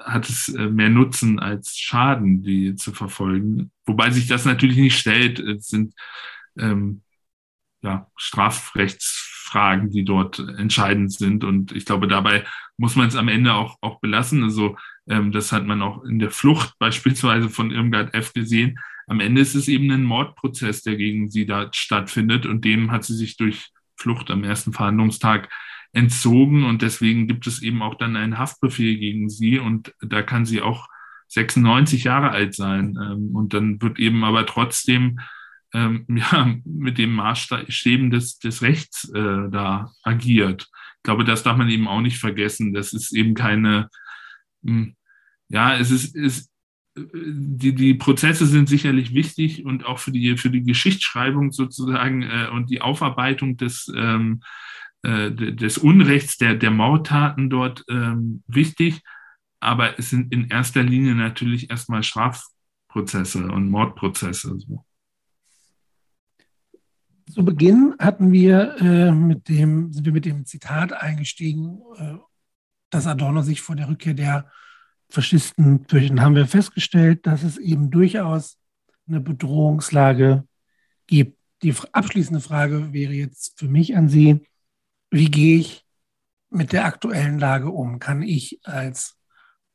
hat 0.00 0.28
es 0.28 0.48
äh, 0.48 0.68
mehr 0.68 0.88
Nutzen 0.88 1.38
als 1.38 1.76
Schaden, 1.76 2.42
die 2.42 2.74
zu 2.76 2.92
verfolgen. 2.92 3.70
Wobei 3.86 4.10
sich 4.10 4.26
das 4.26 4.44
natürlich 4.44 4.76
nicht 4.76 4.98
stellt. 4.98 5.38
Es 5.38 5.68
sind 5.68 5.94
ähm, 6.58 7.02
ja, 7.82 8.08
Strafrechtsfragen, 8.16 9.90
die 9.90 10.04
dort 10.04 10.38
entscheidend 10.38 11.12
sind. 11.12 11.44
Und 11.44 11.72
ich 11.72 11.84
glaube, 11.84 12.06
dabei 12.06 12.44
muss 12.76 12.96
man 12.96 13.08
es 13.08 13.16
am 13.16 13.28
Ende 13.28 13.54
auch, 13.54 13.76
auch 13.80 14.00
belassen. 14.00 14.44
Also 14.44 14.76
ähm, 15.08 15.32
das 15.32 15.52
hat 15.52 15.66
man 15.66 15.82
auch 15.82 16.04
in 16.04 16.18
der 16.18 16.30
Flucht 16.30 16.74
beispielsweise 16.78 17.48
von 17.50 17.70
Irmgard 17.70 18.14
F. 18.14 18.32
gesehen 18.32 18.78
am 19.12 19.20
Ende 19.20 19.42
ist 19.42 19.54
es 19.54 19.68
eben 19.68 19.90
ein 19.90 20.04
Mordprozess, 20.04 20.82
der 20.82 20.96
gegen 20.96 21.28
sie 21.28 21.44
da 21.44 21.68
stattfindet 21.70 22.46
und 22.46 22.64
dem 22.64 22.90
hat 22.90 23.04
sie 23.04 23.14
sich 23.14 23.36
durch 23.36 23.68
Flucht 23.94 24.30
am 24.30 24.42
ersten 24.42 24.72
Verhandlungstag 24.72 25.50
entzogen 25.92 26.64
und 26.64 26.80
deswegen 26.80 27.28
gibt 27.28 27.46
es 27.46 27.60
eben 27.60 27.82
auch 27.82 27.96
dann 27.96 28.16
einen 28.16 28.38
Haftbefehl 28.38 28.96
gegen 28.96 29.28
sie 29.28 29.58
und 29.58 29.94
da 30.00 30.22
kann 30.22 30.46
sie 30.46 30.62
auch 30.62 30.88
96 31.28 32.04
Jahre 32.04 32.30
alt 32.30 32.54
sein 32.54 32.98
ähm, 33.02 33.36
und 33.36 33.52
dann 33.52 33.82
wird 33.82 33.98
eben 33.98 34.24
aber 34.24 34.46
trotzdem 34.46 35.20
ähm, 35.74 36.06
ja, 36.08 36.54
mit 36.64 36.96
dem 36.96 37.14
Maßstäben 37.14 38.10
des, 38.10 38.38
des 38.38 38.62
Rechts 38.62 39.10
äh, 39.10 39.50
da 39.50 39.92
agiert. 40.02 40.70
Ich 40.96 41.02
glaube, 41.02 41.24
das 41.24 41.42
darf 41.42 41.58
man 41.58 41.68
eben 41.68 41.86
auch 41.86 42.00
nicht 42.00 42.16
vergessen. 42.16 42.72
Das 42.72 42.94
ist 42.94 43.12
eben 43.12 43.34
keine, 43.34 43.90
hm, 44.64 44.96
ja, 45.50 45.76
es 45.76 45.90
ist, 45.90 46.16
es, 46.16 46.50
die, 46.94 47.74
die 47.74 47.94
Prozesse 47.94 48.46
sind 48.46 48.68
sicherlich 48.68 49.14
wichtig 49.14 49.64
und 49.64 49.86
auch 49.86 49.98
für 49.98 50.12
die, 50.12 50.36
für 50.36 50.50
die 50.50 50.62
Geschichtsschreibung 50.62 51.52
sozusagen 51.52 52.22
äh, 52.22 52.48
und 52.52 52.70
die 52.70 52.82
Aufarbeitung 52.82 53.56
des, 53.56 53.90
ähm, 53.96 54.42
äh, 55.02 55.30
des 55.30 55.78
Unrechts, 55.78 56.36
der, 56.36 56.54
der 56.54 56.70
Mordtaten 56.70 57.48
dort 57.48 57.84
ähm, 57.88 58.42
wichtig. 58.46 59.00
Aber 59.60 59.98
es 59.98 60.10
sind 60.10 60.32
in 60.32 60.48
erster 60.48 60.82
Linie 60.82 61.14
natürlich 61.14 61.70
erstmal 61.70 62.02
Strafprozesse 62.02 63.50
und 63.50 63.70
Mordprozesse. 63.70 64.58
So. 64.58 64.84
Zu 67.32 67.44
Beginn 67.44 67.94
hatten 67.98 68.32
wir, 68.32 68.76
äh, 68.80 69.12
mit 69.12 69.48
dem, 69.48 69.92
sind 69.92 70.04
wir 70.04 70.12
mit 70.12 70.26
dem 70.26 70.44
Zitat 70.44 70.92
eingestiegen, 70.92 71.78
äh, 71.96 72.16
dass 72.90 73.06
Adorno 73.06 73.40
sich 73.40 73.62
vor 73.62 73.76
der 73.76 73.88
Rückkehr 73.88 74.14
der 74.14 74.50
Faschisten 75.12 75.84
fürchten, 75.86 76.22
haben 76.22 76.34
wir 76.34 76.46
festgestellt, 76.46 77.26
dass 77.26 77.42
es 77.42 77.58
eben 77.58 77.90
durchaus 77.90 78.58
eine 79.06 79.20
Bedrohungslage 79.20 80.44
gibt. 81.06 81.38
Die 81.62 81.74
abschließende 81.92 82.40
Frage 82.40 82.92
wäre 82.92 83.12
jetzt 83.12 83.58
für 83.58 83.68
mich 83.68 83.94
an 83.94 84.08
Sie, 84.08 84.40
wie 85.10 85.30
gehe 85.30 85.58
ich 85.58 85.84
mit 86.50 86.72
der 86.72 86.86
aktuellen 86.86 87.38
Lage 87.38 87.70
um? 87.70 87.98
Kann 87.98 88.22
ich 88.22 88.58
als 88.64 89.18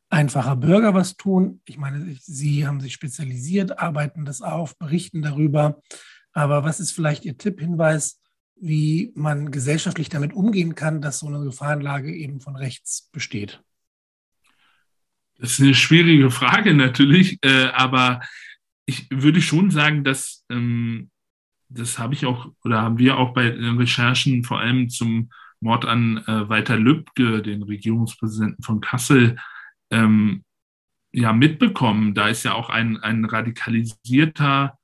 einfacher 0.09 0.55
Bürger 0.55 0.93
was 0.93 1.17
tun? 1.17 1.61
Ich 1.65 1.77
meine, 1.77 2.17
Sie 2.19 2.65
haben 2.65 2.81
sich 2.81 2.93
spezialisiert, 2.93 3.79
arbeiten 3.79 4.25
das 4.25 4.41
auf, 4.41 4.77
berichten 4.77 5.21
darüber. 5.21 5.81
Aber 6.33 6.63
was 6.63 6.79
ist 6.79 6.91
vielleicht 6.91 7.25
Ihr 7.25 7.37
Tipp, 7.37 7.59
Hinweis, 7.59 8.19
wie 8.55 9.11
man 9.15 9.51
gesellschaftlich 9.51 10.09
damit 10.09 10.33
umgehen 10.33 10.73
kann, 10.73 10.99
dass 10.99 11.19
so 11.19 11.27
eine 11.27 11.43
Gefahrenlage 11.43 12.13
eben 12.13 12.41
von 12.41 12.55
rechts 12.55 13.09
besteht? 13.11 13.63
Das 15.37 15.51
ist 15.51 15.61
eine 15.61 15.75
schwierige 15.75 16.31
Frage 16.31 16.73
natürlich, 16.73 17.37
äh, 17.43 17.67
aber 17.67 18.21
ich 18.85 19.07
würde 19.11 19.41
schon 19.41 19.69
sagen, 19.69 20.03
dass 20.03 20.45
ähm, 20.49 21.11
das 21.69 21.99
habe 21.99 22.13
ich 22.13 22.25
auch 22.25 22.51
oder 22.63 22.81
haben 22.81 22.97
wir 22.97 23.17
auch 23.17 23.33
bei 23.33 23.49
den 23.49 23.77
Recherchen 23.77 24.43
vor 24.43 24.59
allem 24.59 24.89
zum 24.89 25.29
Mord 25.59 25.85
an 25.85 26.17
äh, 26.27 26.49
Walter 26.49 26.77
Lübcke, 26.77 27.41
den 27.41 27.63
Regierungspräsidenten 27.63 28.63
von 28.63 28.79
Kassel, 28.79 29.37
ähm, 29.91 30.43
ja 31.11 31.33
mitbekommen. 31.33 32.13
Da 32.13 32.29
ist 32.29 32.43
ja 32.43 32.53
auch 32.53 32.69
ein, 32.69 32.97
ein 32.97 33.25
radikalisierter, 33.25 34.77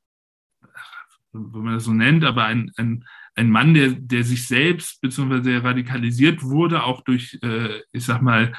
wenn 1.31 1.63
man 1.63 1.75
das 1.75 1.85
so 1.85 1.93
nennt, 1.93 2.23
aber 2.25 2.45
ein, 2.45 2.71
ein, 2.77 3.05
ein 3.35 3.49
Mann, 3.49 3.73
der, 3.73 3.89
der 3.89 4.23
sich 4.23 4.47
selbst 4.47 5.01
beziehungsweise 5.01 5.63
radikalisiert 5.63 6.43
wurde, 6.43 6.83
auch 6.83 7.01
durch, 7.01 7.39
äh, 7.43 7.81
ich 7.91 8.05
sag 8.05 8.21
mal, 8.21 8.53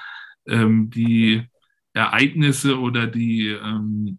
ähm, 0.47 0.91
die 0.91 1.49
Ereignisse 1.95 2.79
oder 2.79 3.07
die 3.07 3.49
ähm, 3.49 4.19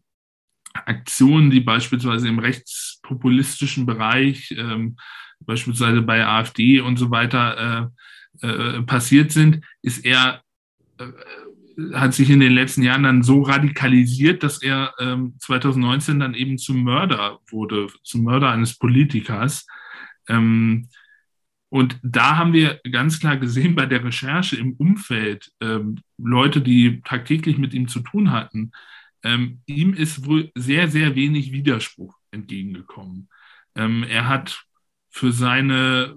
Aktionen, 0.74 1.52
die 1.52 1.60
beispielsweise 1.60 2.28
im 2.28 2.40
rechtspopulistischen 2.40 3.86
Bereich, 3.86 4.54
ähm, 4.58 4.98
beispielsweise 5.40 6.02
bei 6.02 6.26
AfD 6.26 6.80
und 6.82 6.98
so 6.98 7.12
weiter 7.12 7.92
äh, 8.42 8.48
äh, 8.48 8.82
passiert 8.84 9.32
sind, 9.32 9.64
ist 9.82 10.06
er 10.06 10.42
äh, 10.98 11.06
hat 11.94 12.14
sich 12.14 12.30
in 12.30 12.40
den 12.40 12.54
letzten 12.54 12.84
Jahren 12.84 13.04
dann 13.04 13.24
so 13.24 13.42
radikalisiert, 13.42 14.44
dass 14.44 14.62
er 14.62 14.94
ähm, 14.98 15.36
2019 15.40 16.20
dann 16.20 16.34
eben 16.34 16.58
zum 16.58 16.84
Mörder 16.84 17.40
wurde, 17.50 17.88
zum 18.02 18.24
Mörder 18.24 18.52
eines 18.52 18.78
Politikers. 18.78 19.68
Ähm, 20.30 20.88
und 21.76 22.00
da 22.04 22.38
haben 22.38 22.54
wir 22.54 22.80
ganz 22.90 23.20
klar 23.20 23.36
gesehen 23.36 23.76
bei 23.76 23.86
der 23.86 24.02
Recherche 24.02 24.56
im 24.56 24.78
Umfeld, 24.78 25.52
ähm, 25.60 25.98
Leute, 26.18 26.62
die 26.62 27.02
tagtäglich 27.02 27.58
mit 27.58 27.74
ihm 27.74 27.90
zu 27.90 28.00
tun 28.00 28.32
hatten, 28.32 28.72
ähm, 29.24 29.60
ihm 29.66 29.94
ist 29.94 30.26
wohl 30.26 30.54
sehr, 30.56 30.88
sehr 30.88 31.16
wenig 31.16 31.52
Widerspruch 31.52 32.16
entgegengekommen. 32.32 33.28
Ähm, 33.76 34.04
er 34.04 34.30
hat 34.30 34.64
für 35.10 35.34
seine 35.34 36.16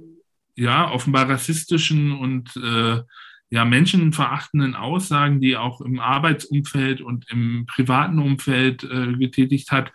ja 0.54 0.92
offenbar 0.92 1.28
rassistischen 1.28 2.12
und 2.12 2.56
äh, 2.56 3.02
ja, 3.50 3.64
menschenverachtenden 3.64 4.76
Aussagen, 4.76 5.40
die 5.40 5.54
er 5.54 5.62
auch 5.62 5.80
im 5.80 5.98
Arbeitsumfeld 5.98 7.00
und 7.00 7.28
im 7.32 7.66
privaten 7.66 8.20
Umfeld 8.20 8.84
äh, 8.84 9.14
getätigt 9.14 9.72
hat, 9.72 9.90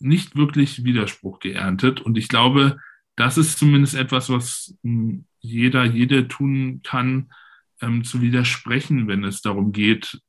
nicht 0.00 0.36
wirklich 0.36 0.84
Widerspruch 0.84 1.38
geerntet. 1.38 2.02
Und 2.02 2.18
ich 2.18 2.28
glaube, 2.28 2.76
das 3.20 3.38
ist 3.38 3.58
zumindest 3.58 3.94
etwas, 3.94 4.30
was 4.30 4.76
hm, 4.82 5.26
jeder, 5.40 5.84
jede 5.84 6.28
tun 6.28 6.80
kann, 6.82 7.32
ähm, 7.80 8.04
zu 8.04 8.20
widersprechen, 8.22 9.08
wenn 9.08 9.24
es 9.24 9.42
darum 9.42 9.72
geht, 9.72 10.20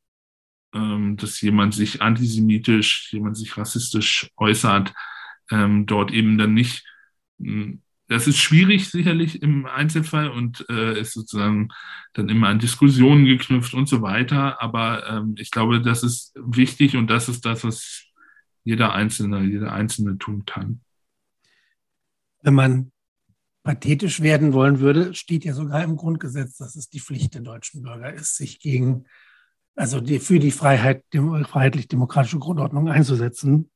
ähm, 0.74 1.18
dass 1.18 1.42
jemand 1.42 1.74
sich 1.74 2.02
antisemitisch, 2.02 3.12
jemand 3.12 3.38
sich 3.38 3.58
rassistisch 3.58 4.30
äußert, 4.38 4.94
ähm, 5.52 5.86
dort 5.86 6.12
eben 6.12 6.38
dann 6.38 6.54
nicht 6.54 6.86
hm, 7.40 7.82
das 8.12 8.28
ist 8.28 8.40
schwierig 8.40 8.90
sicherlich 8.90 9.42
im 9.42 9.66
Einzelfall 9.66 10.30
und 10.30 10.66
äh, 10.70 11.00
ist 11.00 11.14
sozusagen 11.14 11.70
dann 12.12 12.28
immer 12.28 12.50
an 12.50 12.60
Diskussionen 12.60 13.24
geknüpft 13.24 13.74
und 13.74 13.88
so 13.88 14.02
weiter. 14.02 14.62
Aber 14.62 15.08
ähm, 15.08 15.36
ich 15.38 15.50
glaube, 15.50 15.82
das 15.82 16.04
ist 16.04 16.34
wichtig 16.36 16.98
und 16.98 17.08
das 17.08 17.30
ist 17.30 17.46
das, 17.46 17.64
was 17.64 18.04
jeder 18.66 18.92
Einzelne, 18.92 19.46
jeder 19.46 19.72
Einzelne 19.72 20.18
tun 20.18 20.44
kann. 20.46 20.82
Wenn 22.42 22.54
man 22.54 22.92
pathetisch 23.64 24.22
werden 24.22 24.54
wollen 24.54 24.80
würde, 24.80 25.14
steht 25.14 25.46
ja 25.46 25.54
sogar 25.54 25.84
im 25.84 25.96
Grundgesetz, 25.96 26.58
dass 26.58 26.76
es 26.76 26.90
die 26.90 27.00
Pflicht 27.00 27.36
der 27.36 27.42
deutschen 27.42 27.84
Bürger 27.84 28.12
ist, 28.14 28.36
sich 28.36 28.60
gegen, 28.60 29.06
also 29.76 30.02
die, 30.02 30.20
für 30.20 30.40
die 30.40 30.52
Freiheit, 30.52 31.04
freiheitlich-demokratische 31.12 32.40
Grundordnung 32.40 32.90
einzusetzen. 32.90 33.70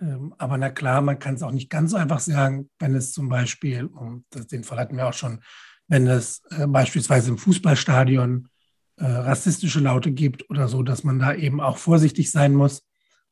Ähm, 0.00 0.34
aber 0.38 0.58
na 0.58 0.70
klar, 0.70 1.00
man 1.00 1.18
kann 1.18 1.36
es 1.36 1.42
auch 1.42 1.52
nicht 1.52 1.70
ganz 1.70 1.92
so 1.92 1.96
einfach 1.96 2.20
sagen, 2.20 2.70
wenn 2.78 2.94
es 2.94 3.12
zum 3.12 3.28
Beispiel, 3.28 3.84
und 3.86 4.24
den 4.50 4.64
Fall 4.64 4.78
hatten 4.78 4.96
wir 4.96 5.06
auch 5.06 5.14
schon, 5.14 5.40
wenn 5.86 6.06
es 6.06 6.42
äh, 6.50 6.66
beispielsweise 6.66 7.30
im 7.30 7.38
Fußballstadion 7.38 8.48
äh, 8.96 9.04
rassistische 9.04 9.80
Laute 9.80 10.12
gibt 10.12 10.50
oder 10.50 10.66
so, 10.66 10.82
dass 10.82 11.04
man 11.04 11.18
da 11.18 11.34
eben 11.34 11.60
auch 11.60 11.78
vorsichtig 11.78 12.30
sein 12.30 12.54
muss 12.54 12.82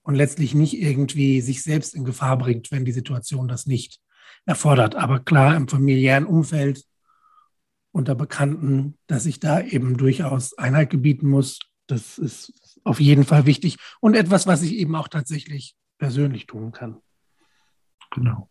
und 0.03 0.15
letztlich 0.15 0.55
nicht 0.55 0.81
irgendwie 0.81 1.41
sich 1.41 1.63
selbst 1.63 1.95
in 1.95 2.05
Gefahr 2.05 2.39
bringt, 2.39 2.71
wenn 2.71 2.85
die 2.85 2.93
Situation 2.93 3.49
das 3.49 3.67
nicht 3.67 4.01
erfordert. 4.47 4.95
Aber 4.95 5.20
klar, 5.20 5.57
im 5.57 5.68
familiären 5.68 6.26
Umfeld 6.26 6.85
unter 7.93 8.14
Bekannten, 8.14 8.99
dass 9.07 9.26
ich 9.26 9.39
da 9.39 9.61
eben 9.61 9.97
durchaus 9.97 10.57
Einheit 10.57 10.91
gebieten 10.91 11.28
muss, 11.28 11.61
das 11.87 12.18
ist 12.18 12.80
auf 12.85 13.01
jeden 13.01 13.24
Fall 13.24 13.47
wichtig 13.47 13.76
und 14.01 14.14
etwas, 14.14 14.47
was 14.47 14.62
ich 14.62 14.74
eben 14.74 14.97
auch 14.97 15.09
tatsächlich 15.09 15.76
persönlich 15.99 16.47
tun 16.47 16.72
kann. 16.72 17.01
Genau. 18.11 18.49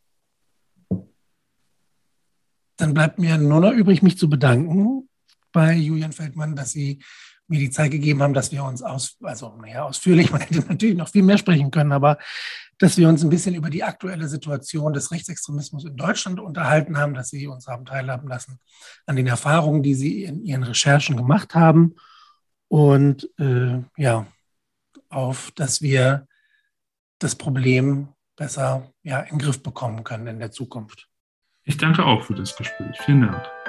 Dann 2.78 2.94
bleibt 2.94 3.20
mir 3.20 3.38
nur 3.38 3.60
noch 3.60 3.74
übrig, 3.74 4.02
mich 4.02 4.18
zu 4.18 4.30
bedanken 4.30 5.08
bei 5.52 5.76
Julian 5.76 6.14
Feldmann, 6.14 6.56
dass 6.56 6.72
Sie 6.72 7.04
mir 7.52 7.60
die 7.60 7.70
Zeit 7.70 7.92
gegeben 7.92 8.24
haben, 8.24 8.34
dass 8.34 8.52
wir 8.52 8.64
uns 8.64 8.82
aus, 8.82 9.18
also 9.22 9.56
naja, 9.62 9.84
ausführlich, 9.84 10.32
man 10.32 10.42
hätte 10.42 10.60
natürlich 10.68 10.98
noch 10.98 11.10
viel 11.10 11.24
mehr 11.24 11.38
sprechen 11.38 11.70
können, 11.70 11.92
aber 11.92 12.18
dass 12.80 12.98
wir 12.98 13.08
uns 13.08 13.24
ein 13.24 13.30
bisschen 13.30 13.54
über 13.54 13.70
die 13.70 13.84
aktuelle 13.84 14.28
Situation 14.28 14.94
des 14.94 15.12
Rechtsextremismus 15.12 15.86
in 15.86 15.96
Deutschland 15.96 16.40
unterhalten 16.40 16.98
haben, 16.98 17.14
dass 17.14 17.30
Sie 17.30 17.46
uns 17.46 17.68
haben 17.68 17.86
teilhaben 17.86 18.28
lassen 18.28 18.60
an 19.06 19.16
den 19.16 19.28
Erfahrungen, 19.28 19.84
die 19.84 19.94
Sie 19.94 20.24
in 20.24 20.44
Ihren 20.44 20.64
Recherchen 20.64 21.16
gemacht 21.16 21.54
haben 21.54 21.96
und 22.68 23.30
äh, 23.38 23.84
ja, 23.98 24.26
auf, 25.10 25.52
dass 25.52 25.82
wir 25.82 26.28
das 27.20 27.36
Problem 27.36 28.08
besser 28.36 28.92
ja, 29.04 29.20
in 29.20 29.38
den 29.38 29.40
Griff 29.40 29.62
bekommen 29.62 30.04
können 30.04 30.26
in 30.26 30.40
der 30.40 30.52
Zukunft. 30.52 31.08
Ich 31.64 31.78
danke 31.78 32.04
auch 32.04 32.24
für 32.24 32.34
das 32.34 32.56
Gespräch. 32.56 32.98
Vielen 33.02 33.22
Dank. 33.22 33.61